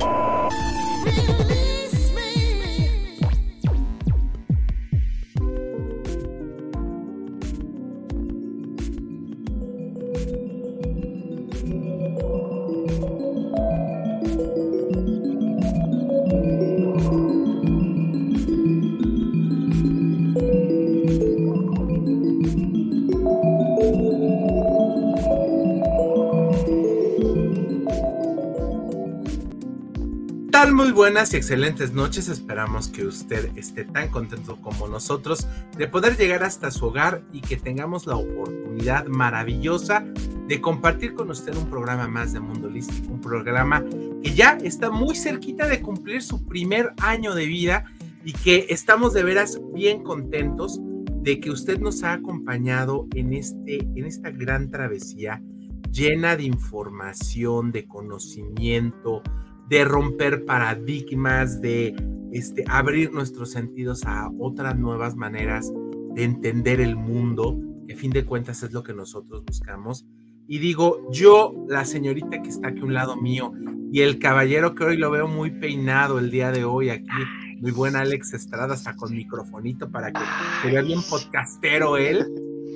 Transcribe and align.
Muy 0.00 1.43
buenas 31.04 31.34
y 31.34 31.36
excelentes 31.36 31.92
noches. 31.92 32.30
Esperamos 32.30 32.88
que 32.88 33.04
usted 33.04 33.50
esté 33.58 33.84
tan 33.84 34.08
contento 34.08 34.56
como 34.62 34.88
nosotros 34.88 35.46
de 35.76 35.86
poder 35.86 36.16
llegar 36.16 36.42
hasta 36.42 36.70
su 36.70 36.86
hogar 36.86 37.22
y 37.30 37.42
que 37.42 37.58
tengamos 37.58 38.06
la 38.06 38.16
oportunidad 38.16 39.04
maravillosa 39.04 40.02
de 40.48 40.62
compartir 40.62 41.12
con 41.12 41.28
usted 41.28 41.54
un 41.56 41.68
programa 41.68 42.08
más 42.08 42.32
de 42.32 42.40
Mundo 42.40 42.68
Holístico, 42.68 43.12
un 43.12 43.20
programa 43.20 43.84
que 44.22 44.32
ya 44.34 44.56
está 44.62 44.90
muy 44.90 45.14
cerquita 45.14 45.68
de 45.68 45.82
cumplir 45.82 46.22
su 46.22 46.46
primer 46.46 46.94
año 47.02 47.34
de 47.34 47.44
vida 47.44 47.84
y 48.24 48.32
que 48.32 48.68
estamos 48.70 49.12
de 49.12 49.24
veras 49.24 49.60
bien 49.74 50.02
contentos 50.02 50.80
de 51.20 51.38
que 51.38 51.50
usted 51.50 51.80
nos 51.80 52.02
ha 52.02 52.14
acompañado 52.14 53.08
en, 53.14 53.34
este, 53.34 53.80
en 53.94 54.06
esta 54.06 54.30
gran 54.30 54.70
travesía 54.70 55.42
llena 55.92 56.34
de 56.34 56.44
información, 56.44 57.72
de 57.72 57.86
conocimiento, 57.86 59.22
de 59.68 59.84
romper 59.84 60.44
paradigmas, 60.44 61.60
de 61.60 61.94
este, 62.32 62.64
abrir 62.68 63.12
nuestros 63.12 63.50
sentidos 63.50 64.04
a 64.04 64.28
otras 64.38 64.78
nuevas 64.78 65.16
maneras 65.16 65.72
de 66.14 66.24
entender 66.24 66.80
el 66.80 66.96
mundo, 66.96 67.58
que 67.86 67.94
a 67.94 67.96
fin 67.96 68.10
de 68.10 68.24
cuentas 68.24 68.62
es 68.62 68.72
lo 68.72 68.82
que 68.82 68.92
nosotros 68.92 69.44
buscamos. 69.44 70.06
Y 70.46 70.58
digo, 70.58 71.08
yo, 71.10 71.54
la 71.68 71.84
señorita 71.84 72.42
que 72.42 72.50
está 72.50 72.68
aquí 72.68 72.80
a 72.80 72.84
un 72.84 72.94
lado 72.94 73.16
mío, 73.16 73.52
y 73.90 74.00
el 74.00 74.18
caballero 74.18 74.74
que 74.74 74.84
hoy 74.84 74.96
lo 74.96 75.10
veo 75.10 75.28
muy 75.28 75.52
peinado 75.52 76.18
el 76.18 76.30
día 76.30 76.50
de 76.50 76.64
hoy 76.64 76.90
aquí, 76.90 77.06
muy 77.60 77.70
buen 77.70 77.94
Alex 77.94 78.34
Estrada, 78.34 78.74
hasta 78.74 78.96
con 78.96 79.14
microfonito 79.14 79.90
para 79.90 80.12
que 80.12 80.20
se 80.62 80.72
vea 80.72 80.82
bien 80.82 81.00
podcastero 81.08 81.96
él. 81.96 82.26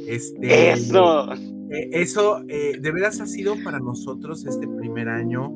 Este, 0.06 0.70
eso. 0.70 1.32
Eh, 1.70 1.91
eso 1.92 2.42
eh, 2.48 2.78
de 2.80 2.92
veras 2.92 3.20
ha 3.20 3.26
sido 3.26 3.56
para 3.62 3.78
nosotros 3.80 4.46
este 4.46 4.66
primer 4.66 5.08
año 5.08 5.52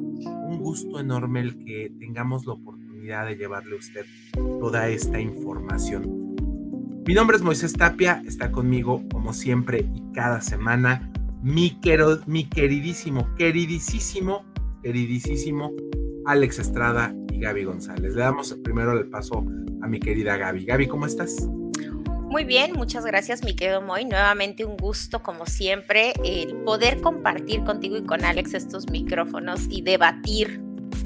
gusto 0.63 1.01
enorme 1.01 1.41
el 1.41 1.59
que 1.59 1.93
tengamos 1.99 2.47
la 2.47 2.55
oportunidad 2.55 3.27
de 3.27 3.37
llevarle 3.37 3.75
a 3.75 3.79
usted 3.79 4.07
toda 4.33 4.89
esta 4.89 5.21
información. 5.21 6.35
Mi 7.07 7.15
nombre 7.15 7.37
es 7.37 7.43
Moisés 7.43 7.73
Tapia, 7.73 8.23
está 8.25 8.53
conmigo 8.53 9.03
como 9.13 9.33
siempre 9.33 9.85
y 9.93 10.13
cada 10.15 10.41
semana 10.41 11.11
mi, 11.43 11.79
mi 12.27 12.49
queridísimo, 12.49 13.29
queridísimo, 13.35 14.45
queridísimo 14.83 15.73
Alex 16.27 16.61
Estrada 16.61 17.13
y 17.33 17.41
Gaby 17.41 17.65
González. 17.65 18.15
Le 18.15 18.21
damos 18.21 18.55
primero 18.63 18.93
el 18.93 19.09
paso 19.09 19.45
a 19.83 19.89
mi 19.89 19.99
querida 19.99 20.37
Gaby. 20.37 20.65
Gaby, 20.65 20.87
¿cómo 20.87 21.07
estás? 21.07 21.49
Muy 22.33 22.45
bien, 22.45 22.73
muchas 22.73 23.05
gracias, 23.05 23.45
mi 23.45 23.55
querido 23.55 23.83
Moy. 23.83 24.07
Nuevamente 24.07 24.65
un 24.65 24.79
gusto, 24.79 25.23
como 25.23 25.45
siempre, 25.45 26.15
el 26.25 26.57
poder 26.65 27.03
compartir 27.03 27.63
contigo 27.63 27.99
y 27.99 28.05
con 28.05 28.25
Alex 28.25 28.55
estos 28.55 28.89
micrófonos 28.89 29.67
y 29.69 29.83
debatir 29.83 30.59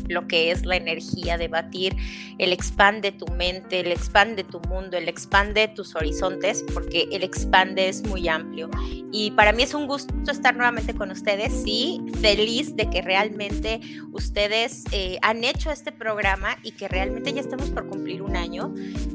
lo 0.08 0.26
que 0.26 0.50
es 0.50 0.64
la 0.64 0.76
energía, 0.76 1.38
debatir, 1.38 1.96
el 2.38 2.52
expande 2.52 3.12
tu 3.12 3.26
mente, 3.28 3.80
el 3.80 3.92
expande 3.92 4.44
tu 4.44 4.60
mundo, 4.60 4.96
el 4.96 5.08
expande 5.08 5.68
tus 5.68 5.94
horizontes, 5.94 6.64
porque 6.74 7.08
el 7.12 7.22
expande 7.22 7.88
es 7.88 8.02
muy 8.06 8.28
amplio. 8.28 8.70
Y 9.12 9.30
para 9.32 9.52
mí 9.52 9.62
es 9.62 9.74
un 9.74 9.86
gusto 9.86 10.12
estar 10.30 10.54
nuevamente 10.54 10.94
con 10.94 11.10
ustedes, 11.10 11.52
sí, 11.52 12.00
feliz 12.20 12.76
de 12.76 12.90
que 12.90 13.02
realmente 13.02 13.80
ustedes 14.12 14.84
eh, 14.92 15.18
han 15.22 15.44
hecho 15.44 15.70
este 15.70 15.92
programa 15.92 16.56
y 16.62 16.72
que 16.72 16.88
realmente 16.88 17.32
ya 17.32 17.40
estamos 17.40 17.70
por 17.70 17.86
cumplir 17.86 18.22
un 18.22 18.36
año. 18.36 18.74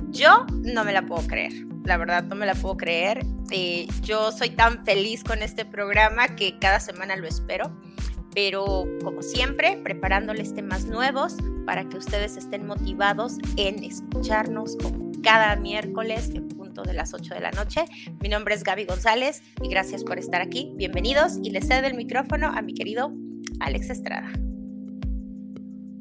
Yo 0.10 0.46
no 0.64 0.84
me 0.84 0.94
la 0.94 1.06
puedo 1.06 1.26
creer, 1.28 1.54
la 1.86 1.98
verdad 1.98 2.24
no 2.24 2.36
me 2.36 2.46
la 2.46 2.56
puedo 2.56 2.78
creer. 2.78 3.26
Eh, 3.52 3.88
yo 4.02 4.32
soy 4.32 4.52
tan 4.52 4.86
feliz 4.86 5.24
con 5.24 5.42
este 5.42 5.66
programa 5.66 6.36
que 6.36 6.58
cada 6.58 6.80
semana 6.80 7.16
lo 7.16 7.28
espero 7.28 7.72
pero 8.34 8.86
como 9.04 9.22
siempre, 9.22 9.78
preparándoles 9.84 10.54
temas 10.54 10.86
nuevos 10.86 11.36
para 11.66 11.88
que 11.88 11.98
ustedes 11.98 12.38
estén 12.38 12.66
motivados 12.66 13.38
en 13.58 13.84
escucharnos 13.84 14.78
cada 15.24 15.56
miércoles 15.56 16.32
en 16.34 16.48
punto 16.48 16.84
de 16.84 16.94
las 16.94 17.14
8 17.14 17.34
de 17.34 17.40
la 17.42 17.52
noche. 17.52 17.86
Mi 18.22 18.30
nombre 18.30 18.56
es 18.56 18.64
Gaby 18.64 18.86
González 18.86 19.44
y 19.62 19.70
gracias 19.70 20.04
por 20.04 20.18
estar 20.18 20.42
aquí. 20.42 20.72
Bienvenidos 20.76 21.38
y 21.44 21.52
les 21.52 21.68
cedo 21.68 21.88
el 21.88 21.96
micrófono 21.96 22.48
a 22.48 22.62
mi 22.62 22.74
querido 22.74 23.12
Alex 23.60 23.90
Estrada. 23.90 24.32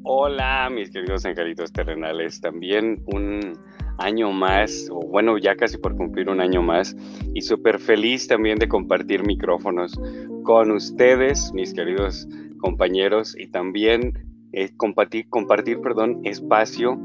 Hola, 0.03 0.69
mis 0.73 0.89
queridos 0.89 1.25
angelitos 1.25 1.71
terrenales. 1.71 2.41
También 2.41 3.03
un 3.05 3.53
año 3.99 4.31
más, 4.31 4.89
o 4.91 4.99
bueno, 4.99 5.37
ya 5.37 5.55
casi 5.55 5.77
por 5.77 5.95
cumplir 5.95 6.29
un 6.29 6.41
año 6.41 6.61
más, 6.61 6.95
y 7.33 7.41
súper 7.41 7.79
feliz 7.79 8.27
también 8.27 8.57
de 8.57 8.67
compartir 8.67 9.23
micrófonos 9.23 9.99
con 10.43 10.71
ustedes, 10.71 11.51
mis 11.53 11.73
queridos 11.73 12.27
compañeros, 12.59 13.35
y 13.37 13.47
también 13.47 14.13
eh, 14.53 14.69
compartir, 14.77 15.27
compartir 15.29 15.79
perdón, 15.81 16.21
espacio 16.23 16.99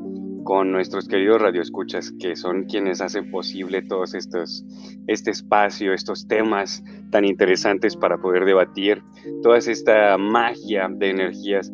con 0.46 0.70
nuestros 0.70 1.08
queridos 1.08 1.42
radioescuchas, 1.42 2.12
que 2.20 2.36
son 2.36 2.64
quienes 2.64 3.00
hacen 3.00 3.30
posible 3.32 3.82
todos 3.82 4.14
estos, 4.14 4.64
este 5.08 5.32
espacio, 5.32 5.92
estos 5.92 6.28
temas 6.28 6.84
tan 7.10 7.24
interesantes 7.24 7.96
para 7.96 8.18
poder 8.18 8.44
debatir, 8.44 9.02
toda 9.42 9.58
esta 9.58 10.16
magia 10.16 10.88
de 10.88 11.10
energías 11.10 11.72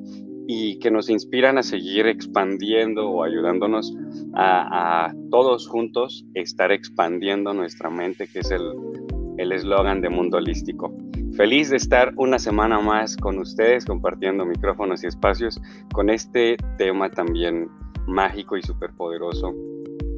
y 0.48 0.78
que 0.78 0.90
nos 0.90 1.10
inspiran 1.10 1.58
a 1.58 1.62
seguir 1.62 2.06
expandiendo 2.06 3.10
o 3.10 3.22
ayudándonos 3.22 3.94
a, 4.34 5.12
todos 5.30 5.68
juntos 5.68 6.24
estar 6.34 6.72
expandiendo 6.72 7.52
nuestra 7.52 7.90
mente, 7.90 8.26
que 8.26 8.40
es 8.40 8.50
el 8.50 9.52
eslogan 9.52 10.00
de 10.00 10.08
Mundo 10.08 10.38
Holístico. 10.38 10.94
Feliz 11.36 11.70
de 11.70 11.76
estar 11.76 12.12
una 12.16 12.38
semana 12.38 12.80
más 12.80 13.16
con 13.16 13.38
ustedes 13.38 13.84
compartiendo 13.84 14.44
micrófonos 14.44 15.02
y 15.02 15.06
espacios 15.06 15.60
con 15.92 16.10
este 16.10 16.56
tema 16.78 17.10
también 17.10 17.68
mágico 18.06 18.56
y 18.56 18.62
superpoderoso 18.62 19.54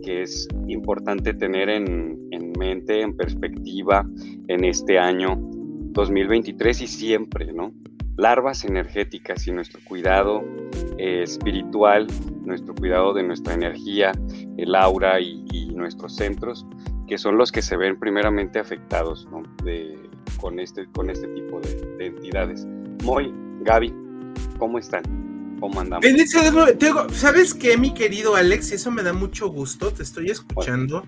que 0.03 0.23
es 0.23 0.49
importante 0.69 1.33
tener 1.33 1.69
en, 1.69 2.19
en 2.31 2.53
mente, 2.59 3.01
en 3.01 3.17
perspectiva 3.17 4.07
en 4.49 4.65
este 4.65 4.99
año 4.99 5.37
2023 5.39 6.83
y 6.83 6.87
siempre, 6.87 7.53
¿no? 7.53 7.73
larvas 8.17 8.65
energéticas 8.65 9.47
y 9.47 9.53
nuestro 9.53 9.81
cuidado 9.85 10.45
eh, 10.99 11.23
espiritual, 11.23 12.07
nuestro 12.45 12.75
cuidado 12.75 13.13
de 13.13 13.23
nuestra 13.23 13.55
energía, 13.55 14.13
el 14.57 14.75
aura 14.75 15.21
y, 15.21 15.43
nuestros 15.75 16.15
centros, 16.15 16.65
que 17.09 17.19
son 17.19 17.37
los 17.37 17.51
que 17.51 17.61
se 17.61 17.77
ven 17.77 17.99
primeramente 17.99 18.61
afectados 18.61 19.29
con, 20.45 20.61
este, 20.61 20.87
con 20.93 21.09
este 21.09 21.27
tipo 21.29 21.59
de, 21.59 22.07
entidades. 22.07 22.67
Muy, 23.03 23.33
Gaby, 23.63 23.95
¿cómo 24.59 24.79
están? 24.79 25.03
¿Cómo 25.59 25.81
andamos? 25.81 26.05
¿Sabes 27.15 27.55
qué, 27.55 27.79
mi 27.79 27.95
querido 27.95 28.37
Alex? 28.37 28.73
Eso 28.73 28.91
me 28.91 29.03
da 29.03 29.15
mucho 29.15 29.49
gusto, 29.49 29.91
te 29.91 30.03
estoy 30.03 30.29
escuchando 30.29 31.07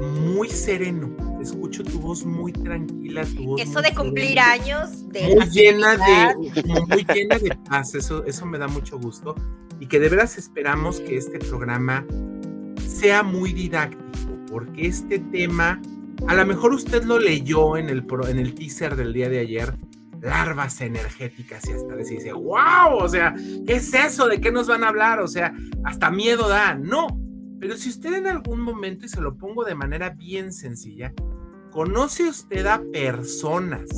muy 0.00 0.48
sereno. 0.48 1.14
Escucho 1.42 1.84
tu 1.84 2.00
voz 2.00 2.24
muy 2.24 2.50
tranquila, 2.52 3.26
tu 3.26 3.44
voz. 3.44 3.60
Eso 3.60 3.82
de 3.82 3.94
cumplir 3.94 4.40
años, 4.40 5.06
de 5.10 5.34
muy 5.34 5.44
llena 5.50 5.98
de, 5.98 6.62
muy 6.88 7.04
llena 7.14 7.38
de 7.38 7.54
paz. 7.68 7.94
Eso, 7.94 8.24
eso 8.24 8.46
me 8.46 8.56
da 8.56 8.68
mucho 8.68 8.98
gusto 8.98 9.34
y 9.80 9.86
que 9.86 10.00
de 10.00 10.08
veras 10.08 10.38
esperamos 10.38 11.00
que 11.00 11.18
este 11.18 11.38
programa 11.40 12.06
sea 12.78 13.22
muy 13.22 13.52
didáctico, 13.52 14.02
porque 14.50 14.86
este 14.86 15.18
tema, 15.18 15.78
a 16.26 16.34
lo 16.34 16.46
mejor 16.46 16.72
usted 16.72 17.04
lo 17.04 17.18
leyó 17.18 17.76
en 17.76 17.88
el, 17.88 18.06
en 18.28 18.38
el 18.38 18.54
teaser 18.54 18.96
del 18.96 19.12
día 19.12 19.28
de 19.28 19.40
ayer, 19.40 19.74
larvas 20.20 20.80
energéticas 20.80 21.68
y 21.68 21.72
hasta 21.72 21.94
les 21.94 22.08
dice, 22.08 22.32
wow, 22.32 22.96
o 22.98 23.08
sea, 23.08 23.34
¿qué 23.66 23.74
es 23.74 23.92
eso? 23.94 24.26
¿De 24.28 24.40
qué 24.40 24.52
nos 24.52 24.66
van 24.68 24.84
a 24.84 24.88
hablar? 24.88 25.20
O 25.20 25.28
sea, 25.28 25.54
hasta 25.84 26.10
miedo 26.10 26.48
da. 26.48 26.74
No, 26.74 27.06
pero 27.58 27.76
si 27.76 27.88
usted 27.88 28.14
en 28.14 28.26
algún 28.26 28.60
momento, 28.60 29.06
y 29.06 29.08
se 29.08 29.20
lo 29.20 29.36
pongo 29.36 29.64
de 29.64 29.74
manera 29.74 30.10
bien 30.10 30.52
sencilla, 30.52 31.12
conoce 31.70 32.28
usted 32.28 32.66
a 32.66 32.82
personas 32.92 33.88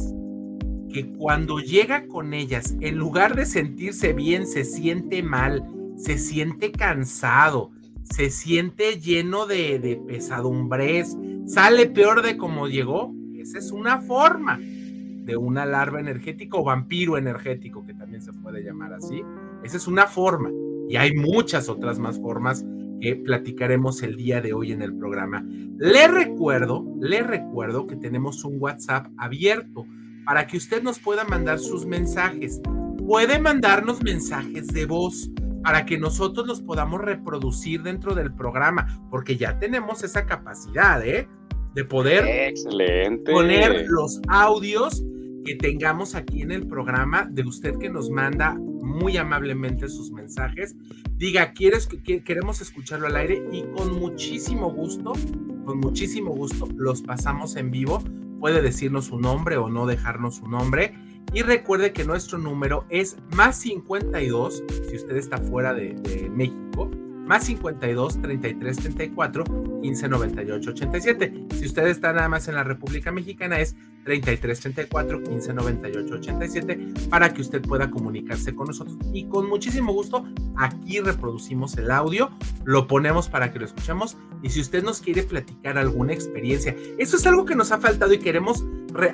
que 0.93 1.13
cuando 1.17 1.59
llega 1.59 2.07
con 2.07 2.35
ellas, 2.35 2.75
en 2.81 2.97
lugar 2.97 3.35
de 3.35 3.47
sentirse 3.47 4.13
bien, 4.13 4.47
se 4.47 4.65
siente 4.65 5.23
mal, 5.23 5.65
se 5.97 6.19
siente 6.19 6.71
cansado, 6.71 7.71
se 8.03 8.31
siente 8.31 9.01
lleno 9.01 9.47
de, 9.47 9.79
de 9.79 9.97
pesadumbres, 9.97 11.17
sale 11.47 11.87
peor 11.87 12.23
de 12.23 12.37
como 12.37 12.69
llegó, 12.69 13.15
esa 13.37 13.59
es 13.59 13.73
una 13.73 14.01
forma 14.01 14.59
de 14.59 15.37
una 15.37 15.65
larva 15.65 16.01
energética 16.01 16.57
o 16.57 16.65
vampiro 16.65 17.17
energético, 17.17 17.85
que 17.85 17.95
también 17.95 18.23
se 18.23 18.33
puede 18.33 18.63
llamar 18.63 18.93
así, 18.93 19.23
Esa 19.63 19.77
es 19.77 19.87
una 19.87 20.07
forma 20.07 20.51
y 20.89 20.97
hay 20.97 21.15
muchas 21.15 21.69
otras 21.69 21.99
más 21.99 22.21
formas 22.21 22.65
que 23.01 23.17
platicaremos 23.17 24.03
el 24.03 24.17
día 24.17 24.41
de 24.41 24.53
hoy 24.53 24.73
en 24.73 24.83
el 24.83 24.97
programa. 24.97 25.45
Le 25.77 26.07
recuerdo, 26.07 26.85
le 27.01 27.23
recuerdo 27.23 27.87
que 27.87 27.97
tenemos 27.97 28.45
un 28.45 28.57
WhatsApp 28.61 29.07
abierto 29.17 29.87
para 30.25 30.47
que 30.47 30.57
usted 30.57 30.83
nos 30.83 30.99
pueda 30.99 31.25
mandar 31.25 31.59
sus 31.59 31.85
mensajes. 31.85 32.61
Puede 33.07 33.41
mandarnos 33.41 34.03
mensajes 34.03 34.69
de 34.69 34.87
voz 34.87 35.31
para 35.63 35.87
que 35.87 35.99
nosotros 35.99 36.47
los 36.47 36.61
podamos 36.61 37.01
reproducir 37.01 37.83
dentro 37.83 38.15
del 38.15 38.33
programa, 38.33 39.01
porque 39.11 39.37
ya 39.37 39.59
tenemos 39.59 40.03
esa 40.03 40.27
capacidad, 40.27 41.05
¿eh? 41.07 41.29
De 41.75 41.85
poder 41.85 42.53
poner 43.25 43.87
los 43.89 44.21
audios 44.29 45.03
que 45.45 45.55
tengamos 45.57 46.15
aquí 46.15 46.43
en 46.43 46.53
el 46.53 46.67
programa 46.67 47.27
de 47.31 47.43
usted 47.43 47.79
que 47.79 47.89
nos 47.89 48.11
manda 48.11 48.55
muy 48.55 49.17
amablemente 49.17 49.89
sus 49.89 50.11
mensajes. 50.11 50.77
Diga, 51.17 51.53
¿quieres 51.53 51.87
que 51.87 52.23
queremos 52.23 52.61
escucharlo 52.61 53.07
al 53.07 53.17
aire? 53.17 53.43
Y 53.53 53.63
con 53.75 53.99
muchísimo 53.99 54.71
gusto, 54.71 55.13
con 55.65 55.79
muchísimo 55.79 56.33
gusto 56.33 56.69
los 56.77 57.03
pasamos 57.03 57.57
en 57.57 57.71
vivo. 57.71 58.03
Puede 58.39 58.61
decirnos 58.61 59.07
su 59.07 59.19
nombre 59.19 59.57
o 59.57 59.69
no 59.69 59.87
dejarnos 59.87 60.37
su 60.37 60.49
nombre 60.49 60.95
y 61.33 61.43
recuerde 61.43 61.93
que 61.93 62.05
nuestro 62.05 62.39
número 62.39 62.85
es 62.91 63.17
más 63.35 63.59
52, 63.61 64.65
si 64.89 64.97
usted 64.97 65.17
está 65.17 65.39
fuera 65.39 65.73
de, 65.73 65.95
de 65.95 66.29
México, 66.31 66.91
más 67.33 67.45
52 67.45 68.21
33 68.21 68.77
34 68.77 69.45
15 69.81 70.09
98 70.09 70.71
87. 70.71 71.47
Si 71.55 71.65
usted 71.65 71.87
está 71.87 72.13
nada 72.13 72.29
más 72.29 72.47
en 72.49 72.57
la 72.57 72.63
República 72.63 73.11
Mexicana 73.11 73.59
es 73.59 73.75
33 74.05 74.61
34 74.61 75.23
15 75.23 75.55
98 75.55 76.15
87 76.15 76.79
para 77.09 77.33
que 77.33 77.41
usted 77.41 77.63
pueda 77.63 77.91
comunicarse 77.91 78.55
con 78.55 78.67
nosotros 78.67 78.99
y 79.15 79.25
con 79.29 79.49
muchísimo 79.49 79.95
gusto 79.95 80.27
aquí 80.59 81.01
reproducimos 81.01 81.75
el 81.79 81.91
audio, 81.91 82.31
lo 82.65 82.87
ponemos 82.87 83.31
para 83.31 83.51
que 83.51 83.61
lo 83.61 83.65
escuchemos 83.65 84.19
y 84.43 84.51
si 84.51 84.61
usted 84.61 84.83
nos 84.83 85.01
quiere 85.01 85.23
platicar 85.23 85.79
alguna 85.79 86.13
experiencia, 86.13 86.77
eso 86.99 87.17
es 87.17 87.27
algo 87.27 87.47
que 87.47 87.55
nos 87.55 87.73
ha 87.73 87.79
faltado 87.79 88.13
y 88.13 88.19
queremos 88.19 88.63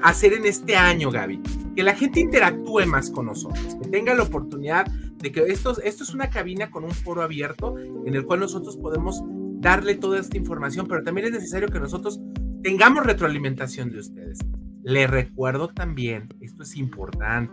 hacer 0.02 0.32
en 0.32 0.44
este 0.44 0.74
año, 0.74 1.12
Gaby, 1.12 1.40
que 1.76 1.84
la 1.84 1.94
gente 1.94 2.18
interactúe 2.18 2.84
más 2.86 3.10
con 3.10 3.26
nosotros, 3.26 3.76
que 3.80 3.88
tenga 3.88 4.12
la 4.14 4.24
oportunidad 4.24 4.86
de 4.86 5.07
que 5.18 5.40
esto, 5.48 5.80
esto 5.82 6.04
es 6.04 6.14
una 6.14 6.30
cabina 6.30 6.70
con 6.70 6.84
un 6.84 6.92
foro 6.92 7.22
abierto 7.22 7.76
en 7.78 8.14
el 8.14 8.24
cual 8.24 8.40
nosotros 8.40 8.76
podemos 8.76 9.22
darle 9.60 9.96
toda 9.96 10.18
esta 10.20 10.36
información, 10.36 10.86
pero 10.86 11.02
también 11.02 11.26
es 11.26 11.32
necesario 11.32 11.68
que 11.68 11.80
nosotros 11.80 12.20
tengamos 12.62 13.04
retroalimentación 13.04 13.90
de 13.90 13.98
ustedes. 13.98 14.38
Le 14.82 15.06
recuerdo 15.06 15.68
también, 15.68 16.28
esto 16.40 16.62
es 16.62 16.76
importante, 16.76 17.52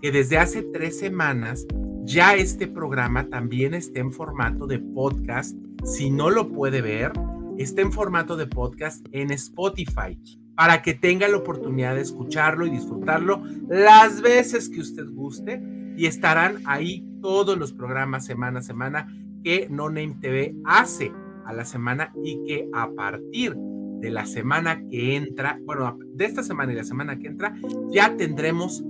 que 0.00 0.12
desde 0.12 0.38
hace 0.38 0.62
tres 0.62 0.98
semanas 0.98 1.66
ya 2.04 2.34
este 2.34 2.66
programa 2.66 3.28
también 3.28 3.74
está 3.74 4.00
en 4.00 4.12
formato 4.12 4.66
de 4.66 4.78
podcast. 4.78 5.56
Si 5.84 6.10
no 6.10 6.30
lo 6.30 6.50
puede 6.50 6.80
ver, 6.80 7.12
está 7.58 7.82
en 7.82 7.92
formato 7.92 8.36
de 8.36 8.46
podcast 8.46 9.06
en 9.12 9.30
Spotify 9.32 10.18
para 10.56 10.82
que 10.82 10.94
tenga 10.94 11.28
la 11.28 11.38
oportunidad 11.38 11.94
de 11.94 12.02
escucharlo 12.02 12.66
y 12.66 12.70
disfrutarlo 12.70 13.42
las 13.68 14.20
veces 14.20 14.68
que 14.68 14.80
usted 14.80 15.06
guste 15.10 15.62
y 15.96 16.06
estarán 16.06 16.58
ahí 16.64 17.06
todos 17.20 17.58
los 17.58 17.72
programas 17.72 18.24
semana 18.24 18.60
a 18.60 18.62
semana 18.62 19.08
que 19.42 19.68
No 19.70 19.88
Name 19.88 20.16
TV 20.20 20.54
hace 20.64 21.12
a 21.44 21.52
la 21.52 21.64
semana 21.64 22.12
y 22.22 22.44
que 22.46 22.68
a 22.72 22.90
partir 22.90 23.54
de 23.56 24.10
la 24.10 24.26
semana 24.26 24.82
que 24.88 25.16
entra, 25.16 25.58
bueno, 25.64 25.98
de 26.14 26.24
esta 26.24 26.42
semana 26.42 26.72
y 26.72 26.76
la 26.76 26.84
semana 26.84 27.18
que 27.18 27.28
entra, 27.28 27.54
ya 27.90 28.16
tendremos 28.16 28.84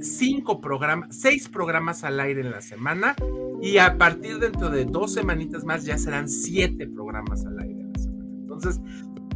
cinco 0.00 0.60
programas, 0.60 1.16
seis 1.16 1.48
programas 1.48 2.04
al 2.04 2.20
aire 2.20 2.40
en 2.40 2.50
la 2.50 2.60
semana 2.60 3.16
y 3.60 3.78
a 3.78 3.98
partir 3.98 4.38
dentro 4.38 4.70
de 4.70 4.84
dos 4.84 5.12
semanitas 5.12 5.64
más 5.64 5.84
ya 5.84 5.98
serán 5.98 6.28
siete 6.28 6.86
programas 6.86 7.44
al 7.44 7.58
aire 7.58 7.80
en 7.80 7.92
la 7.92 7.98
semana. 7.98 8.30
Entonces, 8.40 8.80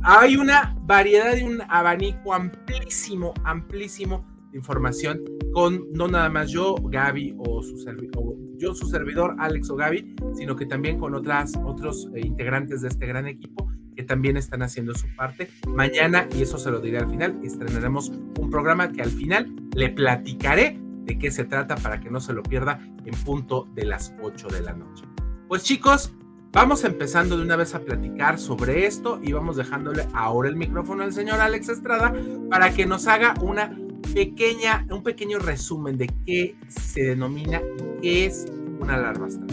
hay 0.03 0.37
una 0.37 0.76
variedad 0.82 1.35
de 1.35 1.44
un 1.44 1.61
abanico 1.69 2.32
amplísimo, 2.32 3.35
amplísimo 3.44 4.25
de 4.53 4.59
información 4.59 5.25
con 5.58 5.90
no 5.93 6.06
nada 6.06 6.31
más 6.31 6.52
yo, 6.52 6.76
Gaby 6.76 7.34
o 7.37 7.60
su 7.64 7.78
servidor, 7.78 8.37
yo 8.58 8.76
su 8.76 8.87
servidor 8.87 9.34
Alex 9.40 9.69
o 9.70 9.75
Gaby, 9.75 10.14
sino 10.37 10.55
que 10.55 10.66
también 10.66 11.00
con 11.00 11.16
otras 11.16 11.52
otros 11.64 12.08
eh, 12.14 12.20
integrantes 12.25 12.82
de 12.82 12.87
este 12.87 13.08
gran 13.08 13.26
equipo 13.26 13.69
que 13.96 14.05
también 14.05 14.37
están 14.37 14.62
haciendo 14.62 14.94
su 14.94 15.08
parte. 15.16 15.50
Mañana, 15.66 16.28
y 16.32 16.43
eso 16.43 16.58
se 16.58 16.70
lo 16.70 16.78
diré 16.78 16.99
al 16.99 17.10
final, 17.10 17.40
estrenaremos 17.43 18.12
un 18.38 18.50
programa 18.50 18.93
que 18.93 19.02
al 19.02 19.10
final 19.10 19.52
le 19.75 19.88
platicaré 19.88 20.78
de 21.02 21.19
qué 21.19 21.32
se 21.32 21.44
trata 21.44 21.75
para 21.75 21.99
que 21.99 22.08
no 22.08 22.20
se 22.20 22.34
lo 22.34 22.44
pierda 22.44 22.78
en 23.05 23.14
punto 23.25 23.66
de 23.75 23.84
las 23.84 24.14
8 24.22 24.46
de 24.46 24.60
la 24.60 24.75
noche. 24.75 25.06
Pues 25.49 25.64
chicos, 25.64 26.14
vamos 26.52 26.84
empezando 26.84 27.37
de 27.37 27.43
una 27.43 27.56
vez 27.56 27.75
a 27.75 27.81
platicar 27.81 28.38
sobre 28.38 28.87
esto 28.87 29.19
y 29.25 29.32
vamos 29.32 29.56
dejándole 29.56 30.06
ahora 30.14 30.50
el 30.50 30.55
micrófono 30.55 31.02
al 31.02 31.12
señor 31.12 31.40
Alex 31.40 31.69
Estrada 31.69 32.14
para 32.49 32.72
que 32.72 32.87
nos 32.87 33.08
haga 33.08 33.34
una 33.40 33.76
pequeña, 34.14 34.87
un 34.90 35.02
pequeño 35.02 35.38
resumen 35.38 35.96
de 35.96 36.10
qué 36.26 36.56
se 36.69 37.02
denomina 37.02 37.62
qué 38.02 38.26
es 38.26 38.46
una 38.81 39.10
astral. 39.10 39.46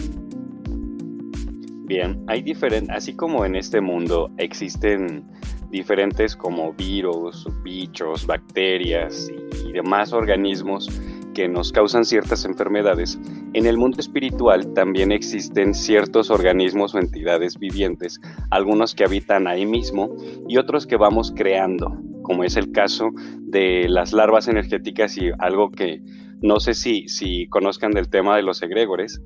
Bien, 1.84 2.24
hay 2.26 2.42
diferentes, 2.42 2.94
así 2.94 3.14
como 3.14 3.44
en 3.44 3.54
este 3.54 3.80
mundo 3.80 4.30
existen 4.38 5.24
diferentes 5.70 6.34
como 6.34 6.72
virus, 6.72 7.46
bichos, 7.62 8.26
bacterias 8.26 9.30
y 9.64 9.72
demás 9.72 10.12
organismos 10.12 10.88
que 11.36 11.48
nos 11.48 11.70
causan 11.70 12.06
ciertas 12.06 12.46
enfermedades, 12.46 13.18
en 13.52 13.66
el 13.66 13.76
mundo 13.76 14.00
espiritual 14.00 14.72
también 14.72 15.12
existen 15.12 15.74
ciertos 15.74 16.30
organismos 16.30 16.94
o 16.94 16.98
entidades 16.98 17.58
vivientes, 17.58 18.18
algunos 18.50 18.94
que 18.94 19.04
habitan 19.04 19.46
ahí 19.46 19.66
mismo 19.66 20.16
y 20.48 20.56
otros 20.56 20.86
que 20.86 20.96
vamos 20.96 21.34
creando, 21.36 21.94
como 22.26 22.42
es 22.42 22.56
el 22.56 22.72
caso 22.72 23.10
de 23.38 23.88
las 23.88 24.12
larvas 24.12 24.48
energéticas 24.48 25.16
y 25.16 25.30
algo 25.38 25.70
que 25.70 26.02
no 26.42 26.58
sé 26.58 26.74
si, 26.74 27.06
si 27.06 27.46
conozcan 27.46 27.92
del 27.92 28.10
tema 28.10 28.34
de 28.36 28.42
los 28.42 28.60
egregores, 28.64 29.22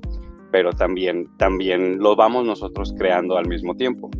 pero 0.51 0.71
también, 0.73 1.27
también 1.37 1.97
lo 1.97 2.15
vamos 2.15 2.45
nosotros 2.45 2.93
creando 2.95 3.37
al 3.37 3.47
mismo 3.47 3.75
tiempo. 3.75 4.11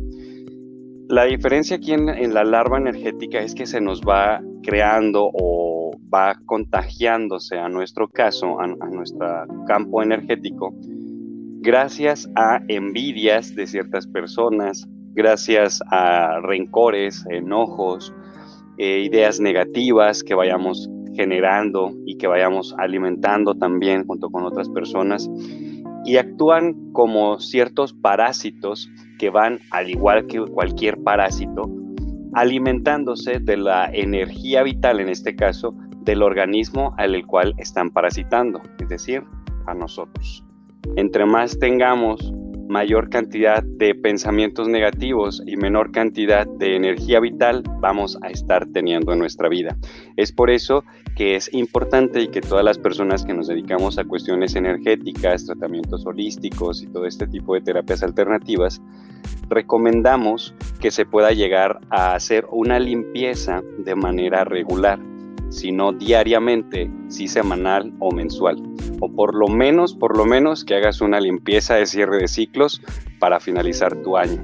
La 1.08 1.24
diferencia 1.26 1.76
aquí 1.76 1.92
en, 1.92 2.34
la 2.34 2.42
larva 2.42 2.78
energética 2.78 3.38
es 3.38 3.54
que 3.54 3.66
se 3.66 3.80
nos 3.80 4.00
va 4.00 4.40
creando 4.64 5.30
o 5.32 5.92
va 6.12 6.34
contagiándose 6.44 7.58
a 7.58 7.68
nuestro 7.68 8.08
caso, 8.08 8.58
a, 8.60 8.66
nuestro 8.66 9.46
campo 9.68 10.02
energético, 10.02 10.74
gracias 11.60 12.28
a 12.34 12.60
envidias 12.66 13.54
de 13.54 13.68
ciertas 13.68 14.08
personas, 14.08 14.88
gracias 15.14 15.80
a 15.90 16.40
rencores, 16.40 17.24
enojos, 17.30 18.12
eh, 18.78 19.00
ideas 19.00 19.40
negativas 19.40 20.22
que 20.22 20.34
vayamos 20.34 20.88
generando 21.14 21.92
y 22.06 22.16
que 22.16 22.26
vayamos 22.26 22.74
alimentando 22.78 23.54
también 23.54 24.06
junto 24.06 24.30
con 24.30 24.44
otras 24.44 24.68
personas 24.70 25.28
y 26.04 26.16
actúan 26.16 26.92
como 26.92 27.38
ciertos 27.38 27.92
parásitos 27.92 28.90
que 29.18 29.30
van, 29.30 29.60
al 29.70 29.90
igual 29.90 30.26
que 30.26 30.40
cualquier 30.40 30.98
parásito, 30.98 31.70
alimentándose 32.34 33.38
de 33.38 33.56
la 33.56 33.90
energía 33.92 34.62
vital, 34.62 35.00
en 35.00 35.08
este 35.08 35.36
caso, 35.36 35.74
del 36.00 36.22
organismo 36.22 36.94
al 36.98 37.24
cual 37.26 37.54
están 37.58 37.90
parasitando, 37.90 38.60
es 38.80 38.88
decir, 38.88 39.22
a 39.66 39.74
nosotros. 39.74 40.44
Entre 40.96 41.24
más 41.24 41.58
tengamos 41.58 42.32
mayor 42.72 43.10
cantidad 43.10 43.62
de 43.62 43.94
pensamientos 43.94 44.66
negativos 44.66 45.42
y 45.46 45.58
menor 45.58 45.92
cantidad 45.92 46.46
de 46.46 46.74
energía 46.74 47.20
vital 47.20 47.62
vamos 47.80 48.18
a 48.22 48.30
estar 48.30 48.66
teniendo 48.72 49.12
en 49.12 49.18
nuestra 49.18 49.50
vida. 49.50 49.76
Es 50.16 50.32
por 50.32 50.48
eso 50.48 50.82
que 51.14 51.36
es 51.36 51.52
importante 51.52 52.22
y 52.22 52.28
que 52.28 52.40
todas 52.40 52.64
las 52.64 52.78
personas 52.78 53.26
que 53.26 53.34
nos 53.34 53.48
dedicamos 53.48 53.98
a 53.98 54.04
cuestiones 54.04 54.56
energéticas, 54.56 55.44
tratamientos 55.44 56.06
holísticos 56.06 56.82
y 56.82 56.86
todo 56.86 57.04
este 57.04 57.26
tipo 57.26 57.54
de 57.54 57.60
terapias 57.60 58.02
alternativas, 58.02 58.80
recomendamos 59.50 60.54
que 60.80 60.90
se 60.90 61.04
pueda 61.04 61.32
llegar 61.32 61.78
a 61.90 62.14
hacer 62.14 62.46
una 62.50 62.78
limpieza 62.78 63.62
de 63.84 63.94
manera 63.94 64.44
regular 64.44 64.98
sino 65.52 65.92
diariamente, 65.92 66.90
si 67.08 67.28
semanal 67.28 67.92
o 67.98 68.10
mensual. 68.10 68.56
O 69.00 69.12
por 69.12 69.34
lo 69.34 69.48
menos, 69.48 69.94
por 69.94 70.16
lo 70.16 70.24
menos 70.24 70.64
que 70.64 70.74
hagas 70.74 71.00
una 71.00 71.20
limpieza 71.20 71.74
de 71.74 71.86
cierre 71.86 72.18
de 72.18 72.28
ciclos 72.28 72.80
para 73.18 73.38
finalizar 73.38 73.94
tu 74.02 74.16
año. 74.16 74.42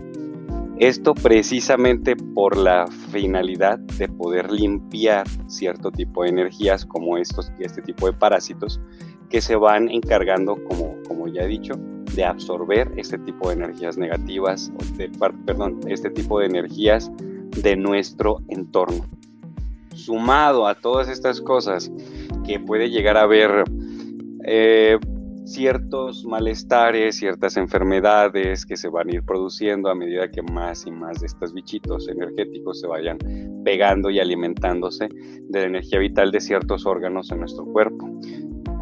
Esto 0.78 1.14
precisamente 1.14 2.14
por 2.14 2.56
la 2.56 2.86
finalidad 2.86 3.78
de 3.78 4.08
poder 4.08 4.52
limpiar 4.52 5.26
cierto 5.48 5.90
tipo 5.90 6.22
de 6.22 6.28
energías 6.28 6.84
como 6.84 7.16
estos, 7.16 7.50
este 7.58 7.82
tipo 7.82 8.06
de 8.06 8.12
parásitos 8.12 8.80
que 9.28 9.40
se 9.40 9.56
van 9.56 9.88
encargando, 9.90 10.62
como, 10.64 10.94
como 11.08 11.26
ya 11.26 11.42
he 11.42 11.48
dicho, 11.48 11.74
de 12.14 12.24
absorber 12.24 12.92
este 12.96 13.18
tipo 13.18 13.48
de 13.48 13.54
energías 13.54 13.98
negativas, 13.98 14.70
perdón, 15.44 15.80
este 15.88 16.10
tipo 16.10 16.38
de 16.38 16.46
energías 16.46 17.10
de 17.60 17.76
nuestro 17.76 18.40
entorno 18.48 19.04
sumado 19.98 20.66
a 20.66 20.74
todas 20.74 21.08
estas 21.08 21.40
cosas 21.40 21.90
que 22.46 22.58
puede 22.58 22.90
llegar 22.90 23.16
a 23.16 23.22
haber 23.22 23.64
eh, 24.44 24.98
ciertos 25.48 26.26
malestares, 26.26 27.16
ciertas 27.16 27.56
enfermedades 27.56 28.66
que 28.66 28.76
se 28.76 28.88
van 28.88 29.08
a 29.08 29.14
ir 29.14 29.22
produciendo 29.22 29.88
a 29.88 29.94
medida 29.94 30.30
que 30.30 30.42
más 30.42 30.86
y 30.86 30.90
más 30.90 31.20
de 31.20 31.26
estos 31.26 31.54
bichitos 31.54 32.06
energéticos 32.08 32.80
se 32.80 32.86
vayan 32.86 33.18
pegando 33.64 34.10
y 34.10 34.20
alimentándose 34.20 35.08
de 35.08 35.60
la 35.60 35.66
energía 35.66 36.00
vital 36.00 36.32
de 36.32 36.40
ciertos 36.40 36.84
órganos 36.84 37.32
en 37.32 37.40
nuestro 37.40 37.64
cuerpo, 37.64 38.10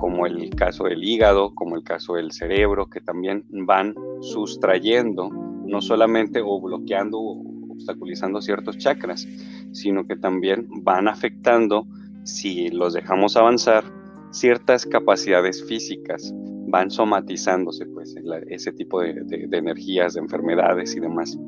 como 0.01 0.27
el 0.27 0.51
caso 0.51 0.85
del 0.85 1.05
hígado, 1.05 1.55
como 1.55 1.77
el 1.77 1.85
caso 1.85 2.15
del 2.15 2.33
cerebro, 2.33 2.87
que 2.87 3.01
también 3.01 3.45
van 3.49 3.95
sustrayendo, 4.21 5.31
no 5.31 5.81
solamente 5.81 6.41
o 6.45 6.61
bloqueando 6.61 7.19
o 7.19 7.57
obstaculizando 7.71 8.41
ciertos 8.41 8.77
chakras, 8.79 9.27
sino 9.76 10.06
que 10.06 10.16
también 10.16 10.66
van 10.83 11.09
afectando, 11.09 11.87
si 12.25 12.68
los 12.68 12.95
dejamos 12.95 13.37
avanzar, 13.37 13.85
ciertas 14.30 14.87
capacidades 14.87 15.64
físicas 15.64 16.33
van 16.68 16.90
somatizándose 16.90 17.87
pues 17.87 18.14
ese 18.49 18.73
tipo 18.73 19.00
de, 19.00 19.14
de, 19.25 19.56
energías, 19.56 20.14
de 20.14 20.21
enfermedades 20.21 20.97
y 20.97 21.00
demás. 21.00 21.38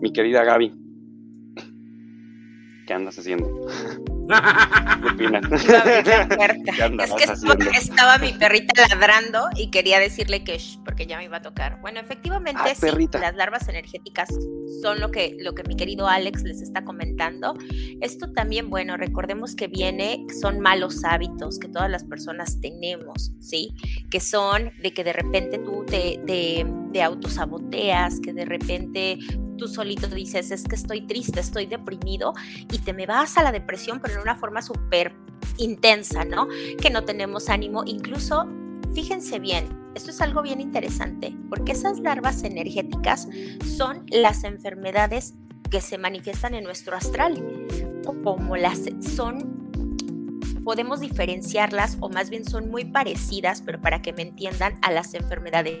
Mi 0.00 0.12
querida 0.12 0.44
Gaby, 0.44 0.72
¿qué 2.90 2.94
andas 2.94 3.16
haciendo? 3.20 3.46
¿Qué 4.28 5.08
opinas? 5.12 5.44
es 5.52 5.62
que 5.62 5.70
estaba, 7.78 8.18
mi 8.18 8.32
perrita 8.32 8.88
ladrando 8.88 9.48
y 9.54 9.70
quería 9.70 10.00
decirle 10.00 10.42
que 10.42 10.60
porque 10.84 11.06
ya 11.06 11.18
me 11.18 11.26
iba 11.26 11.36
a 11.36 11.42
tocar. 11.42 11.80
Bueno, 11.80 12.00
efectivamente 12.00 12.74
sí, 12.74 12.88
las 13.12 13.36
larvas 13.36 13.68
energéticas 13.68 14.28
son 14.82 14.98
lo 14.98 15.12
que, 15.12 15.36
lo 15.38 15.54
que 15.54 15.62
mi 15.68 15.76
querido 15.76 16.08
Alex 16.08 16.42
les 16.42 16.62
está 16.62 16.84
comentando. 16.84 17.54
Esto 18.00 18.32
también, 18.32 18.70
bueno, 18.70 18.96
recordemos 18.96 19.54
que 19.54 19.68
viene, 19.68 20.26
son 20.40 20.58
malos 20.58 21.04
hábitos 21.04 21.60
que 21.60 21.68
todas 21.68 21.88
las 21.88 22.02
personas 22.02 22.60
tenemos, 22.60 23.30
¿sí? 23.38 23.72
Que 24.10 24.18
son 24.18 24.72
de 24.82 24.92
que 24.92 25.04
de 25.04 25.12
repente 25.12 25.58
tú 25.58 25.84
te, 25.86 26.20
te, 26.26 26.66
te 26.92 27.02
autosaboteas, 27.04 28.18
que 28.18 28.32
de 28.32 28.46
repente 28.46 29.20
tú 29.60 29.68
solito 29.68 30.06
dices, 30.08 30.50
es 30.50 30.64
que 30.64 30.74
estoy 30.74 31.02
triste, 31.02 31.38
estoy 31.38 31.66
deprimido 31.66 32.32
y 32.72 32.78
te 32.78 32.94
me 32.94 33.06
vas 33.06 33.36
a 33.36 33.42
la 33.42 33.52
depresión, 33.52 34.00
pero 34.00 34.14
en 34.14 34.20
una 34.20 34.34
forma 34.34 34.62
súper 34.62 35.14
intensa, 35.58 36.24
¿no? 36.24 36.48
Que 36.80 36.88
no 36.88 37.04
tenemos 37.04 37.50
ánimo, 37.50 37.84
incluso, 37.84 38.48
fíjense 38.94 39.38
bien, 39.38 39.68
esto 39.94 40.10
es 40.10 40.20
algo 40.22 40.40
bien 40.40 40.62
interesante, 40.62 41.36
porque 41.50 41.72
esas 41.72 42.00
larvas 42.00 42.42
energéticas 42.42 43.28
son 43.76 44.06
las 44.08 44.44
enfermedades 44.44 45.34
que 45.70 45.82
se 45.82 45.98
manifiestan 45.98 46.54
en 46.54 46.64
nuestro 46.64 46.96
astral, 46.96 47.68
como 48.24 48.56
las 48.56 48.80
son 49.14 49.60
podemos 50.64 51.00
diferenciarlas 51.00 51.96
o 52.00 52.10
más 52.10 52.30
bien 52.30 52.44
son 52.44 52.70
muy 52.70 52.84
parecidas, 52.84 53.62
pero 53.62 53.80
para 53.80 54.02
que 54.02 54.12
me 54.12 54.22
entiendan, 54.22 54.78
a 54.82 54.90
las 54.90 55.14
enfermedades 55.14 55.80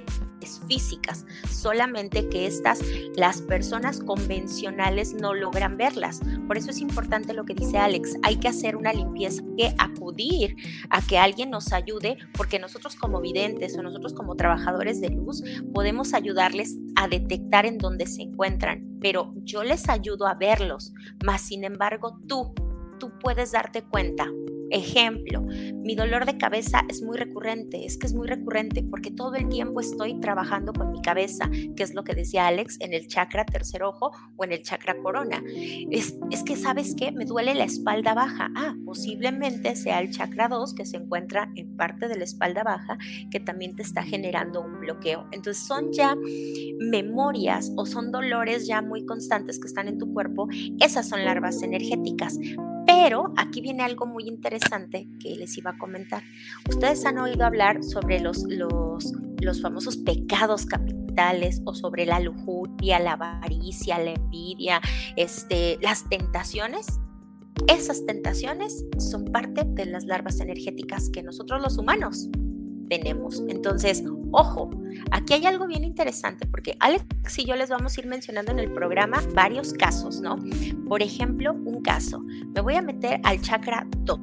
físicas, 0.66 1.26
solamente 1.50 2.28
que 2.28 2.46
estas 2.46 2.80
las 3.16 3.42
personas 3.42 4.00
convencionales 4.00 5.14
no 5.14 5.34
logran 5.34 5.76
verlas. 5.76 6.20
Por 6.46 6.56
eso 6.56 6.70
es 6.70 6.80
importante 6.80 7.34
lo 7.34 7.44
que 7.44 7.54
dice 7.54 7.78
Alex, 7.78 8.16
hay 8.22 8.36
que 8.36 8.48
hacer 8.48 8.76
una 8.76 8.92
limpieza, 8.92 9.42
hay 9.42 9.56
que 9.56 9.74
acudir 9.78 10.56
a 10.88 11.02
que 11.02 11.18
alguien 11.18 11.50
nos 11.50 11.72
ayude, 11.72 12.16
porque 12.36 12.58
nosotros 12.58 12.96
como 12.96 13.20
videntes 13.20 13.76
o 13.76 13.82
nosotros 13.82 14.14
como 14.14 14.36
trabajadores 14.36 15.00
de 15.00 15.10
luz 15.10 15.42
podemos 15.72 16.14
ayudarles 16.14 16.76
a 16.96 17.08
detectar 17.08 17.66
en 17.66 17.78
dónde 17.78 18.06
se 18.06 18.22
encuentran, 18.22 18.98
pero 19.00 19.34
yo 19.44 19.62
les 19.62 19.88
ayudo 19.88 20.26
a 20.26 20.34
verlos, 20.34 20.92
más 21.24 21.40
sin 21.40 21.64
embargo 21.64 22.18
tú, 22.26 22.54
tú 22.98 23.12
puedes 23.20 23.52
darte 23.52 23.82
cuenta 23.82 24.26
Ejemplo, 24.70 25.42
mi 25.42 25.94
dolor 25.94 26.26
de 26.26 26.38
cabeza 26.38 26.84
es 26.88 27.02
muy 27.02 27.16
recurrente, 27.16 27.84
es 27.84 27.98
que 27.98 28.06
es 28.06 28.14
muy 28.14 28.28
recurrente 28.28 28.82
porque 28.82 29.10
todo 29.10 29.34
el 29.34 29.48
tiempo 29.48 29.80
estoy 29.80 30.18
trabajando 30.20 30.72
con 30.72 30.92
mi 30.92 31.02
cabeza, 31.02 31.50
que 31.76 31.82
es 31.82 31.94
lo 31.94 32.04
que 32.04 32.14
decía 32.14 32.46
Alex 32.46 32.76
en 32.80 32.92
el 32.92 33.08
chakra 33.08 33.44
tercer 33.44 33.82
ojo 33.82 34.12
o 34.36 34.44
en 34.44 34.52
el 34.52 34.62
chakra 34.62 34.96
corona. 35.02 35.42
Es, 35.90 36.16
es 36.30 36.44
que, 36.44 36.56
¿sabes 36.56 36.94
qué? 36.96 37.12
Me 37.12 37.24
duele 37.24 37.54
la 37.54 37.64
espalda 37.64 38.14
baja. 38.14 38.50
Ah, 38.54 38.74
posiblemente 38.84 39.76
sea 39.76 40.00
el 40.00 40.10
chakra 40.10 40.48
2 40.48 40.74
que 40.74 40.84
se 40.84 40.96
encuentra 40.96 41.50
en 41.56 41.76
parte 41.76 42.08
de 42.08 42.16
la 42.16 42.24
espalda 42.24 42.62
baja 42.62 42.98
que 43.30 43.40
también 43.40 43.76
te 43.76 43.82
está 43.82 44.02
generando 44.02 44.60
un 44.60 44.80
bloqueo. 44.80 45.26
Entonces 45.32 45.66
son 45.66 45.92
ya 45.92 46.16
memorias 46.78 47.72
o 47.76 47.86
son 47.86 48.12
dolores 48.12 48.66
ya 48.66 48.82
muy 48.82 49.04
constantes 49.04 49.58
que 49.58 49.66
están 49.66 49.88
en 49.88 49.98
tu 49.98 50.12
cuerpo. 50.12 50.48
Esas 50.80 51.08
son 51.08 51.24
larvas 51.24 51.62
energéticas 51.62 52.38
pero 52.90 53.32
aquí 53.36 53.60
viene 53.60 53.84
algo 53.84 54.04
muy 54.04 54.24
interesante 54.26 55.06
que 55.20 55.36
les 55.36 55.56
iba 55.56 55.70
a 55.70 55.78
comentar. 55.78 56.24
Ustedes 56.68 57.06
han 57.06 57.18
oído 57.18 57.46
hablar 57.46 57.84
sobre 57.84 58.18
los, 58.18 58.42
los, 58.48 59.12
los 59.40 59.62
famosos 59.62 59.96
pecados 59.98 60.66
capitales 60.66 61.62
o 61.66 61.74
sobre 61.74 62.04
la 62.04 62.18
lujuria, 62.18 62.98
la 62.98 63.12
avaricia, 63.12 63.96
la 64.00 64.10
envidia, 64.10 64.80
este, 65.16 65.78
las 65.80 66.08
tentaciones. 66.08 66.98
Esas 67.68 68.04
tentaciones 68.06 68.84
son 68.98 69.26
parte 69.26 69.62
de 69.64 69.86
las 69.86 70.06
larvas 70.06 70.40
energéticas 70.40 71.10
que 71.10 71.22
nosotros 71.22 71.62
los 71.62 71.78
humanos 71.78 72.28
tenemos. 72.90 73.42
Entonces, 73.48 74.04
ojo, 74.32 74.68
aquí 75.10 75.32
hay 75.32 75.46
algo 75.46 75.66
bien 75.66 75.84
interesante 75.84 76.44
porque 76.46 76.76
Alex 76.80 77.38
y 77.38 77.46
yo 77.46 77.56
les 77.56 77.70
vamos 77.70 77.96
a 77.96 78.00
ir 78.00 78.06
mencionando 78.06 78.52
en 78.52 78.58
el 78.58 78.70
programa 78.72 79.22
varios 79.34 79.72
casos, 79.72 80.20
¿no? 80.20 80.36
Por 80.88 81.02
ejemplo, 81.02 81.54
un 81.54 81.80
caso, 81.80 82.20
me 82.20 82.60
voy 82.60 82.74
a 82.74 82.82
meter 82.82 83.20
al 83.24 83.40
chakra 83.40 83.86
2. 84.00 84.20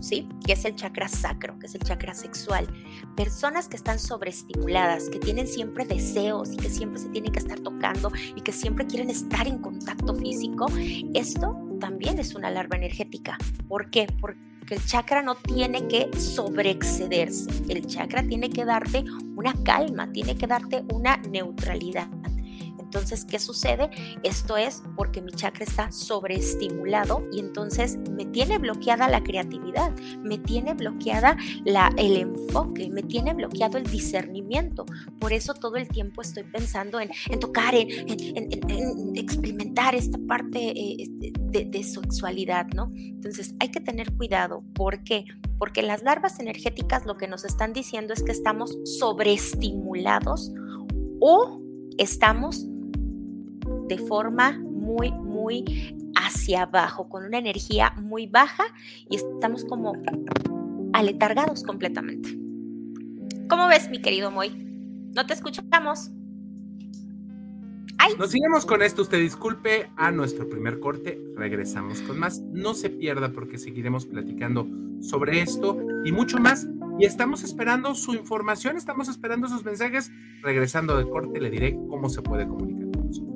¿Sí? 0.00 0.26
Que 0.44 0.52
es 0.52 0.64
el 0.64 0.74
chakra 0.74 1.06
sacro, 1.06 1.58
que 1.58 1.66
es 1.66 1.74
el 1.74 1.82
chakra 1.82 2.14
sexual. 2.14 2.66
Personas 3.14 3.68
que 3.68 3.76
están 3.76 3.98
sobreestimuladas, 3.98 5.10
que 5.10 5.18
tienen 5.18 5.46
siempre 5.46 5.84
deseos 5.84 6.52
y 6.52 6.56
que 6.56 6.70
siempre 6.70 7.00
se 7.00 7.08
tienen 7.10 7.30
que 7.30 7.40
estar 7.40 7.60
tocando 7.60 8.10
y 8.34 8.40
que 8.40 8.52
siempre 8.52 8.86
quieren 8.86 9.10
estar 9.10 9.46
en 9.46 9.58
contacto 9.58 10.14
físico. 10.14 10.66
Esto 11.12 11.56
también 11.78 12.18
es 12.18 12.34
una 12.34 12.50
larva 12.50 12.76
energética. 12.76 13.36
¿Por 13.68 13.90
qué? 13.90 14.06
Porque 14.20 14.40
que 14.66 14.74
el 14.74 14.84
chakra 14.84 15.22
no 15.22 15.36
tiene 15.36 15.86
que 15.86 16.10
sobreexcederse, 16.18 17.50
el 17.68 17.86
chakra 17.86 18.22
tiene 18.24 18.50
que 18.50 18.64
darte 18.64 19.04
una 19.36 19.54
calma, 19.62 20.10
tiene 20.12 20.36
que 20.36 20.46
darte 20.46 20.84
una 20.92 21.16
neutralidad. 21.18 22.08
Entonces, 22.96 23.26
¿qué 23.26 23.38
sucede? 23.38 23.90
Esto 24.22 24.56
es 24.56 24.82
porque 24.96 25.20
mi 25.20 25.30
chakra 25.30 25.64
está 25.64 25.92
sobreestimulado 25.92 27.28
y 27.30 27.40
entonces 27.40 27.98
me 28.10 28.24
tiene 28.24 28.56
bloqueada 28.56 29.06
la 29.06 29.22
creatividad, 29.22 29.94
me 30.22 30.38
tiene 30.38 30.72
bloqueada 30.72 31.36
la, 31.66 31.92
el 31.98 32.16
enfoque, 32.16 32.88
me 32.88 33.02
tiene 33.02 33.34
bloqueado 33.34 33.76
el 33.76 33.84
discernimiento. 33.84 34.86
Por 35.20 35.34
eso 35.34 35.52
todo 35.52 35.76
el 35.76 35.88
tiempo 35.88 36.22
estoy 36.22 36.44
pensando 36.44 36.98
en, 36.98 37.10
tocar, 37.38 37.74
en, 37.74 39.12
experimentar 39.14 39.94
esta 39.94 40.18
parte 40.26 40.70
eh, 40.70 40.96
este, 41.00 41.32
de, 41.38 41.66
de 41.66 41.84
sexualidad, 41.84 42.66
¿no? 42.74 42.90
Entonces, 42.94 43.54
hay 43.60 43.68
que 43.68 43.80
tener 43.80 44.14
cuidado. 44.14 44.64
¿Por 44.74 45.04
qué? 45.04 45.26
Porque 45.58 45.82
las 45.82 46.02
larvas 46.02 46.40
energéticas 46.40 47.04
lo 47.04 47.18
que 47.18 47.28
nos 47.28 47.44
están 47.44 47.74
diciendo 47.74 48.14
es 48.14 48.22
que 48.22 48.32
estamos 48.32 48.78
sobreestimulados 48.84 50.50
o 51.20 51.60
estamos 51.98 52.66
de 53.88 53.98
forma 53.98 54.58
muy, 54.58 55.10
muy 55.12 55.64
hacia 56.16 56.62
abajo, 56.62 57.08
con 57.08 57.24
una 57.24 57.38
energía 57.38 57.92
muy 58.00 58.26
baja 58.26 58.64
y 59.08 59.16
estamos 59.16 59.64
como 59.64 59.94
aletargados 60.92 61.62
completamente. 61.62 62.38
¿Cómo 63.48 63.68
ves, 63.68 63.90
mi 63.90 64.00
querido 64.00 64.30
Moy? 64.30 64.50
No 65.14 65.26
te 65.26 65.34
escuchamos. 65.34 66.10
Nos 68.18 68.30
seguimos 68.30 68.66
con 68.66 68.82
esto. 68.82 69.02
Usted 69.02 69.18
disculpe 69.18 69.90
a 69.96 70.10
nuestro 70.10 70.48
primer 70.48 70.80
corte. 70.80 71.20
Regresamos 71.36 72.00
con 72.02 72.18
más. 72.18 72.40
No 72.52 72.74
se 72.74 72.90
pierda 72.90 73.32
porque 73.32 73.58
seguiremos 73.58 74.06
platicando 74.06 74.66
sobre 75.00 75.40
esto 75.40 75.78
y 76.04 76.12
mucho 76.12 76.38
más. 76.38 76.66
Y 76.98 77.04
estamos 77.04 77.42
esperando 77.42 77.94
su 77.94 78.14
información, 78.14 78.76
estamos 78.76 79.08
esperando 79.08 79.48
sus 79.48 79.64
mensajes. 79.64 80.10
Regresando 80.42 80.96
de 80.96 81.08
corte, 81.08 81.40
le 81.40 81.50
diré 81.50 81.74
cómo 81.88 82.08
se 82.08 82.22
puede 82.22 82.46
comunicar. 82.46 82.85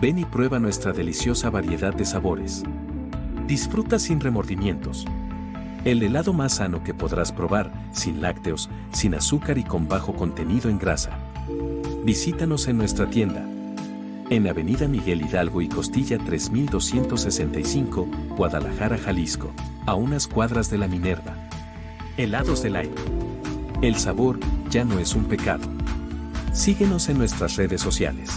Ven 0.00 0.20
y 0.20 0.24
prueba 0.24 0.60
nuestra 0.60 0.92
deliciosa 0.92 1.50
variedad 1.50 1.92
de 1.92 2.04
sabores. 2.04 2.62
Disfruta 3.48 3.98
sin 3.98 4.20
remordimientos. 4.20 5.04
El 5.84 6.04
helado 6.04 6.32
más 6.32 6.56
sano 6.56 6.84
que 6.84 6.94
podrás 6.94 7.32
probar, 7.32 7.72
sin 7.90 8.20
lácteos, 8.20 8.70
sin 8.92 9.16
azúcar 9.16 9.58
y 9.58 9.64
con 9.64 9.88
bajo 9.88 10.14
contenido 10.14 10.70
en 10.70 10.78
grasa. 10.78 11.18
Visítanos 12.04 12.68
en 12.68 12.78
nuestra 12.78 13.10
tienda. 13.10 13.44
En 14.30 14.46
Avenida 14.46 14.86
Miguel 14.86 15.22
Hidalgo 15.22 15.62
y 15.62 15.68
Costilla 15.68 16.18
3265, 16.18 18.08
Guadalajara, 18.36 18.98
Jalisco, 18.98 19.50
a 19.84 19.94
unas 19.94 20.28
cuadras 20.28 20.70
de 20.70 20.78
la 20.78 20.86
Minerva. 20.86 21.34
Helados 22.16 22.62
del 22.62 22.76
aire. 22.76 22.94
El 23.82 23.96
sabor 23.96 24.38
ya 24.70 24.84
no 24.84 25.00
es 25.00 25.16
un 25.16 25.24
pecado. 25.24 25.64
Síguenos 26.52 27.08
en 27.08 27.18
nuestras 27.18 27.56
redes 27.56 27.80
sociales. 27.80 28.30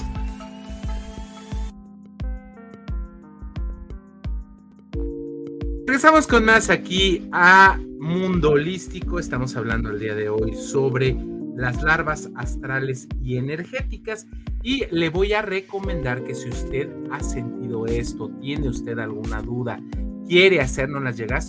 Regresamos 6.02 6.26
con 6.26 6.46
más 6.46 6.72
aquí 6.72 7.30
a 7.32 7.78
Mundo 8.00 8.54
Holístico. 8.54 9.20
Estamos 9.20 9.56
hablando 9.56 9.92
el 9.92 10.00
día 10.00 10.16
de 10.16 10.30
hoy 10.30 10.56
sobre 10.56 11.16
las 11.56 11.84
larvas 11.84 12.28
astrales 12.34 13.08
y 13.22 13.38
energéticas. 13.38 14.26
Y 14.64 14.86
le 14.90 15.10
voy 15.10 15.34
a 15.34 15.44
recomendar 15.44 16.24
que 16.24 16.34
si 16.34 16.50
usted 16.50 16.90
ha 17.12 17.20
sentido 17.20 17.86
esto, 17.86 18.32
tiene 18.42 18.68
usted 18.68 18.98
alguna 18.98 19.44
duda, 19.44 19.80
quiere 20.28 20.60
hacernos 20.60 21.16
llegar, 21.16 21.44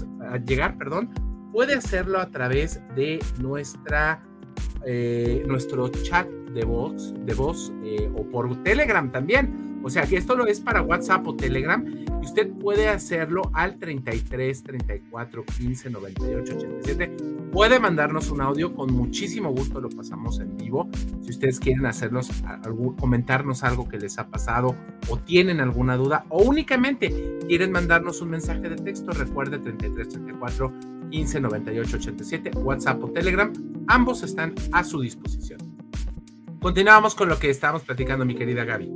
llegar 0.45 0.77
perdón, 0.77 1.09
puede 1.51 1.73
hacerlo 1.73 2.21
a 2.21 2.31
través 2.31 2.79
de 2.95 3.21
nuestra, 3.39 4.23
eh, 4.85 5.45
nuestro 5.47 5.89
chat 5.89 6.29
de 6.53 6.65
voz, 6.65 7.15
de 7.25 7.35
voz 7.35 7.73
eh, 7.85 8.11
o 8.15 8.25
por 8.25 8.63
Telegram 8.63 9.11
también. 9.11 9.81
O 9.85 9.91
sea 9.91 10.07
que 10.07 10.17
esto 10.17 10.37
lo 10.37 10.47
es 10.47 10.61
para 10.61 10.83
WhatsApp 10.83 11.27
o 11.27 11.35
Telegram 11.35 11.85
usted 12.23 12.51
puede 12.53 12.89
hacerlo 12.89 13.51
al 13.53 13.79
33 13.79 14.63
34 14.63 15.45
15 15.45 15.91
98 15.91 16.55
87. 16.57 17.17
Puede 17.53 17.79
mandarnos 17.79 18.31
un 18.31 18.41
audio, 18.41 18.75
con 18.75 18.93
muchísimo 18.95 19.51
gusto 19.51 19.81
lo 19.81 19.91
pasamos 19.91 20.41
en 20.41 20.57
vivo. 20.57 20.89
Si 21.21 21.31
ustedes 21.31 21.61
quieren 21.61 21.85
hacernos 21.85 22.31
comentarnos 22.99 23.63
algo 23.63 23.89
que 23.89 23.99
les 23.99 24.19
ha 24.19 24.29
pasado 24.29 24.75
o 25.09 25.19
tienen 25.19 25.61
alguna 25.61 25.97
duda 25.97 26.25
o 26.31 26.43
únicamente 26.43 27.39
quieren 27.47 27.73
mandarnos 27.73 28.23
un 28.23 28.31
mensaje 28.31 28.69
de 28.69 28.77
texto, 28.77 29.11
recuerde 29.11 29.59
33 29.59 30.09
34 30.09 30.73
15 31.11 31.41
98 31.41 31.97
87, 31.97 32.51
WhatsApp 32.59 33.05
o 33.05 33.11
Telegram, 33.11 33.53
ambos 33.89 34.23
están 34.23 34.55
a 34.73 34.83
su 34.83 35.01
disposición. 35.01 35.72
Continuamos 36.63 37.17
con 37.17 37.29
lo 37.29 37.41
que 37.41 37.51
estábamos 37.51 37.83
platicando, 37.83 38.25
mi 38.25 38.37
querida 38.37 38.65
Gaby. 38.65 38.89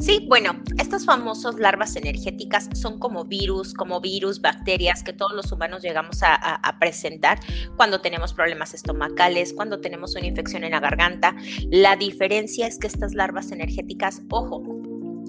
Sí, 0.00 0.26
bueno, 0.28 0.60
estas 0.76 1.04
famosas 1.04 1.56
larvas 1.56 1.94
energéticas 1.94 2.68
son 2.74 2.98
como 2.98 3.24
virus, 3.24 3.74
como 3.74 4.00
virus, 4.00 4.40
bacterias 4.40 5.04
que 5.04 5.12
todos 5.12 5.32
los 5.34 5.52
humanos 5.52 5.82
llegamos 5.82 6.20
a, 6.22 6.76
presentar 6.80 7.38
cuando 7.76 8.00
tenemos 8.00 8.34
problemas 8.34 8.74
estomacales, 8.74 9.52
cuando 9.52 9.80
tenemos 9.80 10.16
una 10.16 10.26
infección 10.26 10.64
en 10.64 10.72
la 10.72 10.80
garganta. 10.80 11.36
La 11.70 11.94
diferencia 11.94 12.66
es 12.66 12.78
que 12.78 12.88
estas 12.88 13.14
larvas 13.14 13.52
energéticas, 13.52 14.22
ojo, 14.28 14.64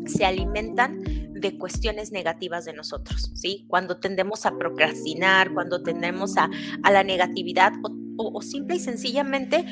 se 0.09 0.25
alimentan 0.25 1.01
de 1.33 1.57
cuestiones 1.57 2.11
negativas 2.11 2.65
de 2.65 2.73
nosotros, 2.73 3.31
¿sí? 3.33 3.65
Cuando 3.67 3.97
tendemos 3.97 4.45
a 4.45 4.57
procrastinar, 4.57 5.53
cuando 5.53 5.83
tendemos 5.83 6.35
a, 6.37 6.49
la 6.91 7.03
negatividad 7.03 7.73
o 8.17 8.41
simple 8.41 8.75
y 8.75 8.79
sencillamente 8.79 9.65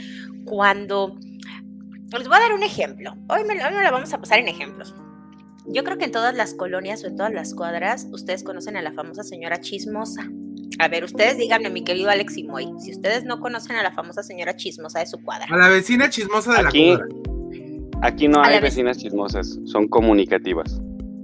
cuando 0.45 1.17
les 2.15 2.27
voy 2.27 2.37
a 2.37 2.39
dar 2.39 2.53
un 2.53 2.63
ejemplo. 2.63 3.15
Hoy 3.27 3.43
me, 3.43 3.55
lo 3.55 3.91
vamos 3.91 4.13
a 4.13 4.19
pasar 4.19 4.39
en 4.39 4.47
ejemplos. 4.47 4.95
Yo 5.65 5.83
creo 5.83 5.97
que 5.97 6.05
en 6.05 6.11
todas 6.11 6.33
las 6.33 6.53
colonias 6.53 7.03
o 7.03 7.07
en 7.07 7.17
todas 7.17 7.33
las 7.33 7.53
cuadras, 7.53 8.07
ustedes 8.11 8.43
conocen 8.43 8.77
a 8.77 8.81
la 8.81 8.93
famosa 8.93 9.23
señora 9.23 9.59
chismosa. 9.59 10.29
A 10.79 10.87
ver, 10.87 11.03
ustedes 11.03 11.37
díganme, 11.37 11.69
mi 11.69 11.83
querido 11.83 12.09
Alex 12.09 12.37
y 12.37 12.43
Moy, 12.43 12.69
si 12.79 12.91
ustedes 12.91 13.25
no 13.25 13.41
conocen 13.41 13.75
a 13.75 13.83
la 13.83 13.91
famosa 13.91 14.23
señora 14.23 14.55
chismosa 14.55 14.99
de 14.99 15.07
su 15.07 15.21
cuadra. 15.21 15.47
A 15.49 15.57
la 15.57 15.67
vecina 15.67 16.09
chismosa 16.09 16.53
de 16.53 16.67
aquí, 16.67 16.91
la 16.91 16.97
cuadra. 16.99 17.26
Aquí 18.01 18.27
no 18.27 18.41
hay 18.43 18.59
vecinas 18.59 18.97
chismosas, 18.97 19.59
son 19.65 19.87
comunicativas. 19.87 20.79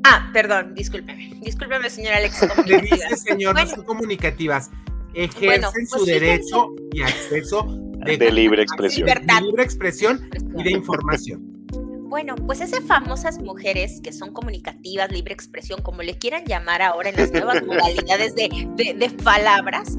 Ah, 0.06 0.30
perdón, 0.34 0.74
discúlpeme. 0.76 1.34
Discúlpeme, 1.42 1.90
señora 1.90 2.18
Alex. 2.18 2.48
Le 2.66 2.82
dice, 2.82 3.16
señor, 3.18 3.56
no 3.56 3.68
son 3.68 3.84
comunicativas. 3.84 4.70
Ejercen 5.14 5.88
su 5.88 5.98
pues 5.98 6.06
derecho 6.06 6.74
y 6.92 7.04
acceso 7.04 7.68
de, 8.06 8.32
libre 8.32 8.64
expresión. 8.64 9.08
De 9.08 9.42
libre 9.42 9.64
expresión 9.64 10.30
y 10.58 10.64
de 10.64 10.72
información. 10.72 11.54
Bueno, 12.14 12.36
pues 12.36 12.62
esas 12.62 12.84
famosas 12.84 13.42
mujeres 13.42 14.00
que 14.04 14.14
son 14.14 14.34
comunicativas, 14.34 15.12
libre 15.12 15.34
expresión, 15.34 15.82
como 15.82 16.04
le 16.04 16.18
quieran 16.18 16.46
llamar 16.46 16.82
ahora 16.84 17.10
en 17.10 17.16
las 17.16 17.32
nuevas 17.32 17.64
modalidades 17.66 18.36
de, 18.36 19.18
palabras, 19.24 19.96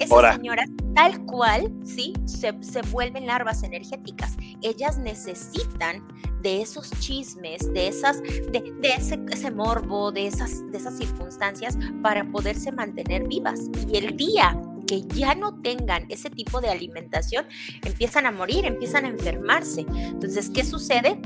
esas 0.00 0.36
señoras 0.36 0.68
tal 0.94 1.24
cual, 1.26 1.72
¿sí? 1.84 2.12
Se, 2.24 2.52
vuelven 2.90 3.26
larvas 3.26 3.62
energéticas. 3.62 4.36
Ellas 4.62 4.98
necesitan 4.98 6.06
de 6.42 6.60
esos 6.60 6.90
chismes, 6.98 7.72
de, 7.72 7.86
esas, 7.86 8.20
de, 8.22 8.74
ese, 8.82 9.18
ese, 9.30 9.50
morbo, 9.52 10.10
de 10.10 10.26
esas, 10.26 10.68
de 10.72 10.78
esas 10.78 10.98
circunstancias 10.98 11.78
para 12.02 12.24
poderse 12.30 12.72
mantener 12.72 13.28
vivas. 13.28 13.60
Y 13.92 13.96
el 13.96 14.16
día 14.16 14.60
que 14.88 15.02
ya 15.02 15.36
no 15.36 15.60
tengan 15.60 16.06
ese 16.08 16.30
tipo 16.30 16.60
de 16.60 16.68
alimentación, 16.70 17.46
empiezan 17.84 18.26
a 18.26 18.32
morir, 18.32 18.64
empiezan 18.64 19.04
a 19.04 19.08
enfermarse. 19.08 19.86
Entonces, 19.88 20.50
¿qué 20.50 20.64
sucede? 20.64 21.20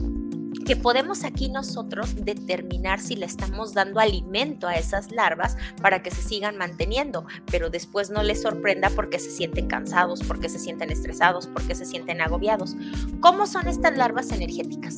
Que 0.72 0.76
podemos 0.76 1.24
aquí 1.24 1.50
nosotros 1.50 2.24
determinar 2.24 2.98
si 2.98 3.14
le 3.14 3.26
estamos 3.26 3.74
dando 3.74 4.00
alimento 4.00 4.66
a 4.66 4.76
esas 4.76 5.12
larvas 5.12 5.58
para 5.82 6.02
que 6.02 6.10
se 6.10 6.22
sigan 6.22 6.56
manteniendo, 6.56 7.26
pero 7.50 7.68
después 7.68 8.08
no 8.08 8.22
les 8.22 8.40
sorprenda 8.40 8.88
porque 8.88 9.18
se 9.18 9.30
sienten 9.30 9.66
cansados, 9.66 10.22
porque 10.26 10.48
se 10.48 10.58
sienten 10.58 10.90
estresados, 10.90 11.46
porque 11.46 11.74
se 11.74 11.84
sienten 11.84 12.22
agobiados. 12.22 12.74
¿Cómo 13.20 13.46
son 13.46 13.68
estas 13.68 13.98
larvas 13.98 14.32
energéticas? 14.32 14.96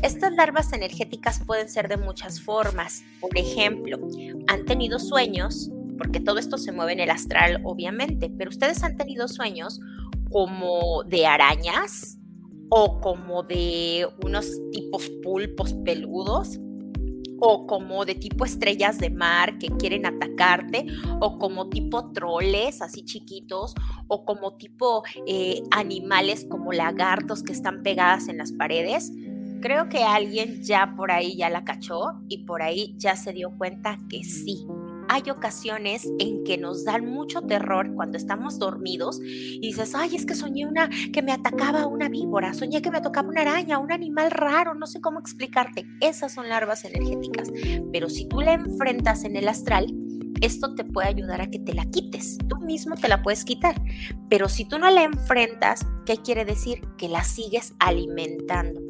Estas 0.00 0.32
larvas 0.32 0.72
energéticas 0.72 1.42
pueden 1.44 1.68
ser 1.68 1.88
de 1.88 1.98
muchas 1.98 2.40
formas. 2.40 3.04
Por 3.20 3.36
ejemplo, 3.36 3.98
han 4.46 4.64
tenido 4.64 4.98
sueños 4.98 5.70
porque 5.98 6.20
todo 6.20 6.38
esto 6.38 6.56
se 6.56 6.72
mueve 6.72 6.94
en 6.94 7.00
el 7.00 7.10
astral, 7.10 7.60
obviamente, 7.64 8.32
pero 8.38 8.48
ustedes 8.48 8.82
han 8.82 8.96
tenido 8.96 9.28
sueños 9.28 9.78
como 10.30 11.02
de 11.04 11.26
arañas 11.26 12.15
o 12.68 13.00
como 13.00 13.42
de 13.42 14.06
unos 14.24 14.50
tipos 14.72 15.08
pulpos 15.22 15.74
peludos 15.84 16.58
o 17.38 17.66
como 17.66 18.04
de 18.04 18.14
tipo 18.14 18.44
estrellas 18.44 18.98
de 18.98 19.10
mar 19.10 19.58
que 19.58 19.68
quieren 19.68 20.06
atacarte, 20.06 20.86
o 21.20 21.38
como 21.38 21.68
tipo 21.68 22.12
troles 22.12 22.82
así 22.82 23.04
chiquitos, 23.04 23.74
o 24.08 24.24
como 24.24 24.56
tipo 24.56 25.02
eh, 25.26 25.62
animales 25.70 26.46
como 26.48 26.72
lagartos 26.72 27.42
que 27.42 27.52
están 27.52 27.82
pegadas 27.82 28.28
en 28.28 28.38
las 28.38 28.52
paredes. 28.52 29.12
Creo 29.60 29.88
que 29.88 30.02
alguien 30.02 30.62
ya 30.62 30.94
por 30.96 31.10
ahí 31.10 31.36
ya 31.36 31.50
la 31.50 31.64
cachó 31.64 32.12
y 32.28 32.44
por 32.44 32.62
ahí 32.62 32.94
ya 32.98 33.16
se 33.16 33.32
dio 33.32 33.52
cuenta 33.56 33.98
que 34.08 34.22
sí, 34.22 34.66
hay 35.08 35.30
ocasiones 35.30 36.08
en 36.18 36.44
que 36.44 36.58
nos 36.58 36.84
dan 36.84 37.06
mucho 37.06 37.42
terror 37.42 37.92
cuando 37.94 38.16
estamos 38.16 38.58
dormidos 38.58 39.20
y 39.22 39.60
dices, 39.60 39.94
ay, 39.94 40.16
es 40.16 40.26
que 40.26 40.34
soñé 40.34 40.66
una 40.66 40.88
que 41.12 41.22
me 41.22 41.32
atacaba 41.32 41.86
una 41.86 42.08
víbora, 42.08 42.54
soñé 42.54 42.82
que 42.82 42.90
me 42.90 43.00
tocaba 43.00 43.28
una 43.28 43.42
araña, 43.42 43.78
un 43.78 43.92
animal 43.92 44.30
raro, 44.30 44.74
no 44.74 44.86
sé 44.86 45.00
cómo 45.00 45.20
explicarte. 45.20 45.86
Esas 46.00 46.34
son 46.34 46.48
larvas 46.48 46.84
energéticas. 46.84 47.52
Pero 47.92 48.08
si 48.08 48.26
tú 48.28 48.40
la 48.40 48.54
enfrentas 48.54 49.24
en 49.24 49.36
el 49.36 49.48
astral, 49.48 49.86
esto 50.40 50.74
te 50.74 50.84
puede 50.84 51.08
ayudar 51.08 51.40
a 51.40 51.50
que 51.50 51.58
te 51.58 51.74
la 51.74 51.86
quites. 51.86 52.38
Tú 52.48 52.56
mismo 52.58 52.94
te 52.96 53.08
la 53.08 53.22
puedes 53.22 53.44
quitar. 53.44 53.80
Pero 54.28 54.48
si 54.48 54.64
tú 54.66 54.78
no 54.78 54.90
la 54.90 55.02
enfrentas, 55.02 55.86
¿qué 56.04 56.18
quiere 56.18 56.44
decir? 56.44 56.80
Que 56.98 57.08
la 57.08 57.24
sigues 57.24 57.74
alimentando. 57.78 58.80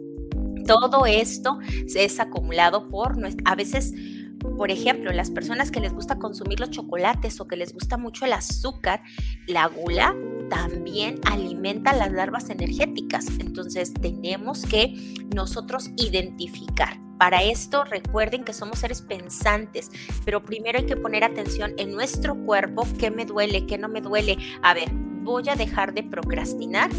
Todo 0.67 1.07
esto 1.07 1.59
es 1.95 2.19
acumulado 2.19 2.89
por, 2.89 3.17
a 3.45 3.55
veces, 3.55 3.95
por 4.39 4.71
ejemplo, 4.71 5.13
las 5.13 5.31
personas 5.31 5.71
que 5.71 5.81
les 5.81 5.93
gusta 5.93 6.19
consumir 6.19 6.61
los 6.61 6.71
chocolates 6.71 7.41
o 7.41 7.47
que 7.47 7.57
les 7.57 7.73
gusta 7.73 7.97
mucho 7.97 8.25
el 8.25 8.33
azúcar, 8.33 9.03
la 9.47 9.67
gula 9.67 10.15
también 10.49 11.21
alimenta 11.25 11.93
las 11.93 12.13
larvas 12.13 12.51
energéticas. 12.51 13.27
Entonces 13.39 13.93
tenemos 13.95 14.65
que 14.65 14.95
nosotros 15.35 15.91
identificar. 15.97 17.01
Para 17.19 17.43
esto 17.43 17.85
recuerden 17.85 18.45
que 18.45 18.53
somos 18.53 18.81
seres 18.81 19.01
pensantes, 19.01 19.91
pero 20.25 20.45
primero 20.45 20.79
hay 20.79 20.87
que 20.87 20.97
poner 20.97 21.25
atención 21.25 21.73
en 21.79 21.93
nuestro 21.93 22.37
cuerpo, 22.45 22.87
qué 22.99 23.11
me 23.11 23.25
duele, 23.25 23.67
qué 23.67 23.79
no 23.79 23.89
me 23.89 24.03
duele. 24.03 24.37
A 24.63 24.75
ver, 24.75 24.91
voy 24.93 25.49
a 25.49 25.57
dejar 25.57 25.95
de 25.95 26.03
procrastinar 26.03 26.91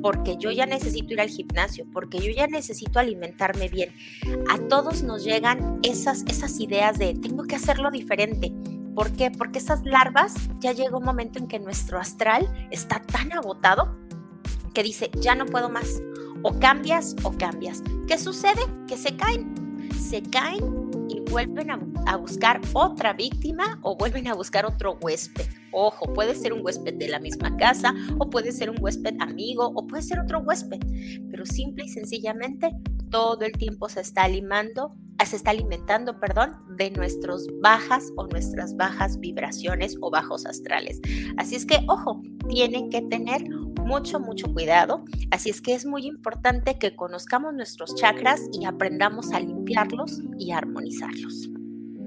porque 0.00 0.36
yo 0.36 0.50
ya 0.50 0.66
necesito 0.66 1.12
ir 1.12 1.20
al 1.20 1.28
gimnasio, 1.28 1.86
porque 1.92 2.18
yo 2.18 2.30
ya 2.30 2.46
necesito 2.46 2.98
alimentarme 2.98 3.68
bien. 3.68 3.92
A 4.48 4.58
todos 4.58 5.02
nos 5.02 5.24
llegan 5.24 5.78
esas, 5.82 6.24
esas 6.26 6.58
ideas 6.60 6.98
de 6.98 7.14
tengo 7.14 7.44
que 7.44 7.56
hacerlo 7.56 7.90
diferente. 7.90 8.52
¿Por 8.94 9.12
qué? 9.12 9.30
Porque 9.30 9.58
esas 9.58 9.84
larvas 9.84 10.34
ya 10.58 10.72
llega 10.72 10.96
un 10.96 11.04
momento 11.04 11.38
en 11.38 11.46
que 11.46 11.58
nuestro 11.58 11.98
astral 11.98 12.48
está 12.70 13.00
tan 13.00 13.32
agotado 13.32 13.96
que 14.74 14.82
dice, 14.82 15.10
ya 15.20 15.34
no 15.34 15.46
puedo 15.46 15.68
más. 15.68 16.02
O 16.42 16.58
cambias 16.58 17.14
o 17.22 17.32
cambias. 17.32 17.82
¿Qué 18.06 18.18
sucede? 18.18 18.62
Que 18.88 18.96
se 18.96 19.16
caen. 19.16 19.54
Se 20.00 20.22
caen 20.22 20.90
y 21.08 21.20
vuelven 21.20 21.70
a, 21.70 22.16
buscar 22.16 22.60
otra 22.72 23.12
víctima 23.12 23.78
o 23.82 23.96
vuelven 23.96 24.28
a 24.28 24.34
buscar 24.34 24.64
otro 24.64 24.98
huésped. 25.00 25.46
Ojo, 25.72 26.12
puede 26.12 26.34
ser 26.34 26.52
un 26.52 26.64
huésped 26.64 26.94
de 26.94 27.08
la 27.08 27.18
misma 27.18 27.56
casa 27.56 27.94
o 28.18 28.30
puede 28.30 28.52
ser 28.52 28.70
un 28.70 28.76
huésped 28.80 29.14
amigo 29.20 29.72
o 29.74 29.86
puede 29.86 30.02
ser 30.02 30.18
otro 30.18 30.40
huésped, 30.40 30.80
pero 31.30 31.46
simple 31.46 31.84
y 31.84 31.88
sencillamente 31.88 32.72
todo 33.10 33.42
el 33.42 33.52
tiempo 33.52 33.88
se 33.88 34.00
está 34.00 34.22
alimentando, 34.24 34.94
se 35.24 35.36
está 35.36 35.50
alimentando, 35.50 36.18
perdón, 36.18 36.56
de 36.76 36.90
nuestras 36.90 37.46
bajas 37.60 38.10
o 38.16 38.26
nuestras 38.26 38.76
bajas 38.76 39.18
vibraciones 39.18 39.96
o 40.00 40.10
bajos 40.10 40.46
astrales. 40.46 41.00
Así 41.36 41.56
es 41.56 41.66
que, 41.66 41.78
ojo, 41.88 42.22
tienen 42.48 42.88
que 42.88 43.02
tener 43.02 43.42
mucho, 43.84 44.20
mucho 44.20 44.52
cuidado. 44.52 45.04
Así 45.30 45.50
es 45.50 45.60
que 45.60 45.74
es 45.74 45.84
muy 45.84 46.06
importante 46.06 46.78
que 46.78 46.96
conozcamos 46.96 47.52
nuestros 47.54 47.94
chakras 47.96 48.48
y 48.52 48.64
aprendamos 48.64 49.32
a 49.32 49.40
limpiarlos 49.40 50.20
y 50.38 50.52
armonizarlos. 50.52 51.50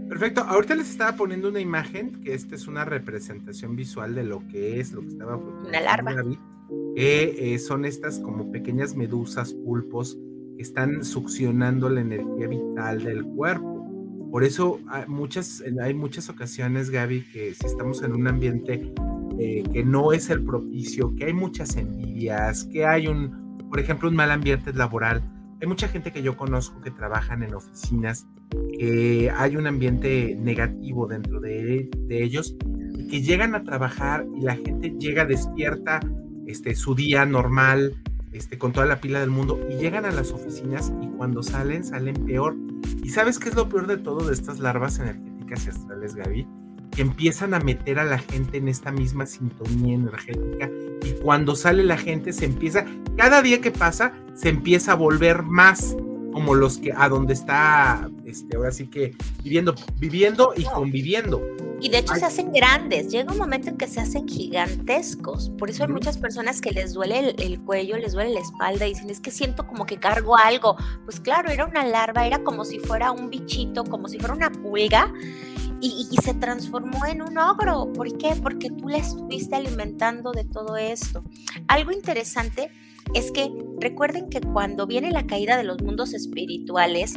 Perfecto. 0.08 0.42
Ahorita 0.42 0.76
les 0.76 0.90
estaba 0.90 1.16
poniendo 1.16 1.50
una 1.50 1.60
imagen, 1.60 2.22
que 2.22 2.34
esta 2.34 2.56
es 2.56 2.68
una 2.68 2.86
representación 2.86 3.76
visual 3.76 4.16
de 4.16 4.24
lo 4.24 4.48
que 4.48 4.80
es, 4.80 4.92
lo 4.92 5.02
que 5.02 5.08
estaba... 5.08 5.38
Una 5.38 5.82
larva. 5.82 6.16
que 6.96 7.54
eh, 7.54 7.60
son 7.60 7.86
estas 7.86 8.20
como 8.20 8.52
pequeñas 8.52 8.96
medusas, 8.96 9.54
pulpos, 9.54 10.18
que 10.56 10.62
están 10.62 11.04
succionando 11.04 11.90
la 11.90 12.02
energía 12.02 12.48
vital 12.48 13.04
del 13.04 13.24
cuerpo. 13.24 13.74
Por 14.32 14.44
eso 14.44 14.80
hay 14.88 15.08
muchas, 15.08 15.64
hay 15.82 15.94
muchas 15.94 16.30
ocasiones, 16.30 16.90
Gaby, 16.90 17.22
que 17.32 17.54
si 17.54 17.66
estamos 17.66 18.02
en 18.02 18.14
un 18.14 18.28
ambiente 18.28 18.94
eh, 19.40 19.64
que 19.72 19.84
no 19.84 20.14
es 20.14 20.30
el 20.30 20.44
propicio, 20.44 21.16
que 21.16 21.26
hay 21.26 21.34
muchas 21.34 21.76
envidias, 21.76 22.66
que 22.66 22.86
hay 22.86 23.08
un, 23.08 23.58
por 23.70 23.80
ejemplo, 23.80 24.10
un 24.10 24.16
mal 24.16 24.32
ambiente 24.32 24.74
laboral. 24.74 25.24
Hay 25.62 25.68
mucha 25.68 25.88
gente 25.88 26.12
que 26.12 26.22
yo 26.22 26.38
conozco 26.38 26.82
que 26.82 26.92
trabajan 26.92 27.42
en 27.44 27.56
oficinas, 27.56 28.28
que 28.78 29.32
hay 29.36 29.56
un 29.56 29.68
ambiente 29.68 30.36
negativo 30.40 31.08
dentro 31.08 31.40
de, 31.40 31.90
de 32.08 32.24
ellos 32.24 32.56
y 32.98 33.08
que 33.08 33.22
llegan 33.22 33.56
a 33.56 33.64
trabajar 33.64 34.26
y 34.36 34.42
la 34.42 34.56
gente 34.56 34.94
llega 35.00 35.26
despierta 35.26 36.00
este, 36.48 36.76
su 36.76 36.96
día 36.96 37.26
normal, 37.26 37.96
este, 38.32 38.58
con 38.58 38.74
toda 38.74 38.86
la 38.86 39.00
pila 39.00 39.20
del 39.20 39.30
mundo 39.30 39.60
y 39.70 39.76
llegan 39.76 40.06
a 40.06 40.12
las 40.12 40.32
oficinas 40.32 40.92
y 41.02 41.08
cuando 41.08 41.44
salen, 41.44 41.84
salen 41.84 42.16
peor. 42.26 42.56
¿Y 43.04 43.10
sabes 43.10 43.40
qué 43.40 43.50
es 43.50 43.56
lo 43.56 43.70
peor 43.70 43.88
de 43.88 43.98
todo 43.98 44.28
de 44.28 44.34
estas 44.34 44.60
larvas 44.60 45.00
energéticas 45.00 45.66
y 45.66 45.70
astrales, 45.70 46.16
Gaby? 46.16 46.48
Que 46.92 47.02
empiezan 47.02 47.54
a 47.54 47.60
meter 47.60 48.00
a 48.00 48.04
la 48.04 48.18
gente 48.18 48.58
en 48.58 48.68
esta 48.68 48.92
misma 48.92 49.26
sintonía 49.26 49.96
energética 49.96 50.70
y 51.04 51.12
cuando 51.22 51.56
sale 51.56 51.84
la 51.84 51.98
gente 51.98 52.34
se 52.34 52.46
empieza, 52.46 52.86
cada 53.18 53.42
día 53.42 53.62
que 53.62 53.72
pasa, 53.72 54.14
se 54.36 54.50
empieza 54.50 54.94
a 54.94 54.96
volver 54.96 55.44
más 55.44 55.96
como 56.34 56.56
los 56.56 56.80
que 56.80 56.92
a 56.92 57.08
donde 57.08 57.34
está, 57.34 58.10
este, 58.26 58.58
ahora 58.58 58.72
sí 58.72 58.88
que 58.88 59.16
viviendo, 59.44 59.76
viviendo 60.00 60.54
y 60.58 60.64
conviviendo. 60.64 61.42
Y 61.80 61.90
de 61.90 62.00
hecho 62.00 62.16
se 62.16 62.26
hacen 62.26 62.52
grandes, 62.52 63.10
llega 63.10 63.32
un 63.32 63.38
momento 63.38 63.70
en 63.70 63.78
que 63.78 63.88
se 63.88 64.00
hacen 64.00 64.28
gigantescos. 64.28 65.52
Por 65.58 65.70
eso 65.70 65.84
hay 65.84 65.90
muchas 65.90 66.18
personas 66.18 66.62
que 66.62 66.72
les 66.72 66.94
duele 66.94 67.36
el, 67.38 67.62
cuello, 67.62 67.98
les 67.98 68.14
duele 68.14 68.34
la 68.34 68.40
espalda 68.40 68.88
y 68.88 68.94
dicen, 68.94 69.10
es 69.10 69.20
que 69.20 69.32
siento 69.32 69.68
como 69.68 69.86
que 69.86 69.98
cargo 69.98 70.38
algo. 70.38 70.76
Pues 71.06 71.20
claro, 71.20 71.52
era 71.52 71.66
una 71.66 71.86
larva, 71.86 72.26
era 72.26 72.44
como 72.44 72.66
si 72.66 72.80
fuera 72.80 73.12
un 73.12 73.30
bichito, 73.30 73.84
como 73.84 74.08
si 74.08 74.18
fuera 74.18 74.34
una 74.34 74.52
pulga. 74.52 75.14
Y, 75.82 76.08
y, 76.10 76.16
se 76.24 76.34
transformó 76.34 77.06
en 77.06 77.22
un 77.22 77.38
ogro. 77.38 77.92
¿Por 77.92 78.18
qué? 78.18 78.38
Porque 78.42 78.70
tú 78.70 78.88
la 78.88 79.00
estuviste 79.00 79.54
alimentando 79.54 80.32
de 80.32 80.46
todo 80.46 80.78
esto. 80.78 81.26
Algo 81.68 81.92
interesante 81.92 82.72
es 83.14 83.32
que 83.32 83.52
recuerden 83.80 84.30
que 84.30 84.42
cuando 84.42 84.88
viene 84.88 85.12
la 85.12 85.28
caída 85.28 85.58
de 85.58 85.64
los 85.64 85.82
mundos 85.82 86.14
espirituales, 86.14 87.14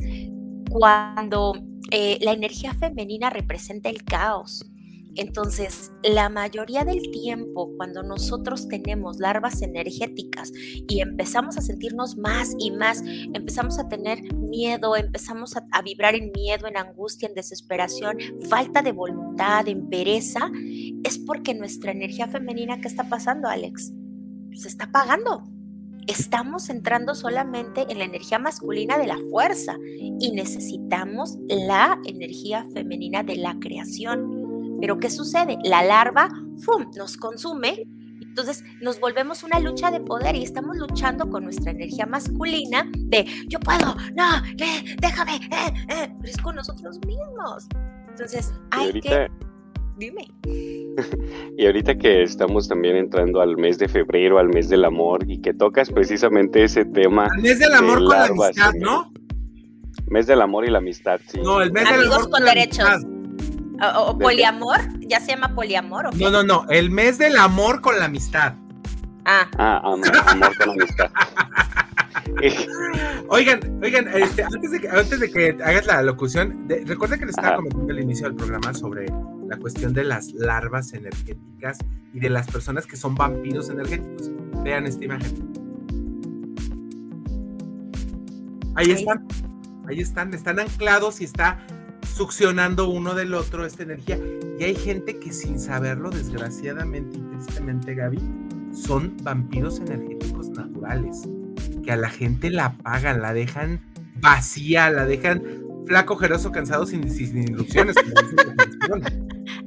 cuando 0.71 1.55
eh, 1.91 2.19
la 2.21 2.33
energía 2.33 2.75
femenina 2.75 3.31
representa 3.31 3.89
el 3.89 4.05
caos, 4.05 4.65
entonces, 5.17 5.93
la 6.03 6.29
mayoría 6.29 6.85
del 6.85 7.11
tiempo, 7.11 7.73
cuando 7.79 8.03
nosotros 8.03 8.69
tenemos 8.69 9.19
larvas 9.19 9.63
energéticas 9.63 10.53
y 10.55 11.01
empezamos 11.01 11.57
a 11.57 11.63
sentirnos 11.63 12.19
más 12.19 12.55
y 12.59 12.71
más, 12.71 13.03
empezamos 13.33 13.79
a 13.79 13.89
tener 13.89 14.23
miedo, 14.35 14.95
empezamos 14.95 15.57
a, 15.57 15.67
a, 15.73 15.81
vibrar 15.81 16.15
en 16.15 16.33
miedo, 16.33 16.67
en 16.67 16.77
angustia, 16.77 17.29
en 17.29 17.35
desesperación, 17.35 18.19
falta 18.51 18.83
de 18.83 18.93
voluntad, 18.93 19.67
en 19.69 19.89
pereza, 19.89 20.51
es 21.03 21.19
porque 21.19 21.55
nuestra 21.55 21.93
energía 21.93 22.29
femenina, 22.29 22.81
¿qué 22.83 22.89
está 22.89 23.09
pasando, 23.09 23.49
Alex? 23.49 23.93
Se 24.53 24.69
está 24.69 24.85
apagando 24.85 25.45
estamos 26.07 26.69
entrando 26.71 27.15
solamente 27.15 27.87
en 27.89 27.99
la 27.99 28.05
energía 28.05 28.39
masculina 28.39 28.99
de 28.99 29.07
la 29.07 29.19
fuerza 29.31 29.77
y 30.21 30.33
necesitamos 30.33 31.37
la 31.49 31.99
energía 32.05 32.67
femenina 32.73 33.23
de 33.23 33.37
la 33.37 33.57
creación. 33.61 34.79
Pero 34.81 34.99
¿qué 34.99 35.11
sucede? 35.11 35.59
La 35.65 35.83
larva 35.83 36.29
¡fum! 36.65 36.91
nos 36.97 37.17
consume, 37.17 37.87
entonces 38.21 38.63
nos 38.83 39.01
volvemos 39.01 39.43
una 39.43 39.59
lucha 39.61 39.91
de 39.91 40.01
poder 40.01 40.37
y 40.37 40.43
estamos 40.43 40.77
luchando 40.77 41.29
con 41.31 41.45
nuestra 41.45 41.71
energía 41.71 42.07
masculina 42.07 42.91
de 42.95 43.25
yo 43.49 43.59
puedo, 43.61 43.97
no, 44.15 44.43
déjame, 45.01 45.37
eh, 45.37 45.73
eh", 45.89 46.15
pero 46.21 46.31
es 46.31 46.37
con 46.37 46.57
nosotros 46.57 46.99
mismos. 47.07 47.67
Entonces 48.09 48.53
hay 48.71 49.01
que 49.01 49.29
Dime. 49.97 50.29
y 51.57 51.67
ahorita 51.67 51.97
que 51.97 52.23
estamos 52.23 52.69
también 52.69 52.97
entrando 52.97 53.41
al 53.41 53.57
mes 53.57 53.79
de 53.79 53.89
febrero, 53.89 54.39
al 54.39 54.49
mes 54.49 54.69
del 54.69 54.85
amor, 54.85 55.25
y 55.27 55.41
que 55.41 55.55
tocas 55.55 55.91
precisamente 55.91 56.63
ese 56.65 56.85
tema. 56.85 57.29
El 57.37 57.43
mes 57.43 57.59
del 57.59 57.73
amor 57.73 57.99
con 58.05 58.09
la 58.11 58.25
amistad, 58.27 58.73
¿no? 58.75 59.13
Mes 60.09 60.27
del 60.27 60.43
amor 60.43 60.67
y 60.67 60.71
la 60.71 60.79
amistad, 60.79 61.19
sí. 61.27 61.41
No, 61.43 61.63
el 61.63 61.73
mes 61.73 61.87
Amigos 61.87 62.05
del 62.05 62.13
amor 62.15 62.31
con, 62.31 62.45
derechos. 62.45 62.89
O, 63.97 64.19
poliamor, 64.19 64.81
ya 65.01 65.21
se 65.21 65.33
llama 65.33 65.55
poliamor. 65.55 66.07
¿o 66.07 66.11
No, 66.13 66.31
no, 66.31 66.43
no, 66.43 66.67
el 66.69 66.91
mes 66.91 67.19
del 67.19 67.37
amor 67.37 67.81
con 67.81 67.99
la 67.99 68.05
amistad. 68.05 68.55
Ah. 69.25 69.49
Ah, 69.59 69.81
amor, 69.83 70.11
amor 70.27 70.57
con 70.59 70.69
la 70.69 70.73
amistad. 70.75 71.11
oigan, 73.29 73.81
oigan, 73.83 74.09
este, 74.15 74.43
antes, 74.43 74.71
de 74.71 74.81
que, 74.81 74.89
antes 74.89 75.21
de 75.21 75.31
que 75.31 75.57
hagas 75.63 75.87
la 75.87 76.03
locución, 76.03 76.69
recuerda 76.85 77.19
que 77.19 77.27
les 77.27 77.37
estaba 77.37 77.57
comentando 77.57 77.93
al 77.93 78.01
inicio 78.01 78.27
del 78.27 78.37
programa 78.37 78.75
sobre 78.75 79.07
la 79.49 79.57
cuestión 79.59 79.93
de 79.93 80.05
las 80.05 80.33
larvas 80.33 80.93
energéticas 80.93 81.79
y 82.13 82.21
de 82.21 82.31
las 82.31 82.47
personas 82.51 82.87
que 82.87 82.97
son 82.97 83.15
vampiros 83.15 83.69
energéticos. 83.69 84.31
Vean 84.63 84.87
esta 84.87 85.05
imagen. 85.05 85.53
Ahí 88.75 88.91
están, 88.91 89.27
ahí 89.87 90.01
están, 90.01 90.35
están 90.35 90.59
anclados 90.61 91.21
y 91.21 91.25
está 91.25 91.67
succionando 92.15 92.89
uno 92.89 93.15
del 93.15 93.35
otro 93.35 93.65
esta 93.65 93.83
energía. 93.83 94.19
Y 94.59 94.65
hay 94.65 94.75
gente 94.75 95.19
que 95.19 95.33
sin 95.33 95.59
saberlo, 95.59 96.11
desgraciadamente 96.11 97.19
y 97.19 97.21
tristemente, 97.23 97.95
Gaby, 97.95 98.21
son 98.73 99.17
vampiros 99.23 99.81
energéticos 99.81 100.51
naturales, 100.51 101.23
que 101.83 101.93
a 101.93 101.97
la 101.97 102.11
gente 102.11 102.51
la 102.51 102.67
apagan, 102.67 103.23
la 103.23 103.33
dejan 103.33 103.81
vacía, 104.21 104.91
la 104.91 105.07
dejan 105.07 105.43
flaco, 105.87 106.15
ojeroso, 106.15 106.53
cansado, 106.53 106.87
sin, 106.87 107.11
sin 107.11 107.39
ilusiones. 107.39 107.97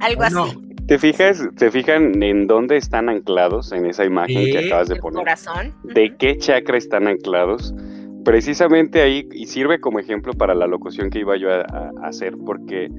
Algo 0.00 0.22
así. 0.22 0.70
¿Te 0.86 0.98
fijas, 0.98 1.48
te 1.56 1.70
fijan 1.70 2.20
en 2.20 2.48
dónde 2.48 2.76
están 2.76 3.08
anclados 3.08 3.70
en 3.70 3.86
esa 3.86 4.04
imagen 4.04 4.44
que 4.46 4.66
acabas 4.66 4.88
de 4.88 4.96
poner? 4.96 5.18
Corazón. 5.18 5.72
¿De 5.84 6.16
qué 6.16 6.36
chakra 6.36 6.78
están 6.78 7.06
anclados? 7.06 7.72
Precisamente 8.24 9.00
ahí, 9.00 9.28
y 9.32 9.46
sirve 9.46 9.80
como 9.80 10.00
ejemplo 10.00 10.32
para 10.32 10.52
la 10.54 10.66
locución 10.66 11.10
que 11.10 11.20
iba 11.20 11.36
yo 11.36 11.48
a, 11.52 11.92
hacer, 12.02 12.34
porque 12.44 12.90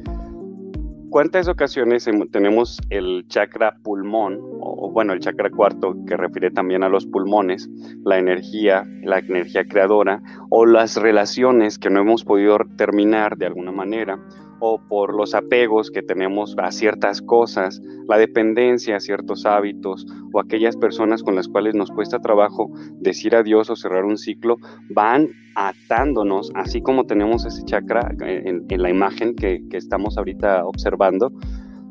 cuántas 1.09 1.49
ocasiones 1.49 2.09
tenemos 2.31 2.79
el 2.89 3.25
chakra 3.27 3.75
pulmón, 3.83 4.39
o 4.61 4.89
bueno, 4.89 5.11
el 5.11 5.19
chakra 5.19 5.49
cuarto, 5.49 5.95
que 6.07 6.15
refiere 6.15 6.49
también 6.49 6.83
a 6.83 6.89
los 6.89 7.05
pulmones, 7.05 7.69
la 8.05 8.17
energía, 8.17 8.85
la 9.03 9.19
energía 9.19 9.65
creadora, 9.65 10.21
o 10.49 10.65
las 10.65 10.95
relaciones 10.95 11.77
que 11.77 11.89
no 11.89 11.99
hemos 11.99 12.23
podido 12.23 12.57
terminar 12.77 13.37
de 13.37 13.47
alguna 13.47 13.73
manera, 13.73 14.17
o 14.61 14.79
por 14.79 15.13
los 15.13 15.33
apegos 15.33 15.89
que 15.91 16.03
tenemos 16.03 16.55
a 16.57 16.71
ciertas 16.71 17.21
cosas, 17.21 17.81
la 18.07 18.17
dependencia 18.17 18.95
a 18.95 18.99
ciertos 18.99 19.45
hábitos 19.45 20.05
o 20.31 20.39
aquellas 20.39 20.77
personas 20.77 21.23
con 21.23 21.35
las 21.35 21.47
cuales 21.47 21.73
nos 21.73 21.89
cuesta 21.89 22.19
trabajo 22.19 22.69
decir 22.99 23.35
adiós 23.35 23.69
o 23.71 23.75
cerrar 23.75 24.05
un 24.05 24.17
ciclo, 24.17 24.57
van 24.89 25.29
atándonos, 25.55 26.51
así 26.55 26.81
como 26.81 27.05
tenemos 27.05 27.43
ese 27.45 27.65
chakra 27.65 28.13
en, 28.21 28.65
la 28.69 28.89
imagen 28.89 29.35
que, 29.35 29.61
que 29.69 29.77
estamos 29.77 30.17
ahorita 30.17 30.63
observando, 30.65 31.31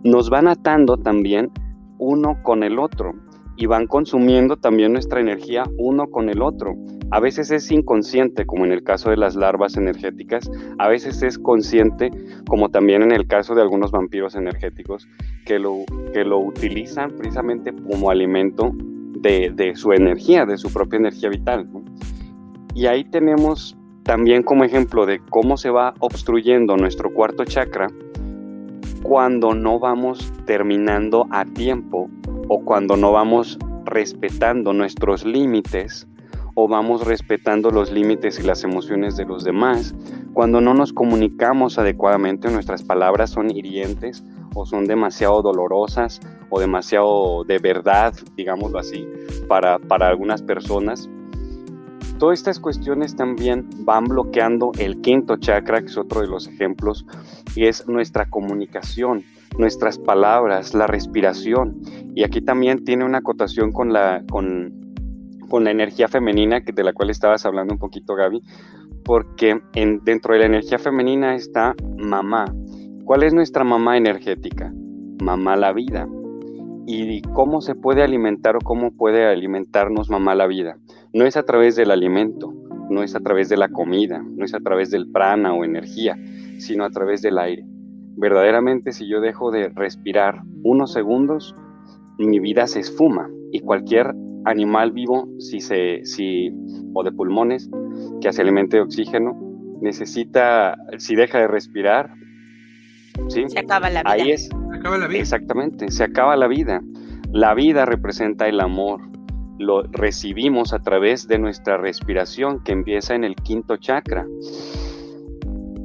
nos 0.04 0.30
van 0.30 0.46
atando 0.46 0.96
también 0.96 1.50
uno 1.98 2.40
con 2.42 2.62
el 2.62 2.78
otro 2.78 3.12
y 3.60 3.66
van 3.66 3.86
consumiendo 3.86 4.56
también 4.56 4.94
nuestra 4.94 5.20
energía 5.20 5.64
uno 5.76 6.08
con 6.08 6.30
el 6.30 6.40
otro. 6.40 6.74
A 7.10 7.20
veces 7.20 7.50
es 7.50 7.70
inconsciente, 7.70 8.46
como 8.46 8.64
en 8.64 8.72
el 8.72 8.82
caso 8.82 9.10
de 9.10 9.18
las 9.18 9.36
larvas 9.36 9.76
energéticas, 9.76 10.50
a 10.78 10.88
veces 10.88 11.22
es 11.22 11.38
consciente, 11.38 12.10
como 12.48 12.70
también 12.70 13.02
en 13.02 13.12
el 13.12 13.26
caso 13.26 13.54
de 13.54 13.60
algunos 13.60 13.90
vampiros 13.90 14.34
energéticos, 14.34 15.06
que 15.44 15.58
lo, 15.58 15.84
que 16.14 16.24
lo 16.24 16.38
utilizan 16.38 17.10
precisamente 17.10 17.74
como 17.90 18.10
alimento 18.10 18.72
de, 19.20 19.72
su 19.74 19.92
energía, 19.92 20.46
de 20.46 20.56
su 20.56 20.72
propia 20.72 20.96
energía 20.96 21.28
vital. 21.28 21.68
Y 22.74 22.86
ahí 22.86 23.04
tenemos 23.04 23.76
también 24.04 24.42
como 24.42 24.64
ejemplo 24.64 25.04
de 25.04 25.20
cómo 25.28 25.58
se 25.58 25.68
va 25.68 25.92
obstruyendo 25.98 26.78
nuestro 26.78 27.12
cuarto 27.12 27.44
chakra 27.44 27.88
cuando 29.02 29.54
no 29.54 29.78
vamos 29.78 30.32
terminando 30.44 31.26
a 31.30 31.44
tiempo 31.44 32.10
o 32.48 32.60
cuando 32.64 32.96
no 32.96 33.12
vamos 33.12 33.58
respetando 33.84 34.72
nuestros 34.72 35.24
límites 35.24 36.06
o 36.54 36.68
vamos 36.68 37.06
respetando 37.06 37.70
los 37.70 37.90
límites 37.90 38.38
y 38.38 38.42
las 38.42 38.64
emociones 38.64 39.16
de 39.16 39.24
los 39.24 39.44
demás, 39.44 39.94
cuando 40.32 40.60
no 40.60 40.74
nos 40.74 40.92
comunicamos 40.92 41.78
adecuadamente, 41.78 42.50
nuestras 42.50 42.82
palabras 42.82 43.30
son 43.30 43.50
hirientes 43.50 44.24
o 44.54 44.66
son 44.66 44.84
demasiado 44.84 45.42
dolorosas 45.42 46.20
o 46.50 46.60
demasiado 46.60 47.44
de 47.44 47.58
verdad, 47.58 48.14
digámoslo 48.36 48.78
así, 48.78 49.06
para, 49.48 49.78
para 49.78 50.08
algunas 50.08 50.42
personas. 50.42 51.08
Todas 52.18 52.40
estas 52.40 52.60
cuestiones 52.60 53.16
también 53.16 53.66
van 53.78 54.04
bloqueando 54.04 54.72
el 54.78 55.00
quinto 55.00 55.36
chakra, 55.36 55.80
que 55.80 55.86
es 55.86 55.96
otro 55.96 56.20
de 56.20 56.26
los 56.26 56.48
ejemplos, 56.48 57.06
y 57.54 57.66
es 57.66 57.86
nuestra 57.88 58.28
comunicación 58.28 59.24
nuestras 59.58 59.98
palabras, 59.98 60.74
la 60.74 60.86
respiración. 60.86 61.80
Y 62.14 62.24
aquí 62.24 62.40
también 62.40 62.84
tiene 62.84 63.04
una 63.04 63.18
acotación 63.18 63.72
con 63.72 63.92
la, 63.92 64.22
con, 64.30 64.94
con 65.48 65.64
la 65.64 65.70
energía 65.70 66.08
femenina, 66.08 66.62
que, 66.62 66.72
de 66.72 66.84
la 66.84 66.92
cual 66.92 67.10
estabas 67.10 67.44
hablando 67.46 67.74
un 67.74 67.78
poquito, 67.78 68.14
Gaby, 68.14 68.42
porque 69.04 69.60
en, 69.74 70.02
dentro 70.04 70.34
de 70.34 70.40
la 70.40 70.46
energía 70.46 70.78
femenina 70.78 71.34
está 71.34 71.74
mamá. 71.98 72.52
¿Cuál 73.04 73.22
es 73.22 73.34
nuestra 73.34 73.64
mamá 73.64 73.96
energética? 73.96 74.72
Mamá 75.22 75.56
la 75.56 75.72
vida. 75.72 76.08
¿Y 76.86 77.22
cómo 77.22 77.60
se 77.60 77.74
puede 77.74 78.02
alimentar 78.02 78.56
o 78.56 78.60
cómo 78.60 78.92
puede 78.92 79.26
alimentarnos 79.26 80.10
mamá 80.10 80.34
la 80.34 80.46
vida? 80.46 80.76
No 81.12 81.26
es 81.26 81.36
a 81.36 81.44
través 81.44 81.76
del 81.76 81.90
alimento, 81.90 82.52
no 82.88 83.02
es 83.02 83.14
a 83.14 83.20
través 83.20 83.48
de 83.48 83.56
la 83.56 83.68
comida, 83.68 84.24
no 84.24 84.44
es 84.44 84.54
a 84.54 84.60
través 84.60 84.90
del 84.90 85.08
prana 85.10 85.52
o 85.54 85.64
energía, 85.64 86.16
sino 86.60 86.84
a 86.84 86.90
través 86.90 87.22
del 87.22 87.38
aire 87.38 87.64
verdaderamente 88.20 88.92
si 88.92 89.08
yo 89.08 89.20
dejo 89.20 89.50
de 89.50 89.70
respirar 89.70 90.42
unos 90.62 90.92
segundos, 90.92 91.56
mi 92.18 92.38
vida 92.38 92.66
se 92.66 92.80
esfuma 92.80 93.30
y 93.50 93.60
cualquier 93.60 94.12
animal 94.44 94.92
vivo, 94.92 95.28
si 95.38 95.60
se, 95.60 96.04
si, 96.04 96.50
o 96.94 97.02
de 97.02 97.12
pulmones, 97.12 97.70
que 98.20 98.32
se 98.32 98.42
alimente 98.42 98.76
de 98.76 98.82
oxígeno, 98.82 99.32
necesita, 99.80 100.76
si 100.98 101.14
deja 101.14 101.38
de 101.38 101.48
respirar, 101.48 102.12
¿sí? 103.28 103.44
Se 103.48 103.58
acaba 103.58 103.88
la 103.88 104.02
vida. 104.02 104.12
Ahí 104.12 104.30
es. 104.30 104.48
Se 104.48 104.76
acaba 104.76 104.98
la 104.98 105.06
vida. 105.06 105.20
Exactamente, 105.20 105.90
se 105.90 106.04
acaba 106.04 106.36
la 106.36 106.46
vida. 106.46 106.82
La 107.32 107.54
vida 107.54 107.86
representa 107.86 108.48
el 108.48 108.60
amor. 108.60 109.00
Lo 109.58 109.82
recibimos 109.82 110.72
a 110.72 110.80
través 110.80 111.26
de 111.26 111.38
nuestra 111.38 111.76
respiración 111.78 112.62
que 112.64 112.72
empieza 112.72 113.14
en 113.14 113.24
el 113.24 113.34
quinto 113.36 113.76
chakra. 113.76 114.26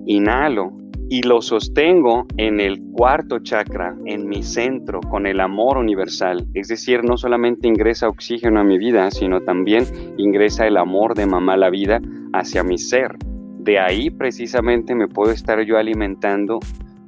Inhalo, 0.06 0.72
y 1.10 1.22
lo 1.22 1.42
sostengo 1.42 2.26
en 2.38 2.60
el 2.60 2.82
cuarto 2.92 3.40
chakra, 3.40 3.96
en 4.06 4.28
mi 4.28 4.42
centro, 4.42 5.02
con 5.02 5.28
el 5.28 5.40
amor 5.40 5.78
universal. 5.78 6.48
Es 6.54 6.68
decir, 6.68 7.04
no 7.04 7.18
solamente 7.18 7.68
ingresa 7.68 8.08
oxígeno 8.08 8.60
a 8.60 8.64
mi 8.64 8.78
vida, 8.78 9.12
sino 9.12 9.42
también 9.42 9.86
ingresa 10.18 10.66
el 10.66 10.78
amor 10.78 11.14
de 11.16 11.28
mamá 11.28 11.58
la 11.58 11.70
vida 11.70 12.02
hacia 12.34 12.64
mi 12.64 12.78
ser. 12.78 13.16
De 13.60 13.80
ahí 13.80 14.10
precisamente 14.10 14.96
me 14.96 15.08
puedo 15.08 15.32
estar 15.32 15.62
yo 15.64 15.78
alimentando 15.78 16.60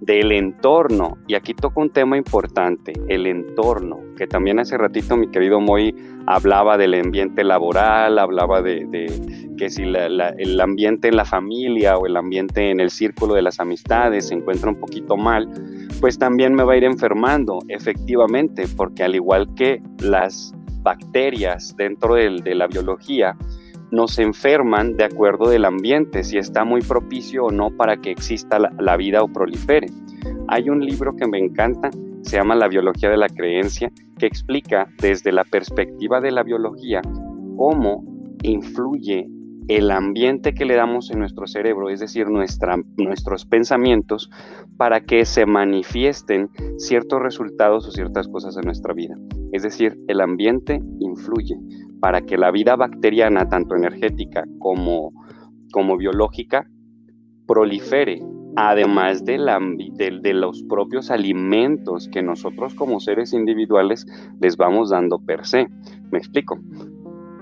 del 0.08 0.32
entorno. 0.32 1.18
Y 1.28 1.36
aquí 1.36 1.54
toco 1.54 1.82
un 1.82 1.92
tema 1.92 2.18
importante, 2.18 2.94
el 3.10 3.28
entorno, 3.28 4.00
que 4.16 4.26
también 4.26 4.58
hace 4.58 4.78
ratito 4.78 5.18
mi 5.18 5.30
querido 5.30 5.60
Moy 5.60 5.94
hablaba 6.26 6.78
del 6.78 6.94
ambiente 6.94 7.44
laboral, 7.44 8.18
hablaba 8.18 8.62
de, 8.62 9.12
que 9.58 9.70
si 9.70 9.84
el 9.84 10.62
ambiente 10.62 11.10
en 11.10 11.18
la 11.18 11.26
familia 11.26 11.98
o 11.98 12.08
el 12.08 12.16
ambiente 12.16 12.72
en 12.72 12.80
el 12.80 12.90
círculo 12.90 13.34
de 13.34 13.42
las 13.42 13.60
amistades 13.60 14.30
se 14.30 14.34
encuentra 14.34 14.70
un 14.70 14.80
poquito 14.80 15.18
mal, 15.18 15.50
pues 16.00 16.18
también 16.18 16.56
me 16.56 16.64
va 16.64 16.74
a 16.74 16.78
ir 16.78 16.86
enfermando, 16.86 17.60
efectivamente, 17.68 18.66
porque 18.76 19.04
al 19.04 19.16
igual 19.16 19.54
que 19.56 19.82
las 20.00 20.54
bacterias 20.84 21.76
dentro 21.76 22.16
de 22.16 22.56
la 22.56 22.68
biología, 22.68 23.36
nos 23.92 24.20
enferman 24.20 24.98
de 24.98 25.06
acuerdo 25.06 25.50
del 25.50 25.66
ambiente, 25.66 26.24
si 26.24 26.38
está 26.38 26.66
muy 26.66 26.82
propicio 26.82 27.46
o 27.46 27.52
no 27.52 27.72
para 27.72 27.98
que 27.98 28.12
exista 28.12 28.60
la, 28.60 28.98
vida 28.98 29.24
o 29.24 29.28
prolifere. 29.28 29.88
Hay 30.48 30.70
un 30.70 30.86
libro 30.86 31.16
que 31.16 31.28
me 31.28 31.40
encanta, 31.40 31.90
se 32.22 32.38
llama 32.38 32.56
La 32.56 32.68
biología 32.68 33.10
de 33.10 33.18
la 33.18 33.30
creencia, 33.30 33.92
que 34.18 34.26
explica 34.26 34.88
desde 35.02 35.32
la 35.32 35.44
perspectiva 35.44 36.20
de 36.20 36.32
la 36.32 36.44
biología 36.44 37.02
cómo 37.56 38.04
influye 38.44 39.28
el 39.68 39.92
ambiente 39.92 40.54
que 40.54 40.66
le 40.66 40.76
damos 40.76 41.12
en 41.12 41.20
nuestro 41.20 41.46
cerebro, 41.46 41.90
es 41.90 42.00
decir, 42.00 42.30
nuestra, 42.30 42.78
nuestros 42.98 43.46
pensamientos, 43.46 44.30
para 44.78 45.02
que 45.02 45.26
se 45.26 45.46
manifiesten 45.46 46.50
ciertos 46.78 47.22
resultados 47.22 47.86
o 47.86 47.92
ciertas 47.92 48.28
cosas 48.30 48.56
en 48.56 48.64
nuestra 48.64 48.94
vida. 48.94 49.16
Es 49.52 49.64
decir, 49.64 49.98
el 50.08 50.22
ambiente 50.22 50.80
influye 51.00 51.58
para 52.00 52.22
que 52.22 52.38
la 52.38 52.52
vida 52.52 52.76
bacteriana, 52.76 53.50
tanto 53.50 53.76
energética 53.76 54.46
como, 54.60 55.12
como 55.72 55.98
biológica, 55.98 56.68
prolifere, 57.48 58.22
además 58.56 59.24
de, 59.24 59.38
los 60.34 60.64
propios 60.64 61.12
alimentos 61.12 62.10
que 62.12 62.22
nosotros 62.22 62.74
como 62.74 63.00
seres 63.00 63.34
individuales 63.34 64.06
les 64.42 64.58
vamos 64.58 64.90
dando 64.90 65.20
per 65.20 65.46
se. 65.46 65.68
¿Me 66.12 66.18
explico? 66.18 66.60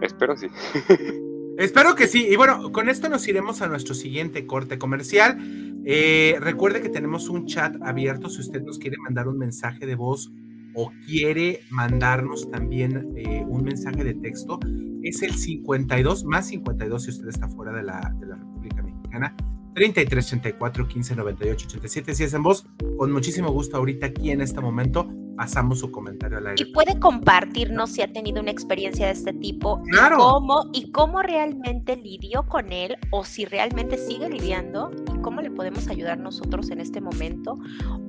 Espero 0.01 0.35
sí. 0.35 0.47
Espero 1.57 1.95
que 1.95 2.07
sí. 2.07 2.27
Y 2.29 2.35
bueno, 2.35 2.71
con 2.73 2.89
esto 2.89 3.07
nos 3.07 3.25
iremos 3.29 3.61
a 3.61 3.67
nuestro 3.67 3.95
siguiente 3.95 4.45
corte 4.45 4.77
comercial. 4.77 5.37
Eh, 5.85 6.35
recuerde 6.41 6.81
que 6.81 6.89
tenemos 6.89 7.29
un 7.29 7.45
chat 7.45 7.77
abierto 7.81 8.27
si 8.27 8.41
usted 8.41 8.61
nos 8.61 8.77
quiere 8.77 8.97
mandar 8.97 9.29
un 9.29 9.37
mensaje 9.37 9.85
de 9.85 9.95
voz 9.95 10.33
o 10.75 10.91
quiere 11.05 11.61
mandarnos 11.69 12.49
también 12.51 13.13
eh, 13.15 13.43
un 13.47 13.63
mensaje 13.63 14.03
de 14.03 14.13
texto, 14.13 14.59
es 15.03 15.21
el 15.21 15.33
52 15.33 16.25
más 16.25 16.47
52 16.47 17.03
si 17.03 17.09
usted 17.11 17.27
está 17.29 17.47
fuera 17.47 17.71
de 17.73 17.83
la, 17.83 18.13
de 18.19 18.25
la 18.27 18.35
República 18.35 18.83
Mexicana. 18.83 19.35
33 19.75 20.25
34 20.25 20.88
15 20.88 21.15
98 21.15 21.67
87. 21.67 22.15
Si 22.15 22.23
es 22.23 22.33
en 22.33 22.43
voz, 22.43 22.65
con 22.97 23.11
muchísimo 23.11 23.51
gusto 23.51 23.77
ahorita 23.77 24.07
aquí 24.07 24.31
en 24.31 24.41
este 24.41 24.61
momento 24.61 25.07
pasamos 25.35 25.79
su 25.79 25.91
comentario 25.91 26.38
al 26.38 26.47
aire. 26.47 26.63
Y 26.63 26.73
puede 26.73 26.97
compartirnos 26.99 27.91
si 27.91 28.01
ha 28.01 28.11
tenido 28.11 28.41
una 28.41 28.51
experiencia 28.51 29.07
de 29.07 29.11
este 29.11 29.33
tipo 29.33 29.81
claro. 29.83 30.15
y, 30.15 30.19
cómo, 30.19 30.69
y 30.73 30.91
cómo 30.91 31.21
realmente 31.21 31.97
lidió 31.97 32.43
con 32.43 32.71
él 32.71 32.95
o 33.11 33.25
si 33.25 33.45
realmente 33.45 33.97
sigue 33.97 34.29
lidiando 34.29 34.91
y 35.13 35.19
cómo 35.19 35.41
le 35.41 35.51
podemos 35.51 35.89
ayudar 35.89 36.19
nosotros 36.19 36.71
en 36.71 36.79
este 36.79 37.01
momento 37.01 37.59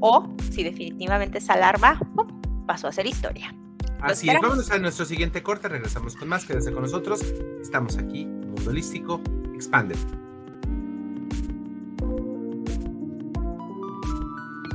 o 0.01 0.35
si 0.51 0.63
definitivamente 0.63 1.39
esa 1.39 1.55
alarma 1.55 1.99
pasó 2.67 2.89
a 2.89 2.93
ser 2.93 3.07
historia. 3.07 3.55
Así 4.01 4.29
es, 4.29 4.35
vámonos 4.41 4.71
a 4.71 4.79
nuestro 4.79 5.07
siguiente 5.07 5.43
corte, 5.43 5.69
regresamos 5.69 6.17
con 6.17 6.29
más, 6.29 6.45
quédense 6.45 6.73
con 6.73 6.83
nosotros, 6.83 7.25
estamos 7.63 7.97
aquí, 7.97 8.27
Mundo 8.27 8.71
Holístico, 8.71 9.23
expande. 9.55 9.95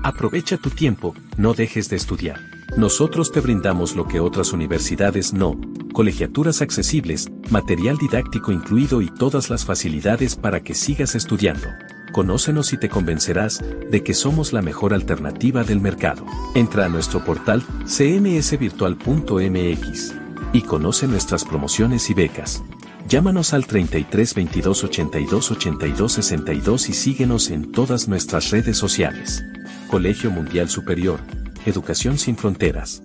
Aprovecha 0.03 0.57
tu 0.57 0.71
tiempo, 0.71 1.13
no 1.37 1.53
dejes 1.53 1.87
de 1.89 1.95
estudiar. 1.95 2.39
Nosotros 2.75 3.31
te 3.31 3.41
brindamos 3.41 3.95
lo 3.95 4.07
que 4.07 4.19
otras 4.19 4.53
universidades 4.53 5.33
no, 5.33 5.59
colegiaturas 5.93 6.61
accesibles, 6.61 7.29
material 7.51 7.97
didáctico 7.97 8.51
incluido 8.51 9.01
y 9.01 9.09
todas 9.09 9.49
las 9.51 9.65
facilidades 9.65 10.35
para 10.35 10.63
que 10.63 10.73
sigas 10.73 11.13
estudiando. 11.13 11.67
Conócenos 12.11 12.73
y 12.73 12.77
te 12.77 12.89
convencerás 12.89 13.63
de 13.89 14.03
que 14.03 14.13
somos 14.13 14.51
la 14.51 14.61
mejor 14.61 14.93
alternativa 14.93 15.63
del 15.63 15.79
mercado. 15.79 16.25
Entra 16.55 16.83
a 16.85 16.89
nuestro 16.89 17.23
portal 17.23 17.63
cmsvirtual.mx 17.85 20.13
y 20.53 20.63
conoce 20.63 21.07
nuestras 21.07 21.45
promociones 21.45 22.09
y 22.09 22.13
becas. 22.13 22.61
Llámanos 23.07 23.53
al 23.53 23.65
33 23.65 24.35
22 24.35 24.83
82 24.83 25.51
82 25.51 26.11
62 26.11 26.89
y 26.89 26.93
síguenos 26.93 27.49
en 27.49 27.71
todas 27.71 28.09
nuestras 28.09 28.51
redes 28.51 28.77
sociales. 28.77 29.41
Colegio 29.89 30.31
Mundial 30.31 30.67
Superior, 30.69 31.21
Educación 31.65 32.17
sin 32.17 32.35
Fronteras. 32.35 33.03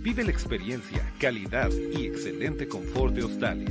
Vive 0.00 0.24
la 0.24 0.30
experiencia, 0.30 1.02
calidad 1.18 1.70
y 1.70 2.06
excelente 2.06 2.66
confort 2.66 3.14
de 3.14 3.22
Australia. 3.22 3.68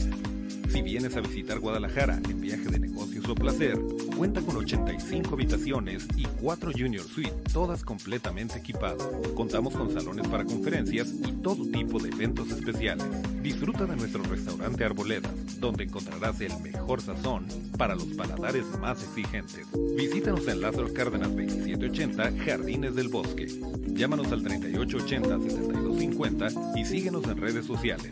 Si 0.69 0.81
vienes 0.81 1.17
a 1.17 1.21
visitar 1.21 1.59
Guadalajara 1.59 2.19
en 2.29 2.39
viaje 2.39 2.69
de 2.69 2.79
negocios 2.79 3.20
placer, 3.35 3.79
cuenta 4.17 4.41
con 4.41 4.57
85 4.57 5.33
habitaciones 5.33 6.07
y 6.15 6.25
4 6.41 6.71
Junior 6.71 7.03
Suite, 7.03 7.33
todas 7.53 7.83
completamente 7.83 8.57
equipadas. 8.59 9.07
Contamos 9.35 9.75
con 9.75 9.91
salones 9.91 10.27
para 10.27 10.45
conferencias 10.45 11.13
y 11.25 11.31
todo 11.33 11.65
tipo 11.71 11.99
de 11.99 12.09
eventos 12.09 12.49
especiales. 12.51 13.05
Disfruta 13.41 13.85
de 13.85 13.95
nuestro 13.95 14.21
restaurante 14.23 14.83
Arboledas, 14.83 15.31
donde 15.59 15.85
encontrarás 15.85 16.39
el 16.41 16.51
mejor 16.61 17.01
sazón 17.01 17.47
para 17.77 17.95
los 17.95 18.13
paladares 18.13 18.65
más 18.79 19.03
exigentes. 19.03 19.65
Visítanos 19.95 20.47
en 20.47 20.61
Lázaro 20.61 20.93
Cárdenas 20.93 21.29
2780, 21.29 22.33
Jardines 22.45 22.93
del 22.95 23.07
Bosque. 23.09 23.47
Llámanos 23.87 24.31
al 24.31 24.43
3880-7250 24.43 26.77
y 26.77 26.85
síguenos 26.85 27.23
en 27.25 27.37
redes 27.37 27.65
sociales. 27.65 28.11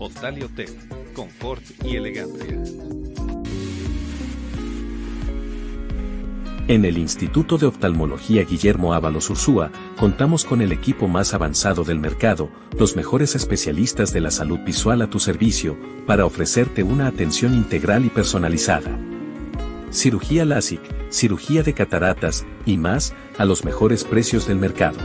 Hostal 0.00 0.38
y 0.38 0.42
Hotel, 0.42 0.76
confort 1.14 1.62
y 1.84 1.96
elegancia. 1.96 2.56
En 6.68 6.84
el 6.84 6.98
Instituto 6.98 7.56
de 7.56 7.64
Oftalmología 7.64 8.44
Guillermo 8.44 8.92
Ábalos 8.92 9.30
Ursúa, 9.30 9.70
contamos 9.96 10.44
con 10.44 10.60
el 10.60 10.70
equipo 10.70 11.08
más 11.08 11.32
avanzado 11.32 11.82
del 11.82 11.98
mercado, 11.98 12.50
los 12.78 12.94
mejores 12.94 13.34
especialistas 13.34 14.12
de 14.12 14.20
la 14.20 14.30
salud 14.30 14.58
visual 14.60 15.00
a 15.00 15.08
tu 15.08 15.18
servicio, 15.18 15.78
para 16.06 16.26
ofrecerte 16.26 16.82
una 16.82 17.06
atención 17.06 17.54
integral 17.54 18.04
y 18.04 18.10
personalizada. 18.10 18.98
Cirugía 19.90 20.44
LASIK, 20.44 20.82
cirugía 21.08 21.62
de 21.62 21.72
cataratas 21.72 22.44
y 22.66 22.76
más, 22.76 23.14
a 23.38 23.46
los 23.46 23.64
mejores 23.64 24.04
precios 24.04 24.46
del 24.46 24.58
mercado. 24.58 24.98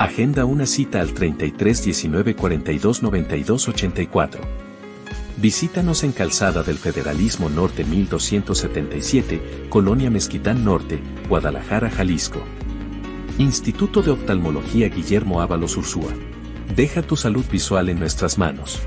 Agenda 0.00 0.46
una 0.46 0.66
cita 0.66 1.00
al 1.00 1.14
33 1.14 1.84
19 1.84 2.34
42 2.34 3.04
92 3.04 3.68
84. 3.68 4.65
Visítanos 5.38 6.02
en 6.02 6.12
Calzada 6.12 6.62
del 6.62 6.78
Federalismo 6.78 7.50
Norte 7.50 7.84
1277, 7.84 9.66
Colonia 9.68 10.10
Mezquitán 10.10 10.64
Norte, 10.64 11.02
Guadalajara, 11.28 11.90
Jalisco. 11.90 12.40
Instituto 13.36 14.00
de 14.00 14.12
Oftalmología 14.12 14.88
Guillermo 14.88 15.42
Ábalos 15.42 15.76
Ursúa. 15.76 16.14
Deja 16.74 17.02
tu 17.02 17.16
salud 17.16 17.44
visual 17.52 17.90
en 17.90 17.98
nuestras 17.98 18.38
manos. 18.38 18.80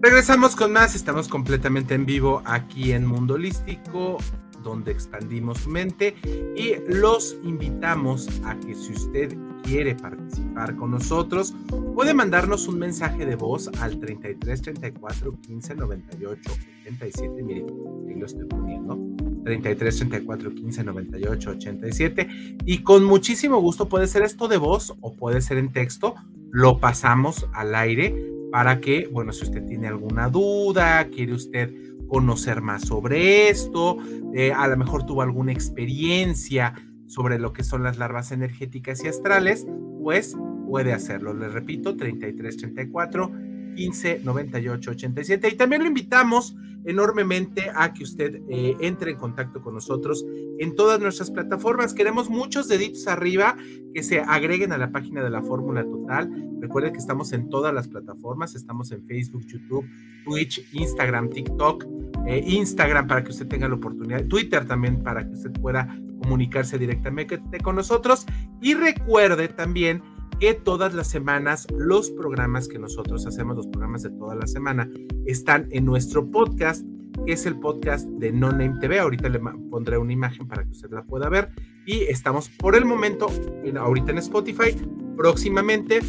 Regresamos 0.00 0.54
con 0.54 0.70
más, 0.70 0.94
estamos 0.94 1.26
completamente 1.26 1.94
en 1.94 2.06
vivo 2.06 2.40
aquí 2.44 2.92
en 2.92 3.04
Mundo 3.04 3.34
Holístico, 3.34 4.18
donde 4.62 4.92
expandimos 4.92 5.58
su 5.58 5.70
mente 5.70 6.14
y 6.54 6.74
los 6.86 7.36
invitamos 7.42 8.28
a 8.44 8.54
que 8.60 8.76
si 8.76 8.92
usted 8.92 9.36
quiere 9.66 9.94
participar 9.94 10.76
con 10.76 10.92
nosotros, 10.92 11.54
puede 11.94 12.14
mandarnos 12.14 12.68
un 12.68 12.78
mensaje 12.78 13.26
de 13.26 13.34
voz 13.34 13.68
al 13.80 13.98
33 13.98 14.62
34 14.62 15.40
15 15.40 15.74
98 15.74 16.50
87. 16.82 17.42
Mire, 17.42 17.66
ahí 18.08 18.14
lo 18.14 18.26
estoy 18.26 18.46
poniendo. 18.46 18.98
33 19.44 19.96
34 19.96 20.54
15 20.54 20.84
98 20.84 21.50
87. 21.50 22.28
Y 22.64 22.78
con 22.78 23.04
muchísimo 23.04 23.60
gusto 23.60 23.88
puede 23.88 24.06
ser 24.06 24.22
esto 24.22 24.48
de 24.48 24.56
voz 24.56 24.94
o 25.00 25.14
puede 25.14 25.40
ser 25.40 25.58
en 25.58 25.72
texto. 25.72 26.14
Lo 26.50 26.78
pasamos 26.78 27.46
al 27.52 27.74
aire 27.74 28.14
para 28.52 28.80
que, 28.80 29.08
bueno, 29.12 29.32
si 29.32 29.44
usted 29.44 29.64
tiene 29.66 29.88
alguna 29.88 30.28
duda, 30.28 31.08
quiere 31.08 31.34
usted 31.34 31.74
conocer 32.06 32.62
más 32.62 32.82
sobre 32.82 33.48
esto, 33.48 33.98
eh, 34.32 34.52
a 34.52 34.68
lo 34.68 34.76
mejor 34.76 35.04
tuvo 35.04 35.22
alguna 35.22 35.50
experiencia 35.50 36.72
sobre 37.06 37.38
lo 37.38 37.52
que 37.52 37.64
son 37.64 37.82
las 37.82 37.98
larvas 37.98 38.32
energéticas 38.32 39.04
y 39.04 39.08
astrales, 39.08 39.66
pues 40.02 40.36
puede 40.66 40.92
hacerlo. 40.92 41.34
Les 41.34 41.52
repito, 41.52 41.96
3334 41.96 43.32
15 43.76 44.20
98 44.24 44.90
87. 44.90 45.48
Y 45.48 45.56
también 45.56 45.82
lo 45.82 45.88
invitamos 45.88 46.56
enormemente 46.86 47.70
a 47.74 47.92
que 47.92 48.04
usted 48.04 48.40
eh, 48.48 48.76
entre 48.80 49.10
en 49.10 49.18
contacto 49.18 49.60
con 49.60 49.74
nosotros 49.74 50.24
en 50.58 50.74
todas 50.74 51.00
nuestras 51.00 51.30
plataformas. 51.30 51.92
Queremos 51.92 52.30
muchos 52.30 52.68
deditos 52.68 53.08
arriba 53.08 53.56
que 53.92 54.02
se 54.02 54.20
agreguen 54.20 54.72
a 54.72 54.78
la 54.78 54.92
página 54.92 55.22
de 55.22 55.30
la 55.30 55.42
Fórmula 55.42 55.84
Total. 55.84 56.30
Recuerden 56.60 56.92
que 56.92 56.98
estamos 56.98 57.32
en 57.32 57.50
todas 57.50 57.74
las 57.74 57.88
plataformas. 57.88 58.54
Estamos 58.54 58.92
en 58.92 59.04
Facebook, 59.06 59.44
YouTube, 59.46 59.84
Twitch, 60.24 60.64
Instagram, 60.72 61.28
TikTok, 61.28 61.84
eh, 62.26 62.42
Instagram 62.46 63.06
para 63.06 63.24
que 63.24 63.30
usted 63.30 63.48
tenga 63.48 63.68
la 63.68 63.74
oportunidad, 63.74 64.24
Twitter 64.26 64.64
también 64.66 65.02
para 65.02 65.26
que 65.26 65.34
usted 65.34 65.52
pueda 65.52 66.00
comunicarse 66.26 66.76
directamente 66.76 67.40
con 67.62 67.76
nosotros. 67.76 68.26
Y 68.60 68.74
recuerde 68.74 69.46
también 69.48 70.02
que 70.40 70.54
todas 70.54 70.92
las 70.92 71.06
semanas 71.06 71.66
los 71.70 72.10
programas 72.10 72.66
que 72.68 72.78
nosotros 72.78 73.26
hacemos, 73.26 73.56
los 73.56 73.68
programas 73.68 74.02
de 74.02 74.10
toda 74.10 74.34
la 74.34 74.46
semana, 74.46 74.90
están 75.24 75.68
en 75.70 75.84
nuestro 75.84 76.28
podcast, 76.28 76.84
que 77.24 77.32
es 77.32 77.46
el 77.46 77.58
podcast 77.60 78.06
de 78.08 78.32
No 78.32 78.50
Name 78.50 78.74
TV. 78.80 78.98
Ahorita 78.98 79.28
le 79.28 79.38
pondré 79.70 79.96
una 79.98 80.12
imagen 80.12 80.48
para 80.48 80.64
que 80.64 80.70
usted 80.70 80.90
la 80.90 81.04
pueda 81.04 81.28
ver. 81.28 81.50
Y 81.86 82.00
estamos 82.02 82.48
por 82.48 82.74
el 82.74 82.84
momento, 82.84 83.28
en, 83.64 83.78
ahorita 83.78 84.10
en 84.10 84.18
Spotify, 84.18 84.76
próximamente 85.16 86.00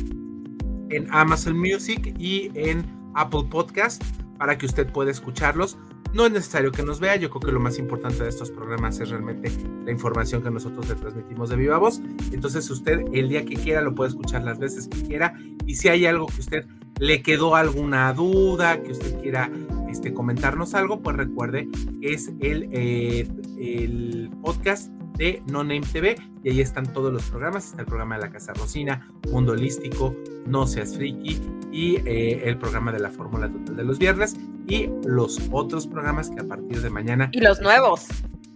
en 0.90 1.08
Amazon 1.12 1.58
Music 1.58 2.16
y 2.18 2.52
en 2.56 2.84
Apple 3.14 3.44
Podcast 3.52 4.04
para 4.38 4.58
que 4.58 4.66
usted 4.66 4.92
pueda 4.92 5.12
escucharlos 5.12 5.78
no 6.14 6.26
es 6.26 6.32
necesario 6.32 6.72
que 6.72 6.84
nos 6.84 7.00
vea, 7.00 7.16
yo 7.16 7.30
creo 7.30 7.42
que 7.42 7.52
lo 7.52 7.60
más 7.60 7.78
importante 7.78 8.24
de 8.24 8.30
estos 8.30 8.52
programas 8.52 9.00
es 9.00 9.10
realmente 9.10 9.52
la 9.86 9.92
información 9.92 10.42
que 10.42 10.52
nosotros 10.52 10.88
le 10.90 10.96
transmitimos 10.96 11.50
de 11.50 11.56
viva 11.56 11.78
voz. 11.78 12.02
Entonces 12.32 12.70
usted 12.70 13.02
el 13.14 13.30
día 13.30 13.46
que 13.46 13.56
quiera 13.56 13.82
lo 13.82 13.96
puede 13.96 14.10
escuchar 14.10 14.44
las 14.44 14.60
veces 14.60 14.88
que 14.88 15.04
quiera 15.04 15.34
y 15.66 15.76
si 15.76 15.90
hay 15.90 16.06
algo 16.06 16.28
que 16.28 16.40
usted 16.40 16.66
le 17.00 17.22
quedó 17.22 17.56
alguna 17.56 18.12
duda, 18.14 18.82
que 18.82 18.92
usted 18.92 19.20
quiera 19.22 19.52
este, 19.90 20.14
comentarnos 20.14 20.74
algo, 20.74 21.02
pues 21.02 21.16
recuerde 21.16 21.68
que 22.02 22.14
es 22.14 22.32
el, 22.40 22.70
eh, 22.72 23.28
el 23.60 24.30
podcast 24.42 24.92
de 25.18 25.42
No 25.48 25.64
Name 25.64 25.82
TV 25.82 26.16
y 26.44 26.50
ahí 26.50 26.62
están 26.62 26.92
todos 26.94 27.12
los 27.12 27.24
programas. 27.24 27.66
Está 27.66 27.82
el 27.82 27.88
programa 27.88 28.16
de 28.16 28.22
la 28.22 28.32
Casa 28.32 28.54
Rosina, 28.54 29.10
Mundo 29.32 29.54
Holístico, 29.54 30.16
No 30.46 30.68
Seas 30.68 30.96
Friki 30.96 31.42
y 31.72 31.98
eh, 32.06 32.44
el 32.46 32.58
programa 32.58 32.92
de 32.92 33.00
la 33.00 33.10
Fórmula 33.10 33.50
Total 33.50 33.76
de 33.76 33.84
los 33.84 34.00
viernes 34.00 34.36
y 34.68 34.90
los 35.06 35.40
otros 35.52 35.88
programas 35.88 36.30
que 36.30 36.40
a 36.40 36.48
partir 36.48 36.82
de 36.82 36.90
mañana. 36.90 37.30
Y 37.34 37.42
los 37.42 37.60
nuevos. 37.62 38.06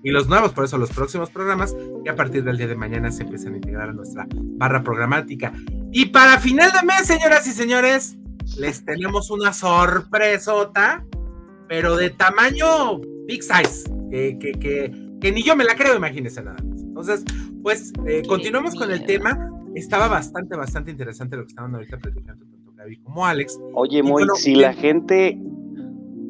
Y 0.03 0.09
los 0.09 0.27
nuevos, 0.27 0.51
por 0.53 0.65
eso 0.65 0.77
los 0.77 0.91
próximos 0.91 1.29
programas 1.29 1.75
que 2.03 2.09
a 2.09 2.15
partir 2.15 2.43
del 2.43 2.57
día 2.57 2.67
de 2.67 2.75
mañana 2.75 3.11
se 3.11 3.23
empiezan 3.23 3.53
a 3.53 3.57
integrar 3.57 3.89
a 3.89 3.93
nuestra 3.93 4.27
barra 4.31 4.81
programática. 4.81 5.53
Y 5.91 6.07
para 6.07 6.39
final 6.39 6.71
de 6.71 6.87
mes, 6.87 7.05
señoras 7.05 7.45
y 7.47 7.51
señores, 7.51 8.17
les 8.57 8.83
tenemos 8.83 9.29
una 9.29 9.53
sorpresota, 9.53 11.05
pero 11.67 11.95
de 11.95 12.09
tamaño 12.09 12.99
big 13.27 13.43
size, 13.43 13.83
que, 14.09 14.39
que, 14.39 14.51
que 14.53 15.10
que 15.21 15.31
ni 15.31 15.43
yo 15.43 15.55
me 15.55 15.63
la 15.63 15.75
creo, 15.75 15.95
imagínense 15.95 16.43
nada 16.43 16.57
más. 16.63 16.81
Entonces, 16.81 17.23
pues 17.61 17.93
eh, 18.07 18.23
continuamos 18.27 18.75
con 18.75 18.91
el 18.91 19.05
tema. 19.05 19.49
Estaba 19.75 20.07
bastante, 20.07 20.57
bastante 20.57 20.91
interesante 20.91 21.37
lo 21.37 21.43
que 21.43 21.49
estaban 21.49 21.73
ahorita 21.73 21.97
platicando 21.97 22.45
tanto 22.45 22.73
Gaby 22.73 22.97
como 22.97 23.25
Alex. 23.25 23.57
Oye, 23.73 24.03
muy, 24.03 24.25
si 24.35 24.55
la 24.55 24.73
gente, 24.73 25.39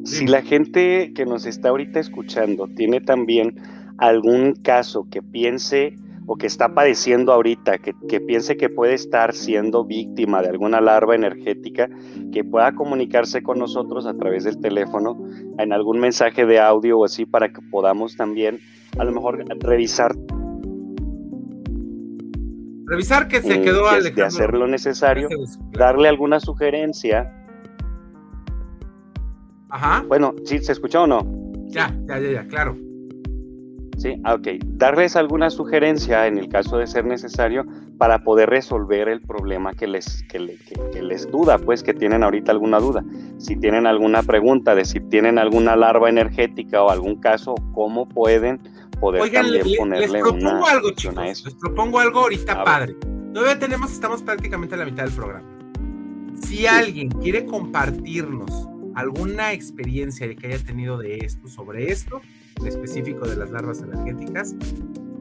si 0.04 0.26
la 0.26 0.42
gente 0.42 1.12
que 1.14 1.26
nos 1.26 1.46
está 1.46 1.70
ahorita 1.70 1.98
escuchando 1.98 2.68
tiene 2.68 3.00
también 3.00 3.56
algún 3.98 4.54
caso 4.54 5.08
que 5.10 5.22
piense 5.22 5.96
o 6.26 6.36
que 6.36 6.46
está 6.46 6.72
padeciendo 6.72 7.32
ahorita, 7.32 7.78
que, 7.78 7.94
que, 8.08 8.20
piense 8.20 8.56
que 8.56 8.68
puede 8.68 8.94
estar 8.94 9.34
siendo 9.34 9.84
víctima 9.84 10.40
de 10.40 10.50
alguna 10.50 10.80
larva 10.80 11.16
energética, 11.16 11.88
que 12.32 12.44
pueda 12.44 12.74
comunicarse 12.76 13.42
con 13.42 13.58
nosotros 13.58 14.06
a 14.06 14.14
través 14.14 14.44
del 14.44 14.60
teléfono, 14.60 15.18
en 15.58 15.72
algún 15.72 15.98
mensaje 15.98 16.46
de 16.46 16.60
audio 16.60 17.00
o 17.00 17.04
así, 17.04 17.26
para 17.26 17.52
que 17.52 17.60
podamos 17.60 18.16
también 18.16 18.60
a 18.98 19.04
lo 19.04 19.12
mejor 19.12 19.44
revisar. 19.60 20.14
Revisar 22.86 23.28
que 23.28 23.40
se 23.40 23.62
quedó 23.62 23.88
al 23.88 24.02
De 24.02 24.22
hacer 24.22 24.52
lo 24.52 24.66
necesario, 24.66 25.28
darle 25.72 26.08
alguna 26.08 26.40
sugerencia. 26.40 27.32
Ajá. 29.70 30.04
Bueno, 30.06 30.34
¿sí 30.44 30.58
se 30.58 30.72
escuchó 30.72 31.04
o 31.04 31.06
no? 31.06 31.20
Ya, 31.68 31.94
ya, 32.06 32.18
ya, 32.18 32.30
ya, 32.30 32.46
claro. 32.46 32.76
Sí, 34.02 34.20
ah, 34.24 34.34
ok. 34.34 34.48
Darles 34.64 35.16
alguna 35.16 35.48
sugerencia 35.48 36.26
en 36.26 36.36
el 36.36 36.48
caso 36.48 36.76
de 36.76 36.86
ser 36.86 37.04
necesario 37.04 37.64
para 37.98 38.18
poder 38.24 38.50
resolver 38.50 39.08
el 39.08 39.20
problema 39.20 39.74
que 39.74 39.86
les, 39.86 40.24
que, 40.24 40.40
les 40.40 41.30
duda, 41.30 41.56
pues 41.58 41.82
que 41.84 41.94
tienen 41.94 42.24
ahorita 42.24 42.50
alguna 42.50 42.80
duda. 42.80 43.04
Si 43.38 43.54
tienen 43.54 43.86
alguna 43.86 44.24
pregunta 44.24 44.74
de 44.74 44.84
si 44.84 44.98
tienen 44.98 45.38
alguna 45.38 45.76
larva 45.76 46.08
energética 46.08 46.82
o 46.82 46.90
algún 46.90 47.20
caso, 47.20 47.54
¿cómo 47.74 48.08
pueden 48.08 48.60
poder 49.02 49.32
también 49.32 49.76
ponerle 49.76 50.06
les 50.06 50.22
propongo 50.22 50.66
algo, 50.68 50.90
chicos, 50.92 51.44
Les 51.44 51.54
propongo 51.54 51.98
algo 51.98 52.20
ahorita, 52.20 52.62
padre. 52.62 52.94
Todavía 53.34 53.58
tenemos, 53.58 53.90
estamos 53.90 54.22
prácticamente 54.22 54.76
a 54.76 54.78
la 54.78 54.84
mitad 54.84 55.04
del 55.04 55.12
programa. 55.12 55.48
Si 56.40 56.66
alguien 56.66 57.08
quiere 57.08 57.44
compartirnos 57.44 58.68
alguna 58.94 59.52
experiencia 59.52 60.32
que 60.36 60.46
haya 60.46 60.64
tenido 60.64 60.98
de 60.98 61.18
esto, 61.18 61.48
sobre 61.48 61.90
esto, 61.90 62.20
en 62.60 62.66
específico 62.68 63.26
de 63.26 63.36
las 63.36 63.50
larvas 63.50 63.82
energéticas, 63.82 64.54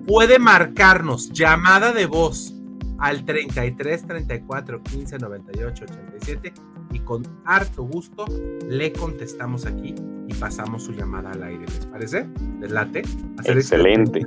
puede 0.06 0.38
marcarnos 0.38 1.32
llamada 1.32 1.92
de 1.92 2.06
voz 2.06 2.54
al 3.00 3.26
33 3.26 4.06
34 4.06 4.84
15 4.84 5.18
98 5.18 5.86
87 5.90 6.54
y 6.94 7.00
con 7.00 7.24
harto 7.46 7.84
gusto 7.84 8.26
le 8.68 8.92
contestamos 8.94 9.66
aquí 9.66 9.96
y 10.28 10.34
pasamos 10.34 10.84
su 10.84 10.94
llamada 10.94 11.32
al 11.32 11.44
aire. 11.44 11.66
¿Les 11.66 11.86
parece? 11.86 12.28
¿Les 12.60 12.72
late? 12.72 13.04
Excelente. 13.46 14.22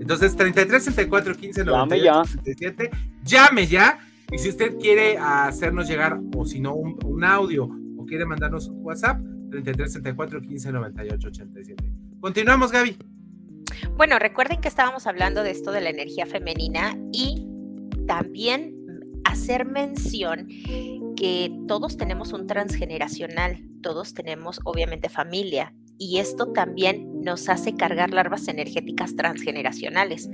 Entonces, 0.00 0.36
33 0.36 0.82
34 0.84 1.36
15 1.36 1.64
98 1.64 2.38
87, 2.40 2.90
llame 3.24 3.66
ya. 3.66 3.98
Y 4.32 4.38
si 4.38 4.48
usted 4.48 4.76
quiere 4.78 5.18
hacernos 5.18 5.86
llegar, 5.88 6.18
o 6.36 6.44
si 6.44 6.60
no, 6.60 6.74
un, 6.74 7.24
audio, 7.24 7.68
o 7.98 8.06
quiere 8.06 8.24
mandarnos 8.24 8.68
un 8.68 8.84
WhatsApp, 8.84 9.20
33 9.50 9.92
34 9.92 10.40
15 10.40 10.72
98 10.72 11.28
87. 11.28 11.92
Continuamos, 12.20 12.72
Gaby. 12.72 12.96
Bueno, 13.96 14.18
recuerden 14.18 14.60
que 14.60 14.68
estábamos 14.68 15.06
hablando 15.06 15.42
de 15.42 15.50
esto 15.50 15.70
de 15.70 15.82
la 15.82 15.90
energía 15.90 16.26
femenina 16.26 16.96
y 17.12 17.46
también 18.06 18.71
hacer 19.32 19.64
mención 19.64 20.48
que 21.16 21.52
todos 21.66 21.96
tenemos 21.96 22.32
un 22.32 22.46
transgeneracional, 22.46 23.64
todos 23.82 24.14
tenemos 24.14 24.60
obviamente 24.64 25.08
familia, 25.08 25.74
y 25.98 26.18
esto 26.18 26.46
también 26.46 27.22
nos 27.22 27.48
hace 27.48 27.76
cargar 27.76 28.12
larvas 28.12 28.48
energéticas 28.48 29.14
transgeneracionales. 29.14 30.28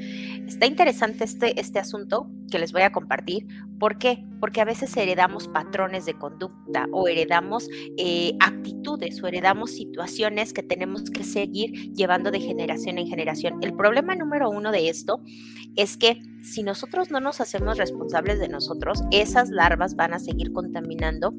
Está 0.46 0.64
interesante 0.64 1.24
este, 1.24 1.61
este 1.61 1.78
asunto 1.78 2.26
que 2.51 2.59
les 2.59 2.72
voy 2.72 2.82
a 2.82 2.92
compartir. 2.92 3.46
¿Por 3.78 3.99
qué? 3.99 4.24
Porque 4.40 4.62
a 4.62 4.64
veces 4.64 4.96
heredamos 4.96 5.46
patrones 5.49 6.07
de 6.07 6.14
conducta 6.14 6.86
o 6.90 7.07
heredamos 7.07 7.68
eh, 7.99 8.32
actitudes 8.40 9.22
o 9.22 9.26
heredamos 9.26 9.72
situaciones 9.72 10.55
que 10.55 10.62
tenemos 10.62 11.11
que 11.11 11.22
seguir 11.22 11.92
llevando 11.92 12.30
de 12.30 12.40
generación 12.40 12.96
en 12.96 13.07
generación. 13.07 13.59
El 13.61 13.74
problema 13.74 14.14
número 14.14 14.49
uno 14.49 14.72
de 14.72 14.88
esto 14.88 15.20
es 15.76 15.96
que 15.96 16.20
si 16.42 16.62
nosotros 16.62 17.10
no 17.10 17.20
nos 17.20 17.40
hacemos 17.40 17.76
responsables 17.76 18.38
de 18.38 18.48
nosotros, 18.48 19.02
esas 19.10 19.50
larvas 19.50 19.96
van 19.96 20.14
a 20.14 20.18
seguir 20.18 20.52
contaminando. 20.52 21.34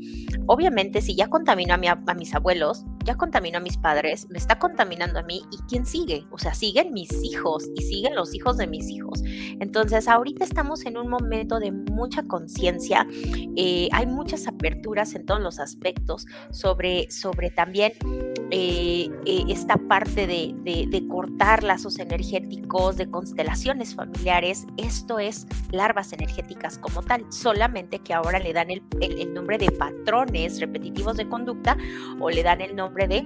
Obviamente, 0.46 1.02
si 1.02 1.16
ya 1.16 1.28
contamino 1.28 1.74
a, 1.74 1.78
mi, 1.78 1.88
a 1.88 1.96
mis 2.16 2.36
abuelos, 2.36 2.86
ya 3.06 3.16
contamino 3.16 3.58
a 3.58 3.62
mis 3.62 3.78
padres, 3.78 4.28
me 4.30 4.38
está 4.38 4.60
contaminando 4.60 5.20
a 5.20 5.24
mí 5.24 5.42
y 5.52 5.58
quién 5.68 5.86
sigue? 5.86 6.26
O 6.32 6.38
sea, 6.38 6.54
siguen 6.54 6.94
mis 6.94 7.12
hijos 7.24 7.70
y 7.76 7.82
siguen 7.82 8.16
los 8.16 8.36
hijos 8.36 8.58
de 8.58 8.68
mis 8.68 8.90
hijos. 8.90 9.22
Entonces, 9.60 10.08
ahorita 10.08 10.44
estamos 10.44 10.86
en 10.86 10.98
un 10.98 11.08
momento 11.08 11.60
de 11.60 11.72
mucha 11.72 12.24
conciencia, 12.24 13.08
eh, 13.56 13.90
hay 13.92 14.06
muchas 14.06 14.48
aperturas 14.48 15.16
en 15.16 15.26
todos 15.26 15.42
los 15.42 15.60
aspectos 15.60 16.26
sobre, 16.52 17.10
sobre 17.10 17.50
también 17.50 17.94
eh, 18.52 19.10
eh, 19.26 19.44
esta 19.48 19.78
parte 19.78 20.28
de, 20.28 20.54
de, 20.64 21.08
cortar 21.08 21.64
lazos 21.64 21.98
energéticos, 22.00 22.98
de 22.98 23.10
constelaciones 23.10 23.96
familiares. 23.96 24.19
Esto 24.78 25.18
es 25.18 25.48
larvas 25.72 26.12
energéticas 26.14 26.78
como 26.78 27.02
tal, 27.02 27.26
solamente 27.32 28.00
que 28.00 28.14
ahora 28.14 28.38
le 28.38 28.54
dan 28.54 28.70
el, 28.70 29.34
nombre 29.34 29.58
de 29.58 29.72
patrones 29.72 30.60
repetitivos 30.60 31.18
de 31.18 31.28
conducta 31.28 31.78
o 32.20 32.30
le 32.30 32.44
dan 32.44 32.62
el 32.62 32.76
nombre 32.76 33.08
de 33.08 33.26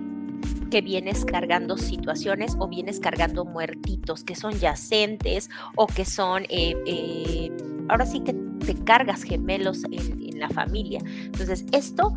que 0.70 0.82
vienes 0.82 1.26
cargando 1.26 1.78
situaciones 1.78 2.56
o 2.60 2.68
vienes 2.68 3.00
cargando 3.00 3.44
muertitos 3.44 4.24
que 4.24 4.36
son 4.36 4.54
yacentes 4.54 5.50
o 5.76 5.88
que 5.88 6.06
son, 6.06 6.44
eh, 6.50 6.76
eh, 6.86 7.52
ahora 7.90 8.06
sí 8.06 8.22
que 8.22 8.34
te 8.66 8.76
cargas 8.76 9.24
gemelos 9.24 9.84
en, 9.86 10.40
la 10.40 10.50
familia. 10.50 11.00
Entonces, 11.06 11.64
esto, 11.72 12.14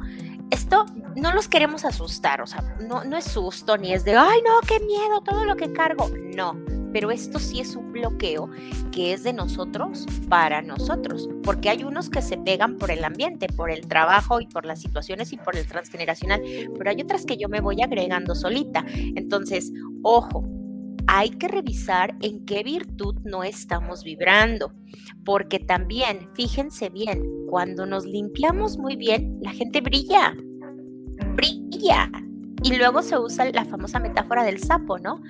esto 0.51 0.87
no 1.15 1.33
los 1.33 1.47
queremos 1.49 1.85
asustar, 1.85 2.41
o 2.41 2.47
sea, 2.47 2.77
no, 2.81 3.05
no 3.05 3.17
es 3.17 3.25
susto 3.25 3.77
ni 3.77 3.93
es 3.93 4.05
de, 4.05 4.17
ay, 4.17 4.41
no, 4.43 4.67
qué 4.67 4.81
miedo, 4.81 5.21
todo 5.21 5.45
lo 5.45 5.55
que 5.55 5.73
cargo. 5.73 6.11
No, 6.35 6.55
pero 6.97 7.11
esto 7.11 7.39
sí 7.39 7.61
es 7.61 7.77
un 7.77 7.93
bloqueo 7.93 8.49
que 8.91 9.13
es 9.13 9.23
de 9.23 9.35
nosotros 9.35 10.07
para 10.31 10.63
nosotros, 10.63 11.29
porque 11.43 11.69
hay 11.69 11.85
unos 11.85 12.09
que 12.09 12.23
se 12.23 12.39
pegan 12.39 12.79
por 12.79 12.91
el 12.91 13.05
ambiente, 13.05 13.49
por 13.49 13.71
el 13.71 13.87
trabajo 13.87 14.41
y 14.41 14.47
por 14.47 14.65
las 14.65 14.81
situaciones 14.81 15.31
y 15.35 15.37
por 15.37 15.57
el 15.57 15.67
transgeneracional, 15.67 16.41
pero 16.79 16.89
hay 16.89 17.03
otras 17.03 17.27
que 17.27 17.37
yo 17.37 17.51
me 17.51 17.61
voy 17.61 17.83
agregando 17.83 18.35
solita. 18.35 18.83
Entonces, 19.15 19.75
ojo, 20.01 20.49
hay 21.07 21.29
que 21.29 21.49
revisar 21.49 22.17
en 22.23 22.47
qué 22.47 22.63
virtud 22.63 23.17
no 23.25 23.45
estamos 23.45 24.03
vibrando, 24.03 24.73
porque 25.23 25.59
también, 25.59 26.31
fíjense 26.33 26.89
bien, 26.89 27.23
cuando 27.51 27.85
nos 27.85 28.07
limpiamos 28.07 28.79
muy 28.79 28.97
bien, 28.97 29.37
la 29.43 29.51
gente 29.51 29.83
brilla, 29.83 30.35
brilla. 31.35 32.11
Y 32.63 32.75
luego 32.75 33.03
se 33.03 33.19
usa 33.19 33.51
la 33.53 33.67
famosa 33.67 33.99
metáfora 33.99 34.45
del 34.45 34.61
sapo, 34.61 34.99
¿no? 34.99 35.21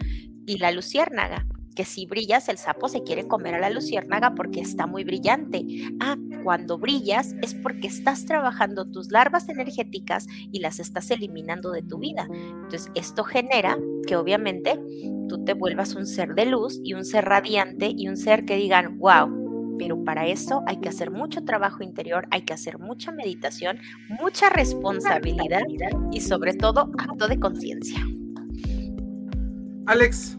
y 0.47 0.59
la 0.59 0.71
luciérnaga 0.71 1.45
que 1.77 1.85
si 1.85 2.07
brillas, 2.07 2.49
el 2.49 2.59
sapo 2.59 2.89
se 2.89 3.05
quiere 3.05 3.29
comer 3.29 3.55
a 3.55 3.61
la 3.61 3.71
luciérnaga 3.71 4.35
porque 4.35 4.61
está 4.61 4.87
muy 4.87 5.05
brillante. 5.05 5.65
Ah, 6.01 6.17
cuando 6.43 6.79
brillas 6.79 7.37
es 7.43 7.55
porque 7.55 7.87
estás 7.87 8.25
trabajando 8.25 8.87
tus 8.87 9.13
larvas 9.13 9.49
energéticas 9.49 10.27
y 10.51 10.61
las 10.61 10.81
estás 10.81 11.11
eliminando 11.11 11.71
de 11.71 11.83
tu 11.83 11.99
vida. 11.99 12.27
Entonces, 12.33 12.91
esto 12.95 13.23
genera 13.23 13.79
que 14.07 14.17
obviamente 14.17 14.81
tú 15.29 15.45
te 15.45 15.53
vuelvas 15.53 15.95
un 15.95 16.07
ser 16.07 16.35
de 16.35 16.47
luz 16.47 16.81
y 16.83 16.95
un 16.95 17.05
ser 17.05 17.27
radiante 17.27 17.93
y 17.95 18.09
un 18.09 18.17
ser 18.17 18.45
que 18.45 18.57
digan, 18.57 18.99
wow, 18.99 19.77
pero 19.79 20.03
para 20.03 20.27
eso 20.27 20.63
hay 20.67 20.79
que 20.79 20.89
hacer 20.89 21.11
mucho 21.11 21.45
trabajo 21.45 21.83
interior, 21.83 22.27
hay 22.31 22.43
que 22.43 22.55
hacer 22.55 22.79
mucha 22.79 23.13
meditación, 23.13 23.79
mucha 24.21 24.49
responsabilidad 24.49 25.63
y 26.11 26.21
sobre 26.23 26.55
todo 26.55 26.91
acto 26.99 27.29
de 27.29 27.39
conciencia. 27.39 28.01
Alex. 29.87 30.39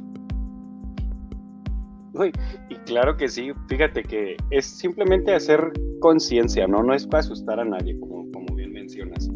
Y 2.26 2.76
claro 2.86 3.18
que 3.18 3.28
sí, 3.28 3.52
fíjate 3.68 4.04
que 4.04 4.38
es 4.52 4.66
simplemente 4.66 5.34
hacer 5.34 5.72
conciencia, 6.00 6.68
¿no? 6.68 6.84
No 6.84 6.94
es 6.94 7.06
para 7.08 7.20
asustar 7.20 7.60
a 7.60 7.66
nadie, 7.66 8.00
como, 8.00 8.30
como 8.32 8.56
bien 8.56 8.74
mencionas, 8.74 9.30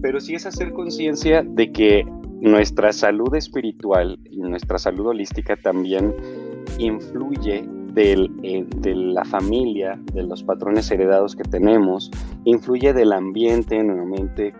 pero 0.00 0.20
sí 0.20 0.34
es 0.34 0.46
hacer 0.46 0.72
conciencia 0.72 1.42
de 1.42 1.72
que 1.72 2.04
nuestra 2.40 2.92
salud 2.92 3.34
espiritual 3.34 4.18
y 4.30 4.38
nuestra 4.38 4.78
salud 4.78 5.08
holística 5.08 5.56
también 5.56 6.14
influye 6.78 7.64
del, 7.92 8.30
eh, 8.42 8.64
de 8.76 8.94
la 8.94 9.24
familia, 9.24 9.98
de 10.12 10.22
los 10.22 10.44
patrones 10.44 10.90
heredados 10.90 11.34
que 11.34 11.42
tenemos, 11.42 12.10
influye 12.44 12.92
del 12.92 13.12
ambiente, 13.12 13.82
nuevamente, 13.82 14.54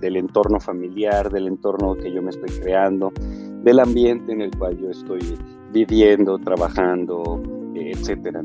del 0.00 0.16
entorno 0.16 0.58
familiar, 0.58 1.30
del 1.30 1.48
entorno 1.48 1.94
que 1.96 2.10
yo 2.12 2.22
me 2.22 2.30
estoy 2.30 2.50
creando, 2.60 3.12
del 3.62 3.80
ambiente 3.80 4.32
en 4.32 4.40
el 4.40 4.50
cual 4.56 4.78
yo 4.78 4.90
estoy 4.90 5.20
viviendo, 5.72 6.38
trabajando, 6.38 7.42
etcétera. 7.74 8.42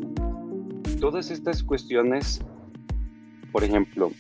Todas 1.00 1.32
estas 1.32 1.64
cuestiones, 1.64 2.42
por 3.52 3.64
ejemplo, 3.64 4.12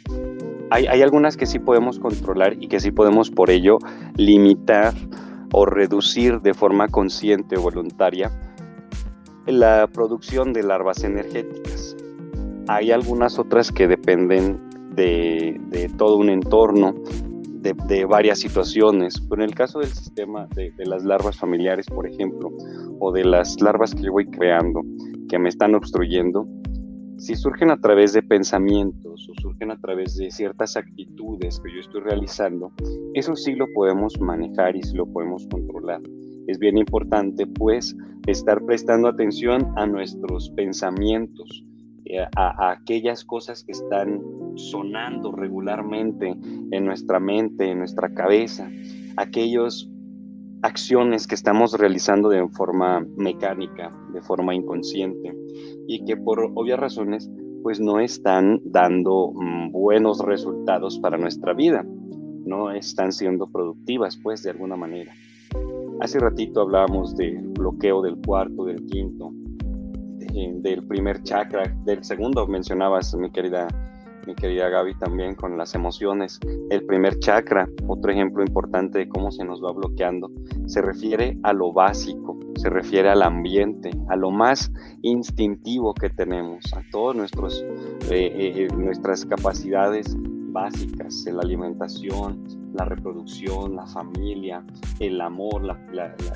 hay, 0.69 1.01
algunas 1.01 1.37
que 1.37 1.45
sí 1.45 1.59
podemos 1.59 1.99
controlar 1.99 2.55
y 2.61 2.67
que 2.67 2.79
sí 2.79 2.91
podemos 2.91 3.29
por 3.29 3.49
ello 3.49 3.77
limitar 4.15 4.93
o 5.51 5.65
reducir 5.65 6.41
de 6.41 6.53
forma 6.53 6.87
consciente 6.87 7.57
o 7.57 7.61
voluntaria 7.61 8.31
la 9.45 9.87
producción 9.87 10.51
de 10.53 10.63
larvas 10.63 11.03
energéticas. 11.03 11.95
Hay 12.67 12.91
algunas 12.91 13.37
otras 13.37 13.71
que 13.71 13.87
dependen 13.87 14.59
de, 14.95 15.59
de 15.69 15.89
todo 15.89 16.17
un 16.17 16.29
entorno, 16.29 16.95
de, 17.63 18.05
varias 18.05 18.39
situaciones. 18.39 19.19
Pero 19.29 19.43
en 19.43 19.49
el 19.49 19.55
caso 19.55 19.79
del 19.79 19.89
sistema 19.89 20.47
de, 20.55 20.71
las 20.85 21.03
larvas 21.03 21.37
familiares, 21.37 21.85
por 21.87 22.07
ejemplo, 22.07 22.51
o 22.99 23.11
de 23.11 23.23
las 23.23 23.59
larvas 23.61 23.95
que 23.95 24.03
yo 24.03 24.11
voy 24.11 24.25
creando, 24.25 24.81
que 25.29 25.39
me 25.39 25.49
están 25.49 25.73
obstruyendo, 25.75 26.47
si 27.17 27.35
surgen 27.35 27.71
a 27.71 27.79
través 27.79 28.13
de 28.13 28.21
pensamientos 28.21 29.29
o 29.29 29.41
surgen 29.41 29.71
a 29.71 29.79
través 29.79 30.17
de 30.17 30.29
ciertas 30.29 30.75
actitudes 30.75 31.59
que 31.59 31.73
yo 31.73 31.79
estoy 31.79 32.01
realizando, 32.01 32.71
eso 33.13 33.35
sí 33.35 33.53
lo 33.55 33.71
podemos 33.73 34.19
manejar 34.19 34.75
y 34.75 34.83
sí 34.83 34.95
lo 34.95 35.05
podemos 35.05 35.47
controlar. 35.49 36.01
Es 36.47 36.59
bien 36.59 36.77
importante 36.77 37.47
pues 37.47 37.95
estar 38.27 38.61
prestando 38.65 39.07
atención 39.07 39.71
a 39.77 39.85
nuestros 39.85 40.49
pensamientos, 40.51 41.63
eh, 42.13 42.27
a, 42.35 42.71
aquellas 42.71 43.25
cosas 43.25 43.63
que 43.63 43.71
están 43.71 44.21
sonando 44.53 45.31
regularmente 45.31 46.37
en 46.69 46.85
nuestra 46.85 47.19
mente, 47.19 47.71
en 47.71 47.79
nuestra 47.79 48.13
cabeza, 48.13 48.69
aquellos 49.17 49.89
acciones 50.61 51.25
que 51.25 51.33
estamos 51.33 51.73
realizando 51.73 52.29
de 52.29 52.47
forma 52.49 53.03
mecánica, 53.17 53.91
de 54.13 54.21
forma 54.21 54.53
inconsciente, 54.53 55.35
y 55.87 56.05
que 56.05 56.15
por 56.15 56.51
obvias 56.53 56.79
razones, 56.79 57.31
pues 57.63 57.79
no 57.79 57.99
están 57.99 58.61
dando 58.63 59.31
mm, 59.33 59.71
buenos 59.71 60.19
resultados 60.19 60.99
para 60.99 61.17
nuestra 61.17 61.53
vida, 61.53 61.83
no 62.45 62.69
están 62.69 63.11
siendo 63.11 63.47
productivas, 63.47 64.19
pues 64.21 64.43
de 64.43 64.51
alguna 64.51 64.75
manera. 64.75 65.13
Hace 65.99 66.19
ratito 66.19 66.61
hablábamos 66.61 67.15
del 67.15 67.47
bloqueo 67.47 68.03
del 68.03 68.17
cuarto, 68.17 68.65
del 68.65 68.85
quinto, 68.85 69.33
del 70.33 70.85
primer 70.87 71.21
chakra, 71.23 71.63
del 71.85 72.03
segundo 72.03 72.47
mencionabas, 72.47 73.13
mi 73.15 73.31
querida 73.31 73.67
mi 74.25 74.35
querida 74.35 74.69
Gaby, 74.69 74.95
también 74.95 75.35
con 75.35 75.57
las 75.57 75.75
emociones. 75.75 76.39
El 76.69 76.85
primer 76.85 77.19
chakra, 77.19 77.67
otro 77.87 78.11
ejemplo 78.11 78.43
importante 78.43 78.99
de 78.99 79.09
cómo 79.09 79.31
se 79.31 79.43
nos 79.43 79.63
va 79.63 79.71
bloqueando, 79.71 80.31
se 80.65 80.81
refiere 80.81 81.37
a 81.43 81.53
lo 81.53 81.73
básico, 81.73 82.39
se 82.55 82.69
refiere 82.69 83.09
al 83.09 83.21
ambiente, 83.21 83.91
a 84.09 84.15
lo 84.15 84.31
más 84.31 84.71
instintivo 85.01 85.93
que 85.93 86.09
tenemos, 86.09 86.73
a 86.73 86.81
todas 86.91 87.15
nuestros, 87.15 87.65
eh, 88.09 88.31
eh, 88.33 88.53
eh, 88.55 88.67
nuestras 88.75 89.25
capacidades 89.25 90.15
básicas, 90.51 91.25
la 91.25 91.41
alimentación, 91.41 92.43
la 92.73 92.85
reproducción, 92.85 93.75
la 93.75 93.87
familia, 93.87 94.63
el 94.99 95.19
amor, 95.19 95.63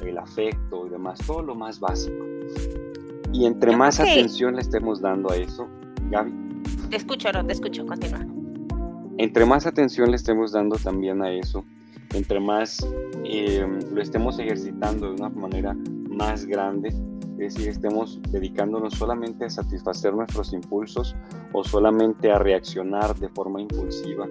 el 0.04 0.18
afecto 0.18 0.88
y 0.88 0.90
demás, 0.90 1.20
todo 1.26 1.44
lo 1.44 1.56
más 1.56 1.80
básico. 1.80 2.26
Y 3.34 3.46
entre 3.46 3.76
más 3.76 4.00
atención 4.00 4.56
le 4.56 4.62
estemos 4.62 5.02
dando 5.02 5.32
a 5.32 5.36
eso, 5.36 5.68
Gaby, 6.10 6.48
te 6.90 6.96
escucho, 6.96 7.32
no, 7.32 7.46
te 7.46 7.54
escucho, 7.54 7.86
continúa. 7.86 8.26
Entre 9.18 9.46
más 9.46 9.66
atención 9.66 10.10
le 10.12 10.16
estemos 10.16 10.52
dando 10.52 10.78
también 10.78 11.22
a 11.22 11.32
eso, 11.32 11.66
entre 12.14 12.40
más 12.40 12.88
em, 13.24 13.80
lo 13.92 14.02
estemos 14.02 14.40
ejercitando 14.40 15.08
de 15.08 15.16
una 15.16 15.30
manera 15.30 15.76
más 16.10 16.46
grande, 16.46 16.90
es 17.40 17.54
decir, 17.54 17.70
estemos 17.70 18.20
dedicándonos 18.32 18.94
solamente 18.94 19.46
a 19.46 19.50
satisfacer 19.50 20.14
nuestros 20.14 20.54
impulsos 20.54 21.16
o 21.54 21.64
solamente 21.64 22.32
a 22.32 22.40
reaccionar 22.40 23.16
de 23.16 23.28
forma 23.30 23.62
impulsiva, 23.62 24.28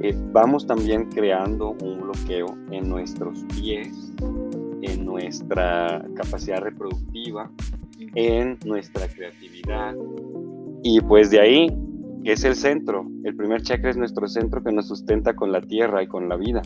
eh, 0.00 0.14
vamos 0.32 0.66
también 0.66 1.10
creando 1.10 1.76
un 1.82 2.00
bloqueo 2.00 2.56
en 2.70 2.88
nuestros 2.88 3.44
pies, 3.54 4.12
en 4.82 5.04
nuestra 5.04 6.06
capacidad 6.14 6.60
reproductiva, 6.60 7.50
en 8.14 8.58
nuestra 8.64 9.08
creatividad, 9.08 9.94
y 10.82 11.00
pues 11.00 11.30
de 11.30 11.40
ahí, 11.40 11.68
es 12.24 12.44
el 12.44 12.54
centro, 12.54 13.06
el 13.24 13.34
primer 13.34 13.62
chakra 13.62 13.90
es 13.90 13.96
nuestro 13.96 14.28
centro 14.28 14.62
que 14.62 14.72
nos 14.72 14.88
sustenta 14.88 15.34
con 15.34 15.52
la 15.52 15.60
tierra 15.62 16.02
y 16.02 16.06
con 16.06 16.28
la 16.28 16.36
vida. 16.36 16.62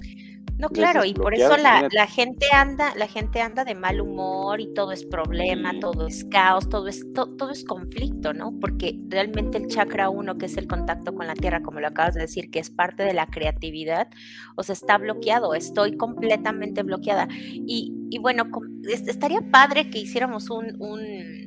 No, 0.56 0.68
claro, 0.68 1.04
y 1.04 1.14
por 1.14 1.34
eso 1.34 1.56
la, 1.56 2.06
gente 2.06 2.46
anda, 2.52 2.94
la 2.96 3.08
gente 3.08 3.40
anda 3.40 3.64
de 3.64 3.74
mal 3.74 4.00
humor 4.00 4.60
y 4.60 4.72
todo 4.72 4.92
es 4.92 5.04
problema, 5.04 5.72
todo 5.80 6.06
es 6.06 6.24
caos, 6.24 6.68
todo 6.68 6.86
es, 6.86 7.04
todo 7.12 7.50
es 7.50 7.64
conflicto, 7.64 8.32
¿no? 8.32 8.52
Porque 8.60 8.96
realmente 9.08 9.58
el 9.58 9.66
chakra 9.66 10.10
uno, 10.10 10.38
que 10.38 10.46
es 10.46 10.56
el 10.56 10.68
contacto 10.68 11.12
con 11.12 11.26
la 11.26 11.34
tierra, 11.34 11.60
como 11.60 11.80
lo 11.80 11.88
acabas 11.88 12.14
de 12.14 12.20
decir, 12.22 12.50
que 12.50 12.60
es 12.60 12.70
parte 12.70 13.02
de 13.02 13.14
la 13.14 13.26
creatividad, 13.26 14.08
o 14.54 14.62
sea, 14.62 14.74
está 14.74 14.96
bloqueado, 14.96 15.54
estoy 15.54 15.96
completamente 15.96 16.84
bloqueada. 16.84 17.26
Y, 17.32 17.92
y 18.14 18.18
bueno, 18.18 18.44
estaría 18.86 19.40
padre 19.50 19.90
que 19.90 19.98
hiciéramos 19.98 20.50
un 20.50 21.44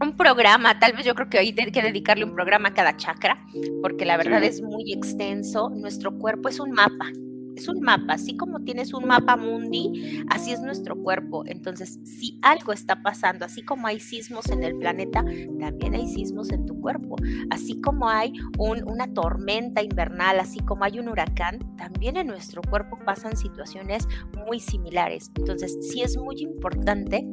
un 0.00 0.16
programa, 0.16 0.78
tal 0.78 0.92
vez 0.92 1.04
yo 1.04 1.14
creo 1.14 1.28
que 1.28 1.38
hay 1.38 1.52
que 1.52 1.82
dedicarle 1.82 2.24
un 2.24 2.34
programa 2.34 2.68
a 2.68 2.74
cada 2.74 2.96
chakra, 2.96 3.44
porque 3.82 4.04
la 4.04 4.16
verdad 4.16 4.42
es 4.44 4.62
muy 4.62 4.92
extenso. 4.92 5.70
Nuestro 5.70 6.16
cuerpo 6.18 6.48
es 6.48 6.60
un 6.60 6.70
mapa, 6.70 7.10
es 7.58 7.68
un 7.68 7.80
mapa, 7.80 8.14
así 8.14 8.36
como 8.36 8.60
tienes 8.60 8.94
un 8.94 9.06
mapa 9.06 9.36
mundi, 9.36 10.24
así 10.30 10.52
es 10.52 10.60
nuestro 10.60 10.96
cuerpo. 10.96 11.44
Entonces, 11.46 11.98
si 12.04 12.38
algo 12.42 12.72
está 12.72 13.02
pasando, 13.02 13.44
así 13.44 13.62
como 13.62 13.86
hay 13.86 14.00
sismos 14.00 14.48
en 14.50 14.62
el 14.62 14.76
planeta, 14.76 15.24
también 15.58 15.94
hay 15.94 16.06
sismos 16.08 16.50
en 16.50 16.66
tu 16.66 16.80
cuerpo. 16.80 17.16
Así 17.50 17.80
como 17.80 18.08
hay 18.08 18.32
una 18.58 19.12
tormenta 19.12 19.82
invernal, 19.82 20.40
así 20.40 20.60
como 20.60 20.84
hay 20.84 20.98
un 20.98 21.08
huracán, 21.08 21.58
también 21.76 22.16
en 22.16 22.28
nuestro 22.28 22.62
cuerpo 22.62 22.98
pasan 23.04 23.36
situaciones 23.36 24.06
muy 24.46 24.60
similares. 24.60 25.30
Entonces, 25.36 25.76
sí 25.80 26.02
es 26.02 26.16
muy 26.16 26.36
importante 26.40 27.26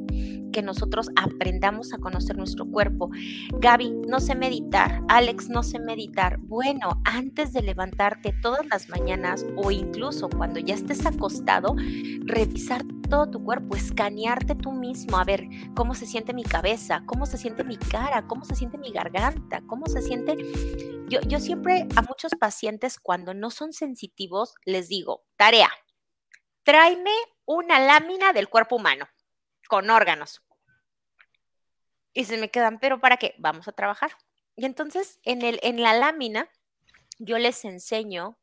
que 0.52 0.62
nosotros 0.62 1.10
aprendamos 1.16 1.92
a 1.92 1.98
conocer 1.98 2.36
nuestro 2.36 2.66
cuerpo. 2.66 3.10
Gaby, 3.60 3.92
no 4.08 4.20
sé 4.20 4.34
meditar. 4.34 5.02
Alex, 5.08 5.50
no 5.50 5.62
sé 5.62 5.78
meditar. 5.78 6.38
Bueno, 6.38 7.02
antes 7.04 7.52
de 7.52 7.62
levantarte 7.62 8.32
todas 8.40 8.64
las 8.66 8.88
mañanas 8.88 9.44
o 9.56 9.70
incluso 9.70 10.15
cuando 10.36 10.60
ya 10.60 10.74
estés 10.74 11.04
acostado, 11.06 11.76
revisar 12.24 12.82
todo 13.08 13.30
tu 13.30 13.44
cuerpo, 13.44 13.76
escanearte 13.76 14.54
tú 14.54 14.72
mismo, 14.72 15.18
a 15.18 15.24
ver 15.24 15.46
cómo 15.74 15.94
se 15.94 16.06
siente 16.06 16.32
mi 16.32 16.42
cabeza, 16.42 17.02
cómo 17.06 17.26
se 17.26 17.38
siente 17.38 17.64
mi 17.64 17.76
cara, 17.76 18.26
cómo 18.26 18.44
se 18.44 18.54
siente 18.54 18.78
mi 18.78 18.90
garganta, 18.90 19.62
cómo 19.66 19.86
se 19.86 20.02
siente... 20.02 20.36
Yo, 21.08 21.20
yo 21.20 21.38
siempre 21.38 21.86
a 21.94 22.02
muchos 22.02 22.32
pacientes 22.38 22.98
cuando 22.98 23.34
no 23.34 23.50
son 23.50 23.72
sensitivos 23.72 24.54
les 24.64 24.88
digo, 24.88 25.24
tarea, 25.36 25.70
tráeme 26.64 27.12
una 27.44 27.78
lámina 27.78 28.32
del 28.32 28.48
cuerpo 28.48 28.76
humano 28.76 29.08
con 29.68 29.88
órganos. 29.90 30.42
Y 32.12 32.24
se 32.24 32.38
me 32.38 32.50
quedan, 32.50 32.80
pero 32.80 33.00
¿para 33.00 33.18
qué? 33.18 33.34
Vamos 33.38 33.68
a 33.68 33.72
trabajar. 33.72 34.12
Y 34.56 34.64
entonces 34.64 35.20
en, 35.22 35.42
el, 35.42 35.60
en 35.62 35.82
la 35.82 35.92
lámina 35.92 36.48
yo 37.18 37.38
les 37.38 37.64
enseño 37.64 38.38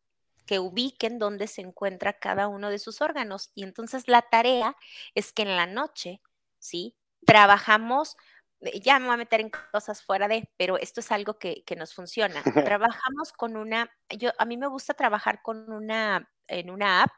que 0.45 0.59
ubiquen 0.59 1.19
dónde 1.19 1.47
se 1.47 1.61
encuentra 1.61 2.13
cada 2.13 2.47
uno 2.47 2.69
de 2.69 2.79
sus 2.79 3.01
órganos. 3.01 3.51
Y 3.55 3.63
entonces 3.63 4.07
la 4.07 4.21
tarea 4.21 4.75
es 5.15 5.33
que 5.33 5.43
en 5.43 5.55
la 5.55 5.65
noche, 5.67 6.21
¿sí? 6.59 6.95
Trabajamos, 7.25 8.17
eh, 8.61 8.79
ya 8.81 8.99
me 8.99 9.05
voy 9.05 9.15
a 9.15 9.17
meter 9.17 9.41
en 9.41 9.51
cosas 9.71 10.03
fuera 10.03 10.27
de, 10.27 10.49
pero 10.57 10.77
esto 10.77 10.99
es 10.99 11.11
algo 11.11 11.37
que, 11.39 11.63
que 11.65 11.75
nos 11.75 11.93
funciona. 11.93 12.43
Trabajamos 12.69 13.33
con 13.33 13.57
una, 13.57 13.91
yo, 14.09 14.31
a 14.37 14.45
mí 14.45 14.57
me 14.57 14.67
gusta 14.67 14.93
trabajar 14.93 15.41
con 15.41 15.71
una, 15.71 16.29
en 16.47 16.69
una 16.69 17.03
app 17.03 17.11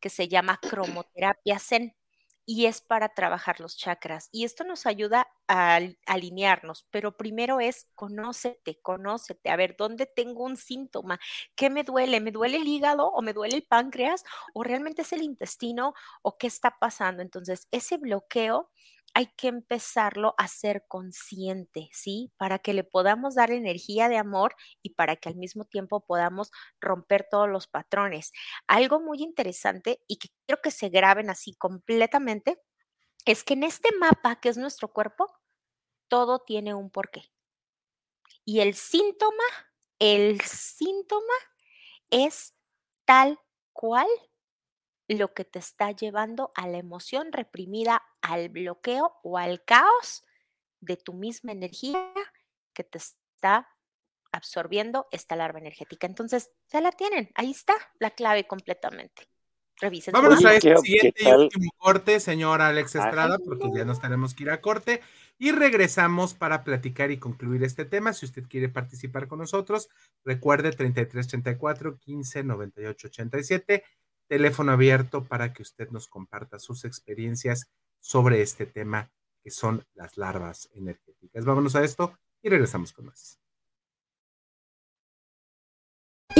que 0.00 0.10
se 0.10 0.28
llama 0.28 0.58
Cromoterapia 0.60 1.58
Zen 1.58 1.94
y 2.46 2.66
es 2.66 2.80
para 2.80 3.10
trabajar 3.10 3.60
los 3.60 3.76
chakras. 3.76 4.28
Y 4.32 4.44
esto 4.44 4.64
nos 4.64 4.86
ayuda 4.86 5.28
a, 5.48 5.80
alinearnos, 6.06 6.86
pero 6.90 7.16
primero 7.16 7.60
es 7.60 7.88
conócete, 7.94 8.80
conócete, 8.82 9.50
a 9.50 9.56
ver, 9.56 9.76
¿dónde 9.78 10.06
tengo 10.06 10.44
un 10.44 10.56
síntoma? 10.56 11.20
¿Qué 11.54 11.70
me 11.70 11.84
duele? 11.84 12.20
¿Me 12.20 12.32
duele 12.32 12.58
el 12.58 12.68
hígado 12.68 13.08
o 13.08 13.22
me 13.22 13.32
duele 13.32 13.56
el 13.56 13.62
páncreas 13.64 14.24
o 14.54 14.62
realmente 14.62 15.02
es 15.02 15.12
el 15.12 15.22
intestino 15.22 15.94
o 16.22 16.38
qué 16.38 16.46
está 16.46 16.76
pasando? 16.78 17.22
Entonces, 17.22 17.68
ese 17.70 17.98
bloqueo 17.98 18.70
hay 19.14 19.26
que 19.36 19.48
empezarlo 19.48 20.34
a 20.38 20.48
ser 20.48 20.84
consciente, 20.88 21.88
¿sí? 21.92 22.32
Para 22.36 22.58
que 22.58 22.74
le 22.74 22.84
podamos 22.84 23.34
dar 23.34 23.50
energía 23.50 24.08
de 24.08 24.16
amor 24.18 24.54
y 24.82 24.90
para 24.94 25.16
que 25.16 25.28
al 25.28 25.36
mismo 25.36 25.64
tiempo 25.64 26.04
podamos 26.04 26.50
romper 26.80 27.26
todos 27.30 27.48
los 27.48 27.66
patrones. 27.66 28.32
Algo 28.66 29.00
muy 29.00 29.22
interesante 29.22 30.02
y 30.06 30.18
que 30.18 30.28
quiero 30.46 30.62
que 30.62 30.70
se 30.70 30.88
graben 30.88 31.30
así 31.30 31.54
completamente 31.54 32.60
es 33.26 33.44
que 33.44 33.54
en 33.54 33.64
este 33.64 33.90
mapa 33.98 34.40
que 34.40 34.48
es 34.48 34.56
nuestro 34.56 34.92
cuerpo, 34.92 35.26
todo 36.08 36.40
tiene 36.40 36.74
un 36.74 36.90
porqué. 36.90 37.22
Y 38.44 38.60
el 38.60 38.74
síntoma, 38.74 39.44
el 39.98 40.40
síntoma 40.40 41.34
es 42.10 42.54
tal 43.04 43.38
cual 43.72 44.08
lo 45.16 45.34
que 45.34 45.44
te 45.44 45.58
está 45.58 45.90
llevando 45.90 46.52
a 46.54 46.68
la 46.68 46.78
emoción 46.78 47.32
reprimida, 47.32 48.02
al 48.22 48.48
bloqueo 48.48 49.14
o 49.22 49.38
al 49.38 49.64
caos 49.64 50.24
de 50.80 50.96
tu 50.96 51.14
misma 51.14 51.52
energía 51.52 52.12
que 52.72 52.84
te 52.84 52.98
está 52.98 53.68
absorbiendo 54.32 55.08
esta 55.10 55.34
larva 55.34 55.58
energética. 55.58 56.06
Entonces, 56.06 56.52
ya 56.68 56.80
la 56.80 56.92
tienen, 56.92 57.30
ahí 57.34 57.50
está 57.50 57.74
la 57.98 58.10
clave 58.10 58.46
completamente. 58.46 59.28
Revisen. 59.80 60.12
Vámonos 60.12 60.44
a 60.44 60.54
este 60.54 60.76
siguiente 60.76 61.24
y 61.24 61.32
último 61.32 61.70
corte, 61.78 62.20
señor 62.20 62.60
Alex 62.60 62.96
Estrada, 62.96 63.38
porque 63.38 63.70
ya 63.74 63.86
nos 63.86 63.98
tenemos 63.98 64.34
que 64.34 64.42
ir 64.42 64.50
a 64.50 64.60
corte. 64.60 65.00
Y 65.38 65.52
regresamos 65.52 66.34
para 66.34 66.64
platicar 66.64 67.10
y 67.10 67.18
concluir 67.18 67.64
este 67.64 67.86
tema. 67.86 68.12
Si 68.12 68.26
usted 68.26 68.44
quiere 68.46 68.68
participar 68.68 69.26
con 69.26 69.38
nosotros, 69.38 69.88
recuerde 70.22 70.70
3334 70.70 71.98
15 71.98 72.44
98 72.44 73.08
87 73.08 73.84
teléfono 74.30 74.70
abierto 74.70 75.24
para 75.24 75.52
que 75.52 75.62
usted 75.62 75.90
nos 75.90 76.06
comparta 76.06 76.60
sus 76.60 76.84
experiencias 76.84 77.68
sobre 77.98 78.42
este 78.42 78.64
tema 78.64 79.10
que 79.42 79.50
son 79.50 79.84
las 79.94 80.16
larvas 80.16 80.70
energéticas. 80.72 81.44
Vámonos 81.44 81.74
a 81.74 81.82
esto 81.82 82.16
y 82.40 82.48
regresamos 82.48 82.92
con 82.92 83.06
más. 83.06 83.39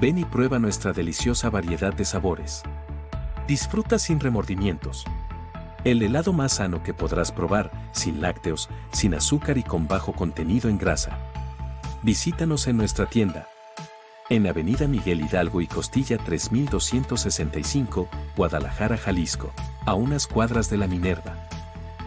Ven 0.00 0.16
y 0.16 0.24
prueba 0.24 0.60
nuestra 0.60 0.92
deliciosa 0.92 1.50
variedad 1.50 1.92
de 1.92 2.04
sabores. 2.04 2.62
Disfruta 3.48 3.98
sin 3.98 4.20
remordimientos. 4.20 5.04
El 5.82 6.02
helado 6.02 6.32
más 6.32 6.52
sano 6.52 6.84
que 6.84 6.94
podrás 6.94 7.32
probar, 7.32 7.72
sin 7.90 8.20
lácteos, 8.20 8.68
sin 8.92 9.14
azúcar 9.14 9.58
y 9.58 9.64
con 9.64 9.88
bajo 9.88 10.12
contenido 10.12 10.70
en 10.70 10.78
grasa. 10.78 11.18
Visítanos 12.02 12.68
en 12.68 12.76
nuestra 12.76 13.06
tienda. 13.06 13.48
En 14.28 14.46
Avenida 14.46 14.86
Miguel 14.86 15.20
Hidalgo 15.20 15.60
y 15.62 15.66
Costilla 15.66 16.16
3265, 16.16 18.08
Guadalajara, 18.36 18.98
Jalisco, 18.98 19.52
a 19.84 19.94
unas 19.94 20.28
cuadras 20.28 20.70
de 20.70 20.76
la 20.76 20.86
Minerva. 20.86 21.48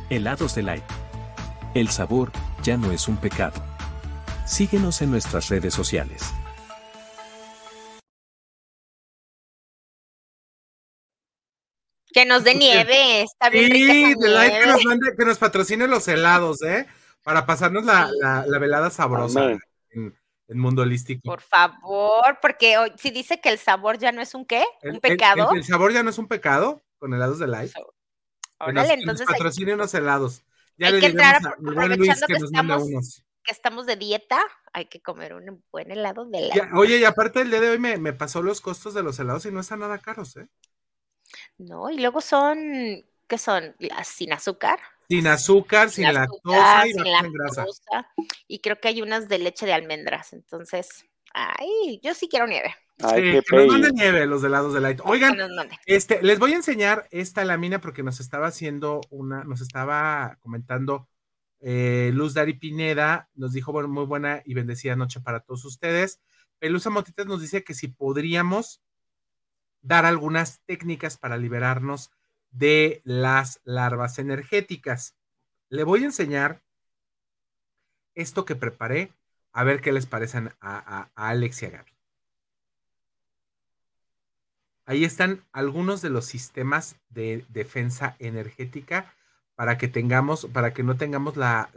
Helados 0.10 0.56
de 0.56 0.64
Light. 0.64 0.84
El 1.74 1.90
sabor 1.90 2.32
ya 2.64 2.78
no 2.78 2.94
es 2.94 3.10
un 3.10 3.18
pecado. 3.18 3.62
Síguenos 4.46 5.02
en 5.02 5.12
nuestras 5.12 5.50
redes 5.50 5.74
sociales. 5.74 6.34
Que 12.14 12.26
nos 12.26 12.44
dé 12.44 12.56
nieve, 12.56 13.22
está 13.24 13.50
bien 13.50 13.72
rica 13.72 13.94
Sí, 13.94 14.12
esa 14.18 14.28
Light 14.30 14.54
que 14.54 14.66
nos, 14.68 14.86
mande- 14.86 15.16
que 15.18 15.26
nos 15.26 15.38
patrocine 15.38 15.88
los 15.88 16.08
helados, 16.08 16.62
¿eh? 16.62 16.88
Para 17.24 17.46
pasarnos 17.46 17.86
la, 17.86 18.08
Sí. 18.08 18.14
la- 18.22 18.46
la 18.48 18.60
velada 18.60 18.90
sabrosa 18.90 19.42
Amén. 19.44 19.60
en, 19.92 20.20
en 20.48 20.60
Mundo 20.60 20.82
Holístico. 20.82 21.22
Por 21.24 21.42
favor, 21.42 22.40
porque 22.42 22.78
hoy- 22.78 22.92
si 22.98 23.12
dice 23.12 23.40
que 23.40 23.50
el 23.50 23.58
sabor 23.60 23.98
ya 23.98 24.12
no 24.12 24.22
es 24.22 24.34
un 24.36 24.46
qué, 24.46 24.64
un 24.84 24.96
el- 24.96 25.00
pecado. 25.02 25.52
El, 25.52 25.58
el 25.60 25.64
sabor 25.64 25.94
ya 25.94 26.04
no 26.04 26.10
es 26.10 26.18
un 26.18 26.28
pecado 26.28 26.82
con 26.98 27.14
helados 27.14 27.40
de 27.40 27.48
Light. 27.48 27.72
Que 27.74 27.80
nos, 28.74 28.84
Órale, 28.84 28.90
que 28.90 28.94
nos 28.96 29.02
entonces 29.02 29.28
hay, 29.30 29.34
patrocine 29.34 29.74
unos 29.74 29.94
helados. 29.94 30.44
Ya 30.78 30.88
hay 30.88 30.94
le 30.94 31.00
que 31.00 31.06
entrar 31.08 31.36
a- 31.36 31.56
Luis 31.60 31.78
aprovechando 31.78 32.28
que 32.28 32.34
que 32.34 32.40
nos 32.40 32.44
estamos- 32.52 32.84
unos. 32.84 33.24
que 33.44 33.52
estamos 33.54 33.86
de 33.86 33.96
dieta, 33.96 34.40
hay 34.74 34.86
que 34.86 35.02
comer 35.02 35.34
un 35.34 35.64
buen 35.72 35.92
helado 35.92 36.26
de 36.26 36.42
la. 36.42 36.56
Ya, 36.56 36.70
oye, 36.76 36.98
y 36.98 37.06
aparte 37.06 37.42
el 37.42 37.50
día 37.50 37.60
de 37.62 37.70
hoy 37.70 37.80
me, 37.80 37.98
me 37.98 38.14
pasó 38.14 38.42
los 38.42 38.62
costos 38.62 38.94
de 38.94 39.02
los 39.04 39.18
helados 39.20 39.46
y 39.46 39.52
no 39.52 39.60
están 39.62 39.80
nada 39.80 39.98
caros, 40.00 40.38
¿eh? 40.38 40.48
No, 41.62 41.92
y 41.92 42.00
luego 42.00 42.22
son, 42.22 43.06
¿qué 43.28 43.38
son? 43.38 43.76
Las 43.78 44.08
sin 44.08 44.34
azúcar. 44.34 44.80
Sin 45.08 45.28
azúcar, 45.28 45.90
sin, 45.92 46.06
Sin 46.06 46.14
lactosa 46.14 46.82
azúcar, 46.82 46.88
y 46.88 47.24
sin 47.24 47.34
grasa. 47.34 47.66
Y 48.48 48.60
creo 48.60 48.80
que 48.80 48.88
hay 48.88 49.02
unas 49.02 49.30
de 49.30 49.38
leche 49.38 49.66
de 49.68 49.74
almendras. 49.74 50.34
Entonces, 50.34 51.06
ay, 51.34 52.00
yo 52.02 52.16
sí 52.16 52.28
quiero 52.28 52.48
nieve. 52.48 52.74
Ay, 53.04 53.22
Sí, 53.22 53.32
qué 53.32 53.42
que 53.48 53.56
nos 53.58 53.68
manden 53.68 53.94
nieve 53.94 54.26
los 54.26 54.44
helados 54.44 54.74
de 54.74 54.82
Light. 54.82 55.02
Oigan. 55.04 55.38
Este, 55.86 56.22
les 56.24 56.40
voy 56.40 56.54
a 56.54 56.56
enseñar 56.56 57.08
esta 57.12 57.46
lámina 57.46 57.80
porque 57.80 58.02
nos 58.02 58.20
estaba 58.20 58.48
haciendo 58.48 59.02
una, 59.12 59.44
nos 59.44 59.62
estaba 59.62 60.38
comentando 60.40 61.08
eh, 61.60 62.10
Luz 62.14 62.34
Dari 62.34 62.54
Pineda, 62.54 63.30
nos 63.36 63.54
dijo 63.54 63.72
bueno, 63.72 63.88
muy 63.88 64.06
buena 64.06 64.42
y 64.46 64.56
bendecida 64.56 64.96
noche 64.96 65.20
para 65.20 65.42
todos 65.42 65.64
ustedes. 65.66 66.22
Pelusa 66.58 66.90
Motitas 66.90 67.28
nos 67.28 67.42
dice 67.42 67.64
que 67.64 67.76
si 67.76 67.88
podríamos 67.88 68.82
dar 69.82 70.06
algunas 70.06 70.60
técnicas 70.66 71.18
para 71.18 71.38
liberarnos 71.38 72.12
de 72.52 73.02
las 73.04 73.62
larvas 73.64 74.20
energéticas. 74.20 75.16
Le 75.70 75.84
voy 75.84 76.04
a 76.04 76.08
enseñar 76.08 76.62
esto 78.16 78.46
que 78.46 78.56
preparé, 78.56 79.12
a 79.54 79.64
ver 79.64 79.82
qué 79.82 79.92
les 79.92 80.06
parecen 80.06 80.50
a, 80.60 80.78
a- 80.78 81.12
a 81.16 81.30
Alex 81.30 81.62
y 81.64 81.66
a 81.66 81.70
Gaby. 81.72 81.92
Ahí 84.86 85.06
están 85.06 85.46
algunos 85.54 86.02
de 86.02 86.10
los 86.10 86.26
sistemas 86.26 86.96
de 87.10 87.46
defensa 87.50 88.16
energética 88.20 89.14
para 89.56 89.78
que 89.78 89.88
tengamos, 89.88 90.48
para 90.48 90.74
que 90.74 90.84
no 90.84 90.98
tengamos 90.98 91.38
la, 91.38 91.70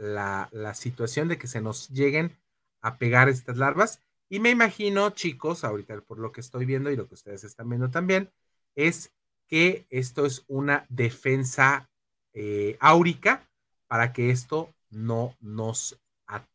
situación 0.73 1.27
de 1.27 1.37
que 1.37 1.47
se 1.47 1.61
nos 1.61 1.89
lleguen 1.89 2.35
a 2.81 2.97
pegar 2.97 3.29
estas 3.29 3.57
larvas. 3.57 4.01
Y 4.29 4.39
me 4.39 4.49
imagino, 4.49 5.11
chicos, 5.11 5.63
ahorita 5.63 6.01
por 6.01 6.19
lo 6.19 6.31
que 6.31 6.41
estoy 6.41 6.65
viendo 6.65 6.89
y 6.89 6.95
lo 6.95 7.07
que 7.07 7.13
ustedes 7.13 7.43
están 7.43 7.69
viendo 7.69 7.89
también, 7.89 8.31
es 8.75 9.13
que 9.47 9.85
esto 9.89 10.25
es 10.25 10.43
una 10.47 10.85
defensa 10.89 11.89
eh, 12.33 12.77
áurica 12.79 13.47
para 13.87 14.13
que 14.13 14.31
esto 14.31 14.73
no 14.89 15.35
nos, 15.39 15.99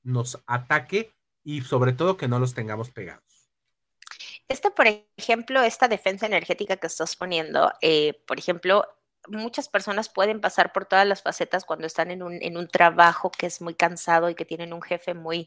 nos 0.03 0.41
ataque 0.47 1.13
y 1.45 1.63
sobre 1.63 1.93
todo 1.93 2.17
que 2.17 2.29
no 2.29 2.39
los 2.39 2.55
tengamos 2.55 2.91
pegados. 2.91 3.23
Este, 4.49 4.71
por 4.71 4.87
ejemplo, 5.17 5.63
esta 5.63 5.87
defensa 5.87 6.27
energética 6.27 6.77
que 6.77 6.89
estás 6.89 7.15
poniendo, 7.15 7.73
eh, 7.81 8.21
por 8.27 8.39
ejemplo, 8.39 8.85
muchas 9.29 9.69
personas 9.69 10.09
pueden 10.09 10.41
pasar 10.41 10.73
por 10.73 10.87
todas 10.87 11.07
las 11.07 11.23
facetas 11.23 11.65
cuando 11.65 11.87
están 11.87 12.11
en 12.11 12.23
un, 12.23 12.39
en 12.43 12.57
un 12.57 12.69
trabajo 12.69 13.31
que 13.31 13.47
es 13.47 13.61
muy 13.61 13.75
cansado 13.75 14.29
y 14.29 14.35
que 14.35 14.45
tienen 14.45 14.73
un 14.73 14.83
jefe 14.83 15.15
muy, 15.15 15.47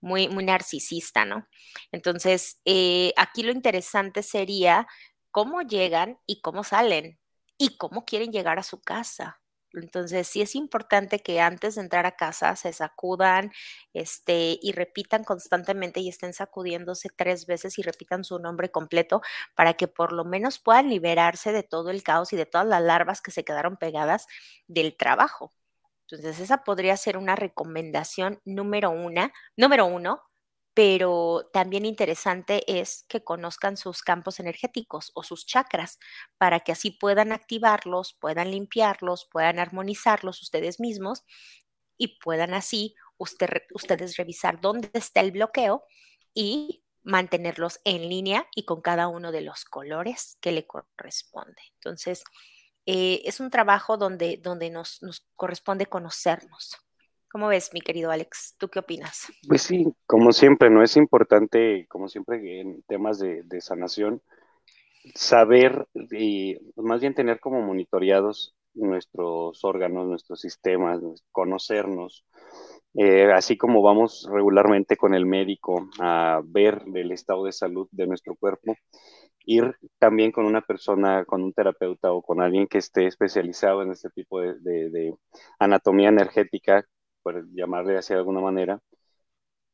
muy, 0.00 0.28
muy 0.28 0.44
narcisista, 0.44 1.24
¿no? 1.24 1.46
Entonces, 1.92 2.60
eh, 2.64 3.12
aquí 3.16 3.42
lo 3.42 3.52
interesante 3.52 4.22
sería 4.22 4.86
cómo 5.30 5.62
llegan 5.62 6.18
y 6.26 6.40
cómo 6.40 6.64
salen 6.64 7.18
y 7.58 7.76
cómo 7.76 8.04
quieren 8.04 8.32
llegar 8.32 8.58
a 8.58 8.62
su 8.62 8.80
casa. 8.82 9.40
Entonces, 9.72 10.26
sí 10.26 10.42
es 10.42 10.56
importante 10.56 11.20
que 11.20 11.40
antes 11.40 11.76
de 11.76 11.82
entrar 11.82 12.04
a 12.06 12.16
casa 12.16 12.56
se 12.56 12.72
sacudan 12.72 13.52
este, 13.92 14.58
y 14.60 14.72
repitan 14.72 15.22
constantemente 15.22 16.00
y 16.00 16.08
estén 16.08 16.32
sacudiéndose 16.34 17.08
tres 17.16 17.46
veces 17.46 17.78
y 17.78 17.82
repitan 17.82 18.24
su 18.24 18.38
nombre 18.40 18.70
completo 18.72 19.22
para 19.54 19.74
que 19.74 19.86
por 19.88 20.12
lo 20.12 20.24
menos 20.24 20.58
puedan 20.58 20.88
liberarse 20.90 21.52
de 21.52 21.62
todo 21.62 21.90
el 21.90 22.02
caos 22.02 22.32
y 22.32 22.36
de 22.36 22.46
todas 22.46 22.66
las 22.66 22.82
larvas 22.82 23.22
que 23.22 23.30
se 23.30 23.44
quedaron 23.44 23.76
pegadas 23.76 24.26
del 24.66 24.96
trabajo. 24.96 25.54
Entonces, 26.10 26.40
esa 26.40 26.64
podría 26.64 26.96
ser 26.96 27.16
una 27.16 27.36
recomendación 27.36 28.40
número 28.44 28.90
una, 28.90 29.32
número 29.56 29.86
uno, 29.86 30.22
pero 30.74 31.42
también 31.52 31.84
interesante 31.84 32.62
es 32.80 33.04
que 33.08 33.22
conozcan 33.24 33.76
sus 33.76 34.02
campos 34.02 34.40
energéticos 34.40 35.12
o 35.14 35.22
sus 35.22 35.46
chakras 35.46 35.98
para 36.38 36.60
que 36.60 36.72
así 36.72 36.90
puedan 36.92 37.32
activarlos, 37.32 38.14
puedan 38.20 38.50
limpiarlos, 38.52 39.28
puedan 39.30 39.58
armonizarlos 39.58 40.42
ustedes 40.42 40.80
mismos 40.80 41.24
y 41.98 42.18
puedan 42.20 42.54
así 42.54 42.94
usted- 43.18 43.62
ustedes 43.74 44.16
revisar 44.16 44.60
dónde 44.60 44.90
está 44.94 45.20
el 45.20 45.32
bloqueo 45.32 45.84
y 46.34 46.84
mantenerlos 47.02 47.80
en 47.84 48.08
línea 48.08 48.46
y 48.54 48.64
con 48.64 48.80
cada 48.82 49.08
uno 49.08 49.32
de 49.32 49.40
los 49.42 49.64
colores 49.64 50.36
que 50.40 50.52
le 50.52 50.66
corresponde. 50.66 51.62
Entonces, 51.76 52.24
eh, 52.92 53.22
es 53.24 53.38
un 53.38 53.50
trabajo 53.50 53.96
donde, 53.96 54.40
donde 54.42 54.68
nos, 54.68 55.00
corresponde 55.36 55.86
conocernos. 55.86 56.76
¿Cómo 57.30 57.46
ves, 57.46 57.70
mi 57.72 57.80
querido 57.80 58.10
Alex? 58.10 58.56
¿Tú 58.58 58.68
qué 58.68 58.80
opinas? 58.80 59.28
Pues 59.46 59.62
sí, 59.62 59.86
como 60.06 60.32
siempre, 60.32 60.70
¿no? 60.70 60.82
Es 60.82 60.96
importante, 60.96 61.86
como 61.88 62.08
siempre 62.08 62.60
en 62.60 62.82
temas 62.88 63.20
de, 63.20 63.44
de 63.44 63.60
sanación, 63.60 64.20
saber 65.14 65.86
y 65.94 66.58
más 66.74 67.00
bien 67.00 67.14
tener 67.14 67.38
como 67.38 67.62
monitoreados 67.62 68.56
nuestros 68.74 69.62
órganos, 69.62 70.08
nuestros 70.08 70.40
sistemas, 70.40 71.00
conocernos 71.30 72.24
Eh, 72.94 73.30
así 73.32 73.56
como 73.56 73.82
vamos 73.82 74.28
regularmente 74.32 74.96
con 74.96 75.14
el 75.14 75.24
médico 75.24 75.88
a 76.00 76.40
ver 76.44 76.82
el 76.92 77.12
estado 77.12 77.44
de 77.44 77.52
salud 77.52 77.88
de 77.92 78.06
nuestro 78.06 78.34
cuerpo, 78.34 78.74
ir 79.44 79.76
también 79.98 80.32
con 80.32 80.46
una 80.46 80.60
persona, 80.62 81.24
con 81.24 81.42
un 81.42 81.52
terapeuta 81.52 82.12
o 82.12 82.22
con 82.22 82.40
alguien 82.40 82.66
que 82.66 82.78
esté 82.78 83.06
especializado 83.06 83.82
en 83.82 83.92
este 83.92 84.10
tipo 84.10 84.40
de, 84.40 85.14
anatomía 85.58 86.08
energética, 86.08 86.84
por 87.22 87.46
llamarle 87.54 87.98
así 87.98 88.12
de 88.14 88.20
alguna 88.20 88.40
manera, 88.40 88.80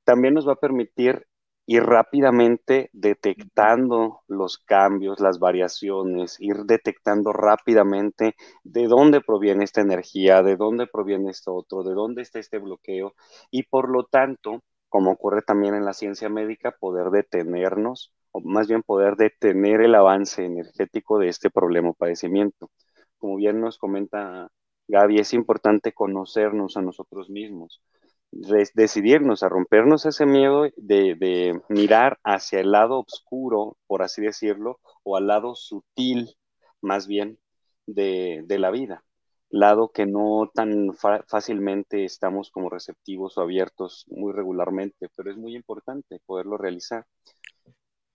también 0.04 0.34
nos 0.34 0.48
va 0.48 0.52
a 0.54 0.56
permitir 0.56 1.26
ir 1.66 1.82
rápidamente 1.82 2.90
detectando 2.92 4.22
los 4.28 4.58
cambios, 4.58 5.20
las 5.20 5.38
variaciones, 5.40 6.36
ir 6.40 6.58
detectando 6.64 7.32
rápidamente 7.32 8.36
de 8.62 8.86
dónde 8.86 9.20
proviene 9.20 9.64
esta 9.64 9.80
energía, 9.80 10.42
de 10.42 10.56
dónde 10.56 10.86
proviene 10.86 11.30
esto 11.30 11.54
otro, 11.54 11.82
de 11.82 11.94
dónde 11.94 12.22
está 12.22 12.38
este 12.38 12.58
bloqueo 12.58 13.14
y 13.50 13.64
por 13.64 13.90
lo 13.90 14.04
tanto, 14.04 14.62
como 14.88 15.10
ocurre 15.12 15.42
también 15.42 15.74
en 15.74 15.84
la 15.84 15.92
ciencia 15.92 16.28
médica, 16.28 16.70
poder 16.70 17.10
detenernos 17.10 18.12
o 18.30 18.40
más 18.40 18.68
bien 18.68 18.82
poder 18.82 19.16
detener 19.16 19.80
el 19.80 19.94
avance 19.94 20.44
energético 20.44 21.18
de 21.18 21.28
este 21.28 21.50
problema 21.50 21.90
o 21.90 21.94
padecimiento. 21.94 22.70
Como 23.18 23.36
bien 23.36 23.60
nos 23.60 23.78
comenta 23.78 24.50
Gaby, 24.88 25.18
es 25.18 25.32
importante 25.32 25.92
conocernos 25.92 26.76
a 26.76 26.82
nosotros 26.82 27.28
mismos 27.30 27.82
decidirnos 28.30 29.42
a 29.42 29.48
rompernos 29.48 30.06
ese 30.06 30.26
miedo 30.26 30.66
de, 30.76 31.60
mirar 31.68 32.18
hacia 32.24 32.60
el 32.60 32.72
lado 32.72 33.00
oscuro, 33.00 33.76
por 33.86 34.02
así 34.02 34.22
decirlo, 34.22 34.80
o 35.04 35.16
al 35.16 35.26
lado 35.26 35.54
sutil, 35.54 36.36
más 36.80 37.06
bien, 37.06 37.38
de, 37.86 38.44
la 38.48 38.70
vida, 38.70 39.04
lado 39.48 39.90
que 39.92 40.06
no 40.06 40.50
tan 40.52 40.92
fácilmente 41.28 42.04
estamos 42.04 42.50
como 42.50 42.68
receptivos 42.68 43.38
o 43.38 43.42
abiertos 43.42 44.04
muy 44.08 44.32
regularmente, 44.32 45.08
pero 45.16 45.30
es 45.30 45.36
muy 45.36 45.54
importante 45.54 46.20
poderlo 46.26 46.58
realizar. 46.58 47.06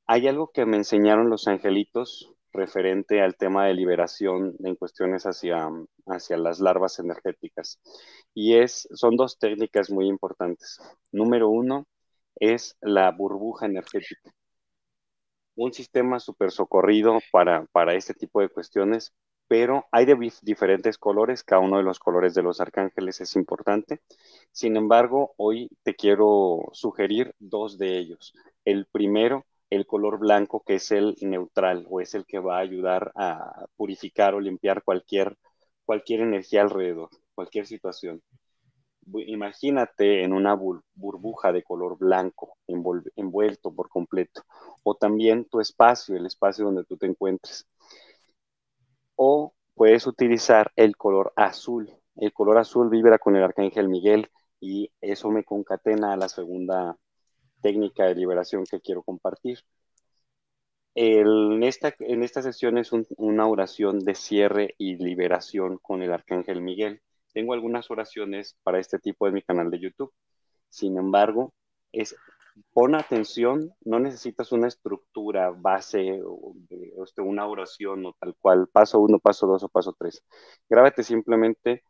Hay 0.07 0.27
algo 0.27 0.51
que 0.51 0.65
me 0.65 0.77
enseñaron 0.77 1.29
los 1.29 1.47
angelitos 1.47 2.33
referente 2.53 3.21
al 3.21 3.35
tema 3.35 3.65
de 3.65 3.73
liberación 3.73 4.55
en 4.63 4.75
cuestiones 4.75 5.25
hacia, 5.25 5.69
hacia 6.07 6.37
las 6.37 6.59
larvas 6.59 6.99
energéticas. 6.99 7.79
Y 8.33 8.55
es, 8.55 8.87
son 8.93 9.15
dos 9.15 9.39
técnicas 9.39 9.89
muy 9.89 10.07
importantes. 10.07 10.79
Número 11.11 11.49
uno 11.49 11.87
es 12.35 12.77
la 12.81 13.11
burbuja 13.11 13.65
energética. 13.65 14.33
Un 15.55 15.73
sistema 15.73 16.19
súper 16.19 16.51
socorrido 16.51 17.19
para, 17.31 17.65
para 17.71 17.93
este 17.95 18.13
tipo 18.13 18.41
de 18.41 18.49
cuestiones, 18.49 19.13
pero 19.47 19.85
hay 19.91 20.05
de 20.05 20.15
diferentes 20.41 20.97
colores, 20.97 21.43
cada 21.43 21.61
uno 21.61 21.77
de 21.77 21.83
los 21.83 21.99
colores 21.99 22.33
de 22.33 22.41
los 22.41 22.61
arcángeles 22.61 23.19
es 23.19 23.35
importante. 23.35 23.99
Sin 24.51 24.77
embargo, 24.77 25.33
hoy 25.37 25.69
te 25.83 25.93
quiero 25.93 26.69
sugerir 26.71 27.35
dos 27.37 27.77
de 27.77 27.97
ellos. 27.97 28.33
El 28.63 28.85
primero 28.85 29.45
el 29.71 29.87
color 29.87 30.19
blanco, 30.19 30.63
que 30.65 30.75
es 30.75 30.91
el 30.91 31.15
neutral 31.21 31.87
o 31.89 32.01
es 32.01 32.13
el 32.13 32.25
que 32.25 32.39
va 32.39 32.57
a 32.57 32.61
ayudar 32.61 33.11
a 33.15 33.65
purificar 33.77 34.35
o 34.35 34.39
limpiar 34.39 34.83
cualquier, 34.83 35.37
cualquier 35.85 36.21
energía 36.21 36.61
alrededor, 36.61 37.09
cualquier 37.33 37.65
situación. 37.65 38.21
Imagínate 39.27 40.23
en 40.23 40.33
una 40.33 40.55
burbuja 40.55 41.51
de 41.51 41.63
color 41.63 41.97
blanco 41.97 42.57
envuelto 43.15 43.73
por 43.73 43.89
completo, 43.89 44.43
o 44.83 44.95
también 44.95 45.45
tu 45.45 45.59
espacio, 45.59 46.15
el 46.15 46.25
espacio 46.25 46.65
donde 46.65 46.83
tú 46.83 46.97
te 46.97 47.07
encuentres. 47.07 47.65
O 49.15 49.53
puedes 49.73 50.05
utilizar 50.05 50.71
el 50.75 50.97
color 50.97 51.31
azul. 51.37 51.89
El 52.17 52.33
color 52.33 52.57
azul 52.57 52.89
vibra 52.89 53.17
con 53.19 53.37
el 53.37 53.43
arcángel 53.43 53.87
Miguel 53.87 54.29
y 54.59 54.91
eso 54.99 55.29
me 55.31 55.45
concatena 55.45 56.13
a 56.13 56.17
la 56.17 56.27
segunda 56.27 56.97
técnica 57.61 58.05
de 58.05 58.15
liberación 58.15 58.65
que 58.69 58.81
quiero 58.81 59.03
compartir. 59.03 59.59
en, 60.95 61.63
esta, 61.63 61.93
en 61.99 62.23
esta 62.23 62.41
sesión 62.41 62.77
es 62.77 62.91
una 63.17 63.47
oración 63.47 63.99
de 63.99 64.15
cierre 64.15 64.75
y 64.77 64.95
liberación 64.97 65.77
con 65.77 66.01
el 66.01 66.11
Arcángel 66.11 66.61
Miguel. 66.61 67.01
Tengo 67.33 67.53
algunas 67.53 67.89
oraciones 67.91 68.57
para 68.63 68.79
este 68.79 68.99
tipo 68.99 69.25
de 69.25 69.31
mi 69.31 69.41
canal 69.41 69.71
de 69.71 69.79
YouTube. 69.79 70.13
Sin 70.69 70.97
embargo, 70.97 71.53
es 71.91 72.15
pon 72.73 72.95
atención, 72.95 73.73
no 73.85 73.99
necesitas 73.99 74.51
una 74.51 74.67
estructura 74.67 75.51
base 75.51 76.21
o, 76.25 76.53
este, 77.05 77.21
una 77.21 77.47
oración 77.47 78.05
o 78.05 78.13
tal 78.19 78.35
cual, 78.39 78.67
paso 78.67 78.99
uno, 78.99 79.19
paso 79.19 79.47
dos 79.47 79.63
o 79.63 79.69
paso 79.69 79.95
tres. 79.97 80.23
Grábate 80.69 81.03
simplemente 81.03 81.83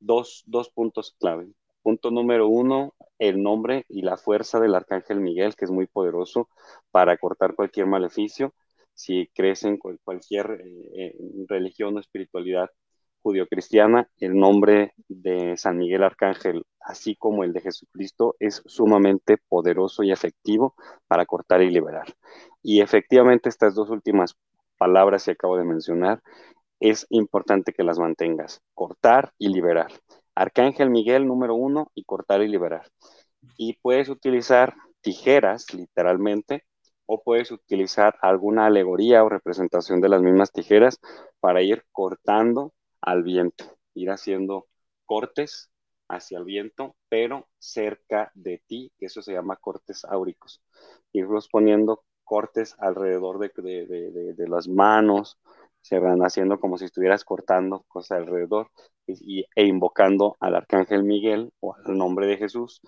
dos, 0.00 0.44
dos 0.46 0.70
puntos 0.70 1.16
clave. 1.18 1.48
Punto 1.82 2.10
número 2.10 2.48
uno, 2.48 2.94
el 3.18 3.42
nombre 3.42 3.84
y 3.88 4.02
la 4.02 4.16
fuerza 4.16 4.60
del 4.60 4.74
Arcángel 4.74 5.20
Miguel, 5.20 5.56
que 5.56 5.64
es 5.64 5.70
muy 5.70 5.86
poderoso 5.86 6.48
para 6.90 7.16
cortar 7.16 7.54
cualquier 7.54 7.86
maleficio. 7.86 8.54
Si 8.94 9.28
crees 9.34 9.64
en 9.64 9.78
cualquier 9.78 10.60
eh, 10.94 11.16
religión 11.48 11.96
o 11.96 12.00
espiritualidad 12.00 12.70
judio-cristiana, 13.22 14.08
el 14.18 14.36
nombre 14.36 14.94
de 15.08 15.56
San 15.56 15.78
Miguel 15.78 16.02
Arcángel, 16.02 16.64
así 16.80 17.16
como 17.16 17.44
el 17.44 17.52
de 17.52 17.60
Jesucristo, 17.60 18.36
es 18.38 18.62
sumamente 18.66 19.36
poderoso 19.48 20.02
y 20.02 20.12
efectivo 20.12 20.74
para 21.06 21.26
cortar 21.26 21.62
y 21.62 21.70
liberar. 21.70 22.14
Y 22.62 22.80
efectivamente 22.80 23.48
estas 23.48 23.74
dos 23.74 23.90
últimas 23.90 24.36
palabras 24.78 25.24
que 25.24 25.32
acabo 25.32 25.56
de 25.56 25.64
mencionar, 25.64 26.22
es 26.80 27.06
importante 27.10 27.72
que 27.72 27.82
las 27.82 27.98
mantengas, 27.98 28.62
cortar 28.74 29.32
y 29.38 29.48
liberar. 29.48 29.92
Arcángel 30.38 30.88
Miguel 30.88 31.26
número 31.26 31.56
uno 31.56 31.90
y 31.96 32.04
cortar 32.04 32.42
y 32.42 32.48
liberar. 32.48 32.86
Y 33.56 33.74
puedes 33.82 34.08
utilizar 34.08 34.74
tijeras, 35.00 35.74
literalmente, 35.74 36.64
o 37.06 37.22
puedes 37.22 37.50
utilizar 37.50 38.14
alguna 38.22 38.66
alegoría 38.66 39.24
o 39.24 39.28
representación 39.28 40.00
de 40.00 40.08
las 40.08 40.22
mismas 40.22 40.52
tijeras 40.52 41.00
para 41.40 41.62
ir 41.62 41.84
cortando 41.90 42.72
al 43.00 43.24
viento, 43.24 43.64
ir 43.94 44.10
haciendo 44.10 44.66
cortes 45.06 45.70
hacia 46.08 46.38
el 46.38 46.44
viento, 46.44 46.94
pero 47.08 47.48
cerca 47.58 48.30
de 48.34 48.62
ti, 48.64 48.92
eso 49.00 49.22
se 49.22 49.32
llama 49.32 49.56
cortes 49.56 50.04
áuricos. 50.04 50.62
Irlos 51.12 51.48
poniendo 51.48 52.04
cortes 52.22 52.76
alrededor 52.78 53.40
de, 53.40 54.34
de 54.36 54.48
las 54.48 54.68
manos, 54.68 55.36
se 55.88 55.98
van 55.98 56.20
haciendo 56.20 56.60
como 56.60 56.76
si 56.76 56.84
estuvieras 56.84 57.24
cortando 57.24 57.82
cosas 57.88 58.18
alrededor 58.18 58.68
y, 59.06 59.46
e 59.54 59.64
invocando 59.64 60.36
al 60.38 60.54
arcángel 60.54 61.02
Miguel 61.02 61.50
o 61.60 61.74
al 61.74 61.96
nombre 61.96 62.26
de 62.26 62.36
Jesús 62.36 62.82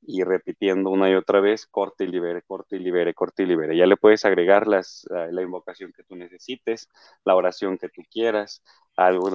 y 0.00 0.22
repitiendo 0.22 0.90
una 0.90 1.10
y 1.10 1.14
otra 1.14 1.40
vez, 1.40 1.66
corte 1.66 2.04
y 2.04 2.06
libere, 2.06 2.42
corte 2.42 2.76
y 2.76 2.78
libere, 2.78 3.12
corte 3.12 3.42
y 3.42 3.46
libere. 3.46 3.76
Ya 3.76 3.86
le 3.86 3.96
puedes 3.96 4.24
agregar 4.24 4.68
las, 4.68 5.04
la 5.10 5.42
invocación 5.42 5.92
que 5.92 6.04
tú 6.04 6.14
necesites, 6.14 6.88
la 7.24 7.34
oración 7.34 7.76
que 7.76 7.88
tú 7.88 8.02
quieras, 8.08 8.62
algo 8.96 9.30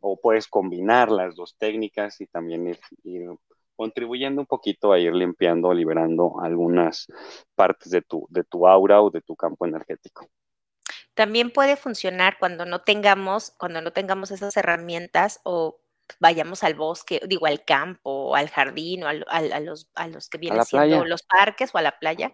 o 0.00 0.16
puedes 0.18 0.48
combinar 0.48 1.10
las 1.10 1.34
dos 1.34 1.56
técnicas 1.58 2.22
y 2.22 2.26
también 2.26 2.68
ir, 2.68 2.78
ir, 3.04 3.28
contribuyendo 3.76 4.40
un 4.40 4.46
poquito 4.46 4.92
a 4.92 4.98
ir 4.98 5.12
limpiando, 5.12 5.74
liberando 5.74 6.40
algunas 6.40 7.06
partes 7.54 7.90
de 7.90 8.00
tu, 8.00 8.26
de 8.30 8.44
tu 8.44 8.66
aura 8.66 9.02
o 9.02 9.10
de 9.10 9.20
tu 9.20 9.36
campo 9.36 9.66
energético. 9.66 10.26
También 11.14 11.50
puede 11.50 11.76
funcionar 11.76 12.38
cuando 12.38 12.64
no 12.64 12.82
tengamos, 12.82 13.52
cuando 13.58 13.80
no 13.80 13.92
tengamos 13.92 14.30
esas 14.30 14.56
herramientas 14.56 15.40
o 15.44 15.82
vayamos 16.20 16.62
al 16.62 16.74
bosque, 16.74 17.20
digo 17.26 17.46
al 17.46 17.64
campo, 17.64 18.34
al 18.36 18.48
jardín 18.48 19.04
o 19.04 19.08
a, 19.08 19.14
los, 19.60 19.88
a 19.94 20.08
los 20.08 20.28
que 20.28 20.38
vienen 20.38 20.64
siendo 20.64 21.04
los 21.04 21.22
parques 21.22 21.74
o 21.74 21.78
a 21.78 21.82
la 21.82 21.98
playa, 21.98 22.32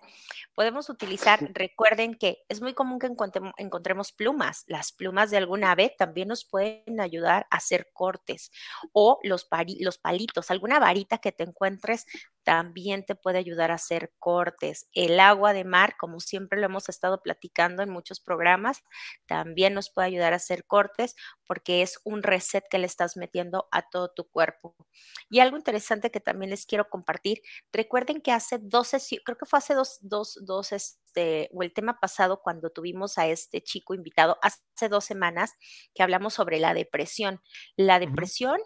podemos 0.55 0.89
utilizar, 0.91 1.39
recuerden 1.55 2.15
que 2.15 2.45
es 2.49 2.61
muy 2.61 2.75
común 2.75 2.99
que 2.99 3.07
encontremos, 3.07 4.13
plumas. 4.13 4.65
Las 4.67 4.93
plumas 4.93 5.31
de 5.31 5.37
algún 5.37 5.65
ave 5.65 5.95
también 5.97 6.29
nos 6.29 6.45
pueden 6.45 7.01
ayudar 7.01 7.47
a 7.51 7.57
hacer 7.57 7.91
cortes 7.93 8.51
o 8.93 9.19
los, 9.23 9.47
los 9.81 9.99
palitos, 9.99 10.51
alguna 10.51 10.79
varita 10.79 11.19
que 11.19 11.33
te 11.33 11.45
encuentres 11.45 12.07
también 12.49 13.05
te 13.05 13.15
puede 13.15 13.37
ayudar 13.37 13.71
a 13.71 13.75
hacer 13.75 14.11
cortes. 14.19 14.89
El 14.95 15.21
agua 15.21 15.53
de 15.53 15.65
mar, 15.65 15.97
como 16.01 16.19
siempre 16.19 16.59
lo 16.59 16.65
hemos 16.65 16.89
estado 16.89 17.21
platicando 17.21 17.83
en 17.83 17.91
muchos 17.91 18.21
programas, 18.21 18.81
también 19.27 19.75
nos 19.75 19.91
puede 19.91 20.07
ayudar 20.09 20.33
a 20.33 20.37
hacer 20.37 20.65
cortes 20.65 21.15
porque 21.47 21.83
es 21.83 22.01
un 22.05 22.23
reset 22.23 22.65
que 22.71 22.79
le 22.79 22.87
estás 22.87 23.19
metiendo 23.19 23.69
a 23.71 23.91
todo 23.91 24.15
tu 24.17 24.31
cuerpo. 24.31 24.75
Y 25.29 25.41
algo 25.41 25.59
interesante 25.59 26.11
que 26.11 26.21
también 26.21 26.49
les 26.49 26.65
quiero 26.65 26.89
compartir, 26.89 27.43
recuerden 27.71 28.23
que 28.23 28.33
hace 28.33 28.57
dos 28.63 28.89
sesiones, 28.89 29.27
creo 29.27 29.37
que 29.37 29.45
fue 29.45 29.59
hace 29.59 29.75
dos, 29.75 29.99
dos, 30.01 30.39
dos, 30.41 30.73
este, 30.73 31.51
o 31.53 31.63
el 31.63 31.75
tema 31.75 32.01
pasado 32.01 32.41
cuando 32.43 32.71
tuvimos 32.71 33.19
a 33.19 33.27
este 33.27 33.61
chico 33.61 33.93
invitado, 33.93 34.39
hace 34.41 34.89
dos 34.89 35.05
semanas, 35.05 35.53
que 35.95 36.03
hablamos 36.03 36.33
sobre 36.33 36.61
la 36.61 36.73
depresión. 36.73 37.43
La 37.77 37.99
depresión 37.99 38.59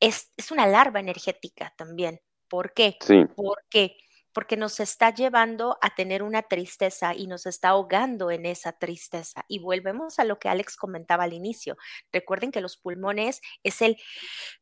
es, 0.00 0.32
es 0.38 0.50
una 0.50 0.66
larva 0.66 1.00
energética 1.00 1.74
también. 1.76 2.20
¿Por 2.48 2.72
qué? 2.72 2.96
Porque 3.34 3.96
porque 4.36 4.58
nos 4.58 4.80
está 4.80 5.14
llevando 5.14 5.78
a 5.80 5.94
tener 5.94 6.22
una 6.22 6.42
tristeza 6.42 7.14
y 7.14 7.26
nos 7.26 7.46
está 7.46 7.70
ahogando 7.70 8.30
en 8.30 8.44
esa 8.44 8.72
tristeza. 8.72 9.46
Y 9.48 9.60
volvemos 9.60 10.18
a 10.18 10.24
lo 10.24 10.38
que 10.38 10.50
Alex 10.50 10.76
comentaba 10.76 11.24
al 11.24 11.32
inicio. 11.32 11.78
Recuerden 12.12 12.52
que 12.52 12.60
los 12.60 12.76
pulmones 12.76 13.40
es 13.62 13.80
el, 13.80 13.96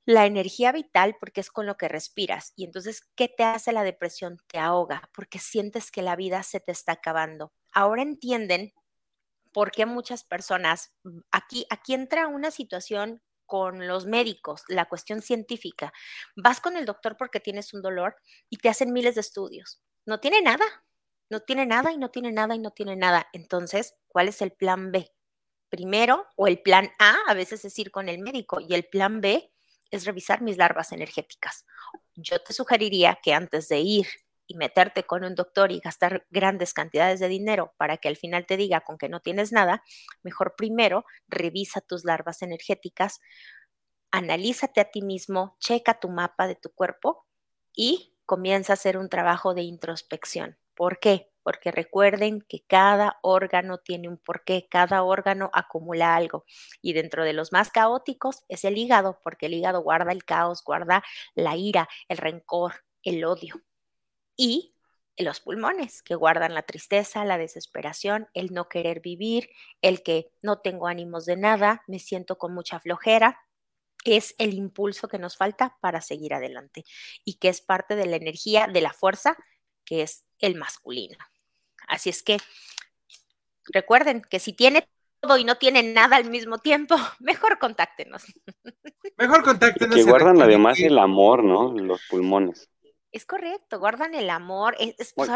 la 0.05 0.26
energía 0.26 0.70
vital 0.70 1.16
porque 1.18 1.41
es 1.41 1.51
con 1.51 1.66
lo 1.66 1.76
que 1.76 1.89
respiras. 1.89 2.53
Y 2.55 2.66
entonces, 2.66 3.03
¿qué 3.16 3.26
te 3.26 3.43
hace 3.43 3.72
la 3.72 3.82
depresión? 3.82 4.39
Te 4.47 4.61
ahoga 4.61 5.11
porque 5.12 5.41
sientes 5.41 5.91
que 5.91 6.03
la 6.03 6.14
vida 6.14 6.45
se 6.45 6.61
te 6.61 6.70
está 6.70 6.93
acabando. 6.93 7.53
Ahora 7.72 8.03
entienden 8.03 8.74
por 9.51 9.72
qué 9.72 9.87
muchas 9.87 10.22
personas, 10.22 10.95
mm, 11.03 11.18
aquí, 11.32 11.66
aquí 11.68 11.95
entra 11.95 12.28
una 12.28 12.53
situación 12.53 13.22
con 13.47 13.86
los 13.86 14.07
médicos, 14.07 14.62
la 14.68 14.86
cuestión 14.86 15.22
científica. 15.22 15.92
Vas 16.36 16.61
con 16.61 16.76
el 16.76 16.84
doctor 16.84 17.16
porque 17.16 17.40
tienes 17.40 17.74
un 17.74 17.82
dolor 17.82 18.16
y 18.51 18.59
te 18.59 18.68
hacen 18.68 18.92
miles 18.92 19.14
de 19.14 19.22
estudios. 19.22 19.80
No 20.07 20.20
tiene 20.20 20.42
nada, 20.42 20.64
no 21.30 21.40
tiene 21.40 21.66
nada 21.66 21.92
y 21.92 21.99
no 21.99 22.11
tiene 22.11 22.32
nada 22.32 22.55
y 22.55 22.59
no 22.59 22.70
tiene 22.70 22.97
nada. 22.97 23.28
Entonces, 23.32 23.95
¿cuál 24.09 24.28
es 24.28 24.42
el 24.42 24.53
plan 24.53 24.92
B? 24.92 25.11
Primero, 25.68 26.26
o 26.36 26.47
el 26.47 26.61
plan 26.61 26.90
A, 26.99 27.16
a 27.26 27.34
veces 27.34 27.64
es 27.64 27.78
ir 27.78 27.90
con 27.90 28.09
el 28.09 28.18
médico, 28.20 28.61
y 28.61 28.74
el 28.74 28.84
plan 28.84 29.20
B 29.20 29.51
es 29.90 30.05
revisar 30.05 30.42
mis 30.42 30.57
larvas 30.57 30.92
energéticas. 30.92 31.64
Yo 32.14 32.40
te 32.40 32.53
sugeriría 32.53 33.18
que 33.22 33.34
antes 33.34 33.68
de 33.68 33.80
ir 33.80 34.07
y 34.47 34.57
meterte 34.57 35.05
con 35.05 35.24
un 35.24 35.34
doctor 35.34 35.72
y 35.72 35.80
gastar 35.80 36.26
grandes 36.30 36.74
cantidades 36.74 37.20
de 37.20 37.28
dinero 37.28 37.72
para 37.76 37.97
que 37.97 38.09
al 38.09 38.16
final 38.16 38.47
te 38.47 38.57
diga 38.57 38.80
con 38.82 38.99
que 38.99 39.09
no 39.09 39.20
tienes 39.20 39.53
nada, 39.53 39.82
mejor 40.22 40.55
primero 40.57 41.05
revisa 41.28 41.80
tus 41.80 42.05
larvas 42.05 42.42
energéticas, 42.42 43.20
analízate 44.11 44.80
a 44.80 44.90
ti 44.90 45.03
mismo, 45.03 45.57
checa 45.61 45.99
tu 45.99 46.09
mapa 46.09 46.47
de 46.47 46.55
tu 46.57 46.70
cuerpo 46.70 47.26
y 47.74 48.16
comienza 48.26 48.72
a 48.72 48.74
hacer 48.74 48.97
un 48.97 49.09
trabajo 49.09 49.55
de 49.55 49.62
introspección. 49.62 50.59
¿Por 50.74 50.99
qué? 50.99 51.30
Porque 51.42 51.70
recuerden 51.70 52.40
que 52.49 52.64
cada 52.66 53.18
órgano 53.22 53.78
tiene 53.78 54.09
un 54.09 54.18
porqué, 54.18 54.66
cada 54.70 55.03
órgano 55.03 55.51
acumula 55.53 56.16
algo. 56.16 56.45
Y 56.80 56.95
dentro 56.95 57.24
de 57.24 57.34
los 57.34 57.53
más 57.53 57.70
caóticos 57.70 58.45
es 58.49 58.64
el 58.64 58.78
hígado, 58.78 59.20
porque 59.22 59.47
el 59.47 59.55
hígado 59.55 59.82
guarda 59.82 60.12
el 60.12 60.24
caos, 60.24 60.62
guarda 60.64 61.03
la 61.34 61.57
ira, 61.57 61.88
el 62.09 62.18
rencor, 62.18 62.84
el 63.03 63.24
odio 63.24 63.62
y 64.37 64.74
los 65.16 65.41
pulmones, 65.41 66.03
que 66.03 66.14
guardan 66.14 66.55
la 66.55 66.62
tristeza, 66.62 67.24
la 67.24 67.39
desesperación, 67.39 68.28
el 68.35 68.53
no 68.53 68.68
querer 68.68 69.01
vivir, 69.01 69.51
el 69.80 70.03
que 70.03 70.32
no 70.43 70.59
tengo 70.59 70.89
ánimos 70.89 71.24
de 71.24 71.37
nada, 71.37 71.85
me 71.87 71.99
siento 71.99 72.37
con 72.37 72.53
mucha 72.53 72.80
flojera, 72.80 73.39
es 74.05 74.35
el 74.39 74.55
impulso 74.55 75.09
que 75.09 75.18
nos 75.18 75.37
falta 75.37 75.76
para 75.80 76.01
seguir 76.01 76.35
adelante 76.35 76.85
y 77.24 77.35
que 77.35 77.49
es 77.49 77.61
parte 77.61 77.97
de 77.97 78.07
la 78.07 78.16
energía, 78.16 78.66
de 78.66 78.80
la 78.80 78.93
fuerza, 78.93 79.37
que 79.85 80.03
es 80.03 80.24
el 80.41 80.57
masculino. 80.57 81.16
Así 81.87 82.11
es 82.11 82.22
que 82.22 82.39
recuerden 83.66 84.22
que 84.22 84.41
si 84.41 84.53
tiene 84.53 84.89
todo 85.20 85.39
y 85.39 85.45
no 85.45 85.57
tiene 85.57 85.82
nada 85.82 86.16
al 86.16 86.28
mismo 86.30 86.59
tiempo, 86.59 86.97
mejor 87.20 87.59
contáctenos. 87.59 88.24
Mejor 89.16 89.43
contáctenos. 89.43 89.95
que 89.95 90.03
guardan 90.03 90.43
además 90.43 90.78
el 90.80 90.99
amor, 90.99 91.45
¿no? 91.45 91.72
Los 91.72 92.03
pulmones. 92.11 92.68
Es 93.14 93.26
correcto, 93.26 93.78
guardan 93.78 94.12
el 94.16 94.28
amor. 94.28 94.76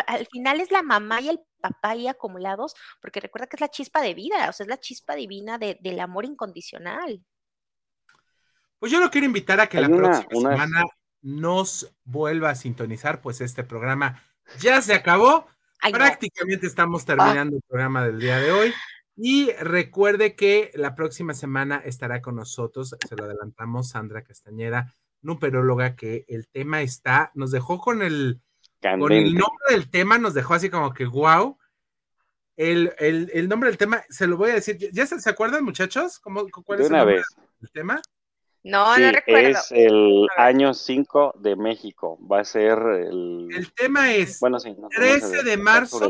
al 0.08 0.26
final 0.26 0.60
es 0.60 0.72
la 0.72 0.82
mamá 0.82 1.20
y 1.20 1.28
el 1.28 1.38
papá 1.60 1.90
ahí 1.90 2.08
acumulados, 2.08 2.74
porque 3.00 3.20
recuerda 3.20 3.46
que 3.46 3.54
es 3.54 3.60
la 3.60 3.70
chispa 3.70 4.02
de 4.02 4.14
vida, 4.14 4.48
o 4.48 4.52
sea, 4.52 4.64
es 4.64 4.68
la 4.68 4.80
chispa 4.80 5.14
divina 5.14 5.58
del 5.58 6.00
amor 6.00 6.24
incondicional. 6.24 7.24
Pues 8.80 8.90
yo 8.90 8.98
lo 8.98 9.12
quiero 9.12 9.26
invitar 9.26 9.60
a 9.60 9.68
que 9.68 9.80
la 9.80 9.86
próxima 9.86 10.50
semana 10.50 10.82
nos 11.22 11.94
vuelva 12.02 12.50
a 12.50 12.56
sintonizar, 12.56 13.20
pues 13.20 13.40
este 13.40 13.62
programa 13.62 14.24
ya 14.58 14.82
se 14.82 14.94
acabó. 14.94 15.46
Prácticamente 15.92 16.66
estamos 16.66 17.04
terminando 17.04 17.58
el 17.58 17.62
programa 17.62 18.04
del 18.04 18.18
día 18.18 18.40
de 18.40 18.50
hoy. 18.50 18.74
Y 19.14 19.52
recuerde 19.52 20.34
que 20.34 20.72
la 20.74 20.96
próxima 20.96 21.32
semana 21.32 21.80
estará 21.84 22.22
con 22.22 22.34
nosotros, 22.34 22.96
se 23.08 23.14
lo 23.14 23.24
adelantamos, 23.24 23.90
Sandra 23.90 24.24
Castañeda, 24.24 24.96
nuperóloga 25.22 25.96
que 25.96 26.24
el 26.28 26.48
tema 26.48 26.82
está, 26.82 27.30
nos 27.34 27.50
dejó 27.50 27.78
con 27.78 28.02
el, 28.02 28.40
con 28.80 29.12
el 29.12 29.34
nombre 29.34 29.64
del 29.70 29.90
tema, 29.90 30.18
nos 30.18 30.34
dejó 30.34 30.54
así 30.54 30.70
como 30.70 30.92
que 30.92 31.06
wow. 31.06 31.58
El, 32.56 33.48
nombre 33.48 33.68
del 33.68 33.78
tema, 33.78 34.02
se 34.08 34.26
lo 34.26 34.36
voy 34.36 34.50
a 34.50 34.54
decir, 34.54 34.76
¿ya 34.92 35.06
se, 35.06 35.30
acuerdan 35.30 35.64
muchachos? 35.64 36.18
¿Cómo, 36.18 36.48
¿Cuál 36.48 36.80
es 36.80 36.86
el 36.86 36.92
nombre 36.92 37.22
del 37.60 37.70
tema? 37.70 38.02
No, 38.64 38.98
no 38.98 39.12
recuerdo. 39.12 39.48
Es 39.50 39.70
el 39.70 40.26
año 40.36 40.74
5 40.74 41.36
de 41.38 41.56
México. 41.56 42.18
Va 42.26 42.40
a 42.40 42.44
ser 42.44 42.78
el. 42.78 43.48
El 43.54 43.72
tema 43.72 44.12
es 44.12 44.40
bueno, 44.40 44.58
sí, 44.58 44.76
13 44.90 45.44
de 45.44 45.56
marzo, 45.56 46.00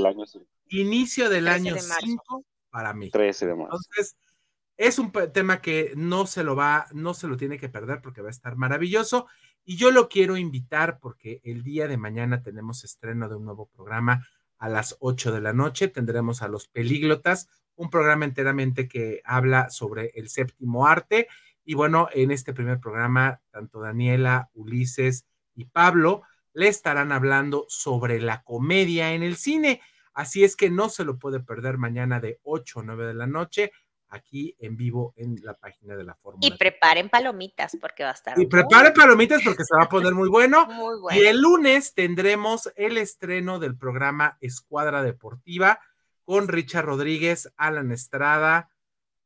inicio 0.69 1.29
del 1.29 1.49
año 1.49 1.77
5 1.79 2.45
para 2.71 2.95
México. 2.95 3.19
13 3.19 3.47
de 3.47 3.55
marzo. 3.55 3.77
Entonces, 3.77 4.17
es 4.79 5.01
un 5.01 5.11
tema 5.11 5.61
que 5.61 5.93
no 5.97 6.27
se 6.27 6.45
lo 6.45 6.55
va, 6.55 6.87
no 6.93 7.13
se 7.13 7.27
lo 7.27 7.37
tiene 7.37 7.59
que 7.59 7.69
perder 7.69 8.01
porque 8.01 8.23
va 8.23 8.29
a 8.29 8.31
estar 8.31 8.57
maravilloso. 8.57 9.27
Y 9.65 9.77
yo 9.77 9.91
lo 9.91 10.09
quiero 10.09 10.37
invitar 10.37 11.01
porque 11.01 11.41
el 11.45 11.65
día 11.65 11.89
de 11.89 11.97
mañana 11.97 12.43
tenemos 12.43 12.85
estreno 12.85 13.29
de 13.29 13.35
un 13.35 13.45
nuevo 13.45 13.67
programa 13.67 14.25
a 14.57 14.69
las 14.69 14.97
8 15.01 15.33
de 15.33 15.41
la 15.41 15.53
noche. 15.53 15.89
Tendremos 15.89 16.43
a 16.43 16.49
los 16.49 16.69
Pelíglotas, 16.69 17.49
un 17.75 17.91
programa 17.91 18.25
enteramente 18.25 18.87
que 18.87 19.21
habla 19.25 19.69
sobre 19.69 20.13
el 20.15 20.29
séptimo 20.29 20.87
arte. 20.87 21.27
Y 21.65 21.75
bueno, 21.75 22.09
en 22.13 22.31
este 22.31 22.55
primer 22.55 22.79
programa, 22.79 23.43
tanto 23.51 23.81
Daniela, 23.81 24.49
Ulises 24.55 25.27
y 25.57 25.65
Pablo 25.65 26.23
le 26.55 26.69
estarán 26.69 27.11
hablando 27.11 27.67
sobre 27.69 28.21
la 28.21 28.43
comedia 28.45 29.13
en 29.13 29.25
el 29.25 29.37
cine. 29.37 29.81
Así 30.15 30.45
es 30.45 30.55
que 30.55 30.71
no 30.71 30.89
se 30.89 31.05
lo 31.05 31.19
puede 31.19 31.41
perder 31.41 31.79
mañana 31.79 32.21
de 32.21 32.39
8 32.45 32.79
o 32.79 32.83
9 32.85 33.07
de 33.07 33.15
la 33.15 33.27
noche 33.27 33.73
aquí 34.09 34.57
en 34.59 34.77
vivo 34.77 35.13
en 35.17 35.37
la 35.43 35.55
página 35.55 35.97
de 35.97 36.05
la 36.05 36.15
Fórmula. 36.15 36.47
Y 36.47 36.57
preparen 36.57 37.09
palomitas 37.09 37.77
porque 37.81 38.05
va 38.05 38.11
a 38.11 38.15
estar. 38.15 38.39
Y 38.39 38.47
preparen 38.47 38.93
palomitas 38.93 39.43
porque 39.45 39.65
se 39.65 39.77
va 39.77 39.85
a 39.85 39.89
poner 39.89 40.15
muy 40.15 40.29
bueno. 40.29 40.67
muy 40.67 40.99
bueno. 41.01 41.21
Y 41.21 41.27
el 41.27 41.41
lunes 41.41 41.95
tendremos 41.95 42.73
el 42.77 42.99
estreno 42.99 43.59
del 43.59 43.77
programa 43.77 44.39
Escuadra 44.41 45.03
Deportiva 45.03 45.81
con 46.25 46.49
Richard 46.49 46.85
Rodríguez, 46.85 47.53
Alan 47.57 47.91
Estrada, 47.91 48.71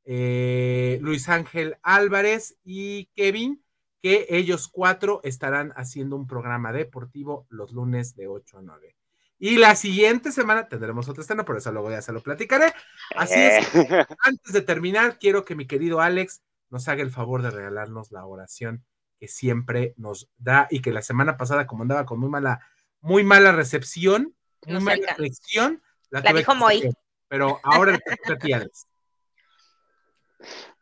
eh, 0.05 0.99
Luis 1.01 1.28
Ángel 1.28 1.76
Álvarez 1.83 2.57
y 2.64 3.07
Kevin, 3.14 3.64
que 4.01 4.26
ellos 4.30 4.68
cuatro 4.68 5.20
estarán 5.22 5.72
haciendo 5.76 6.16
un 6.16 6.26
programa 6.26 6.72
deportivo 6.72 7.47
los 7.49 7.72
lunes 7.72 8.16
de 8.16 8.28
8 8.28 8.59
a 8.59 8.62
9. 8.62 8.97
Y 9.45 9.57
la 9.57 9.74
siguiente 9.74 10.30
semana 10.30 10.68
tendremos 10.68 11.09
otra 11.09 11.24
escena, 11.24 11.45
por 11.45 11.57
eso 11.57 11.72
luego 11.72 11.90
ya 11.90 12.01
se 12.01 12.12
lo 12.12 12.20
platicaré. 12.20 12.72
Así 13.16 13.34
es, 13.34 13.74
eh. 13.74 14.07
antes 14.24 14.53
de 14.53 14.61
terminar, 14.62 15.18
quiero 15.18 15.45
que 15.45 15.57
mi 15.57 15.66
querido 15.66 16.01
Alex 16.01 16.43
nos 16.70 16.86
haga 16.86 17.03
el 17.03 17.11
favor 17.11 17.43
de 17.43 17.51
regalarnos 17.51 18.12
la 18.12 18.24
oración 18.24 18.84
que 19.18 19.26
siempre 19.26 19.95
nos 19.97 20.30
da 20.38 20.68
y 20.70 20.80
que 20.80 20.93
la 20.93 21.03
semana 21.03 21.36
pasada, 21.38 21.66
como 21.66 21.82
andaba 21.82 22.07
con 22.07 22.20
muy 22.20 22.30
mala, 22.30 22.61
muy 23.01 23.24
mala 23.24 23.51
recepción, 23.51 24.32
muy 24.64 24.80
mala 24.80 25.12
reacción, 25.18 25.82
la, 26.11 26.20
la 26.20 26.34
dijo 26.34 26.55
Moy. 26.55 26.95
Pero 27.26 27.59
ahora 27.64 27.99
te 27.99 28.36
ti, 28.36 28.53
Alex. 28.53 28.86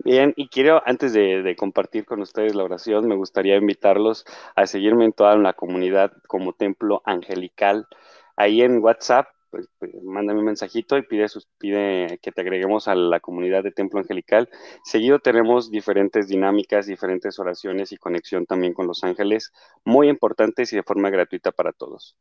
Bien, 0.05 0.35
y 0.37 0.49
quiero, 0.49 0.83
antes 0.85 1.15
de, 1.15 1.43
de, 1.43 1.57
compartir 1.57 2.05
con 2.05 2.21
ustedes 2.21 2.55
la 2.55 2.65
oración, 2.65 3.09
me 3.09 3.17
gustaría 3.17 3.57
invitarlos 3.57 4.27
a 4.55 4.67
seguirme 4.67 5.07
en 5.07 5.15
toda 5.15 5.35
la 5.39 5.55
comunidad 5.55 6.13
como 6.27 6.53
Templo 6.53 7.01
Angelical 7.07 7.89
ahí 8.37 8.63
en 8.63 8.83
WhatsApp, 8.83 9.27
pues, 9.51 9.69
pues, 9.79 9.93
mándame 10.03 10.39
un 10.41 10.47
mensajito 10.47 10.97
y 10.97 11.03
pide, 11.03 11.27
pide 11.59 12.19
que 12.23 12.31
te 12.33 12.41
agreguemos 12.41 12.87
a 12.89 12.95
la 12.95 13.21
comunidad 13.21 13.65
de 13.65 13.73
Templo 13.73 13.99
Angelical. 13.99 14.49
Seguido 14.85 15.19
tenemos 15.19 15.71
diferentes 15.71 16.29
dinámicas, 16.29 16.87
diferentes 16.87 17.39
oraciones 17.39 17.93
y 17.93 17.97
conexión 17.97 18.47
también 18.47 18.75
con 18.75 18.87
los 18.87 19.03
ángeles, 19.03 19.53
muy 19.85 20.09
importantes 20.09 20.73
y 20.73 20.77
de 20.77 20.85
forma 20.85 21.11
gratuita 21.11 21.51
para 21.51 21.73
todos. 21.73 22.17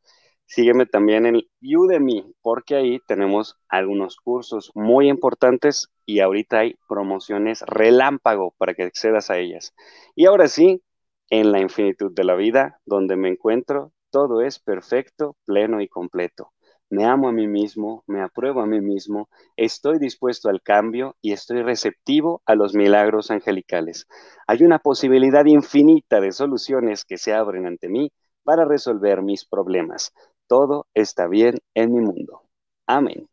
Sígueme 0.46 0.84
también 0.84 1.26
en 1.26 1.42
Udemy, 1.62 2.34
porque 2.42 2.74
ahí 2.74 2.98
tenemos 3.06 3.56
algunos 3.68 4.16
cursos 4.16 4.72
muy 4.74 5.08
importantes 5.08 5.88
y 6.04 6.18
ahorita 6.18 6.58
hay 6.58 6.74
promociones 6.88 7.62
relámpago 7.68 8.52
para 8.58 8.74
que 8.74 8.82
accedas 8.82 9.30
a 9.30 9.38
ellas. 9.38 9.72
Y 10.16 10.26
ahora 10.26 10.48
sí, 10.48 10.82
en 11.28 11.52
la 11.52 11.60
infinitud 11.60 12.12
de 12.12 12.24
la 12.24 12.34
vida, 12.34 12.80
donde 12.84 13.14
me 13.14 13.28
encuentro, 13.28 13.92
todo 14.10 14.42
es 14.42 14.58
perfecto, 14.58 15.36
pleno 15.44 15.80
y 15.80 15.88
completo. 15.88 16.52
Me 16.90 17.04
amo 17.04 17.28
a 17.28 17.32
mí 17.32 17.46
mismo, 17.46 18.02
me 18.08 18.20
apruebo 18.20 18.60
a 18.60 18.66
mí 18.66 18.80
mismo, 18.80 19.28
estoy 19.56 20.00
dispuesto 20.00 20.48
al 20.48 20.60
cambio 20.60 21.16
y 21.22 21.32
estoy 21.32 21.62
receptivo 21.62 22.42
a 22.46 22.56
los 22.56 22.74
milagros 22.74 23.30
angelicales. 23.30 24.08
Hay 24.48 24.64
una 24.64 24.80
posibilidad 24.80 25.44
infinita 25.44 26.20
de 26.20 26.32
soluciones 26.32 27.04
que 27.04 27.16
se 27.16 27.32
abren 27.32 27.66
ante 27.66 27.88
mí 27.88 28.12
para 28.42 28.64
resolver 28.64 29.22
mis 29.22 29.44
problemas. 29.44 30.12
Todo 30.48 30.88
está 30.92 31.28
bien 31.28 31.58
en 31.74 31.94
mi 31.94 32.00
mundo. 32.00 32.42
Amén. 32.86 33.28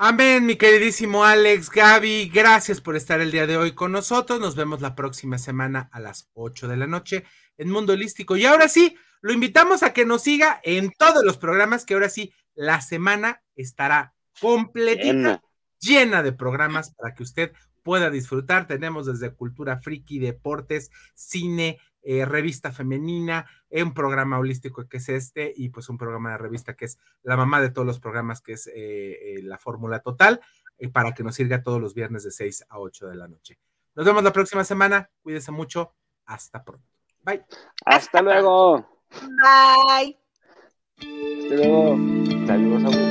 Amén, 0.00 0.46
mi 0.46 0.56
queridísimo 0.56 1.24
Alex, 1.24 1.70
Gaby, 1.70 2.30
gracias 2.32 2.80
por 2.80 2.94
estar 2.94 3.20
el 3.20 3.32
día 3.32 3.48
de 3.48 3.56
hoy 3.56 3.72
con 3.72 3.90
nosotros. 3.90 4.38
Nos 4.38 4.54
vemos 4.54 4.80
la 4.80 4.94
próxima 4.94 5.38
semana 5.38 5.88
a 5.92 5.98
las 5.98 6.30
8 6.34 6.68
de 6.68 6.76
la 6.76 6.86
noche 6.86 7.24
en 7.58 7.70
Mundo 7.70 7.92
Holístico. 7.92 8.36
Y 8.36 8.46
ahora 8.46 8.68
sí, 8.68 8.96
lo 9.20 9.32
invitamos 9.32 9.82
a 9.82 9.92
que 9.92 10.06
nos 10.06 10.22
siga 10.22 10.60
en 10.62 10.92
todos 10.92 11.24
los 11.24 11.36
programas, 11.36 11.84
que 11.84 11.94
ahora 11.94 12.08
sí, 12.08 12.32
la 12.54 12.80
semana 12.80 13.42
estará 13.56 14.14
completita, 14.40 15.42
llena, 15.80 16.22
de 16.22 16.32
programas 16.32 16.94
para 16.94 17.14
que 17.14 17.22
usted 17.22 17.52
pueda 17.82 18.10
disfrutar. 18.10 18.66
Tenemos 18.66 19.06
desde 19.06 19.34
cultura 19.34 19.78
friki, 19.80 20.18
deportes, 20.18 20.90
cine, 21.14 21.78
eh, 22.02 22.24
revista 22.24 22.72
femenina, 22.72 23.46
un 23.70 23.92
programa 23.92 24.38
holístico 24.38 24.88
que 24.88 24.98
es 24.98 25.08
este 25.08 25.52
y 25.54 25.68
pues 25.70 25.88
un 25.88 25.98
programa 25.98 26.32
de 26.32 26.38
revista 26.38 26.74
que 26.74 26.86
es 26.86 26.98
la 27.22 27.36
mamá 27.36 27.60
de 27.60 27.70
todos 27.70 27.86
los 27.86 28.00
programas 28.00 28.40
que 28.40 28.52
es 28.52 28.66
eh, 28.68 28.72
eh, 28.74 29.42
la 29.42 29.58
Fórmula 29.58 30.00
Total 30.00 30.40
para 30.92 31.12
que 31.12 31.24
nos 31.24 31.34
sirva 31.34 31.62
todos 31.62 31.80
los 31.80 31.92
viernes 31.92 32.22
de 32.22 32.30
6 32.30 32.66
a 32.68 32.78
8 32.78 33.08
de 33.08 33.16
la 33.16 33.26
noche. 33.26 33.58
Nos 33.96 34.06
vemos 34.06 34.22
la 34.22 34.32
próxima 34.32 34.62
semana. 34.62 35.10
Cuídense 35.22 35.50
mucho. 35.50 35.92
Hasta 36.24 36.62
pronto. 36.62 36.97
Bye. 37.24 37.44
Hasta, 37.84 38.22
luego. 38.22 38.86
Bye. 39.20 40.18
Hasta 40.96 41.54
luego. 41.54 41.96
Saludos 42.46 42.94
a 42.94 43.07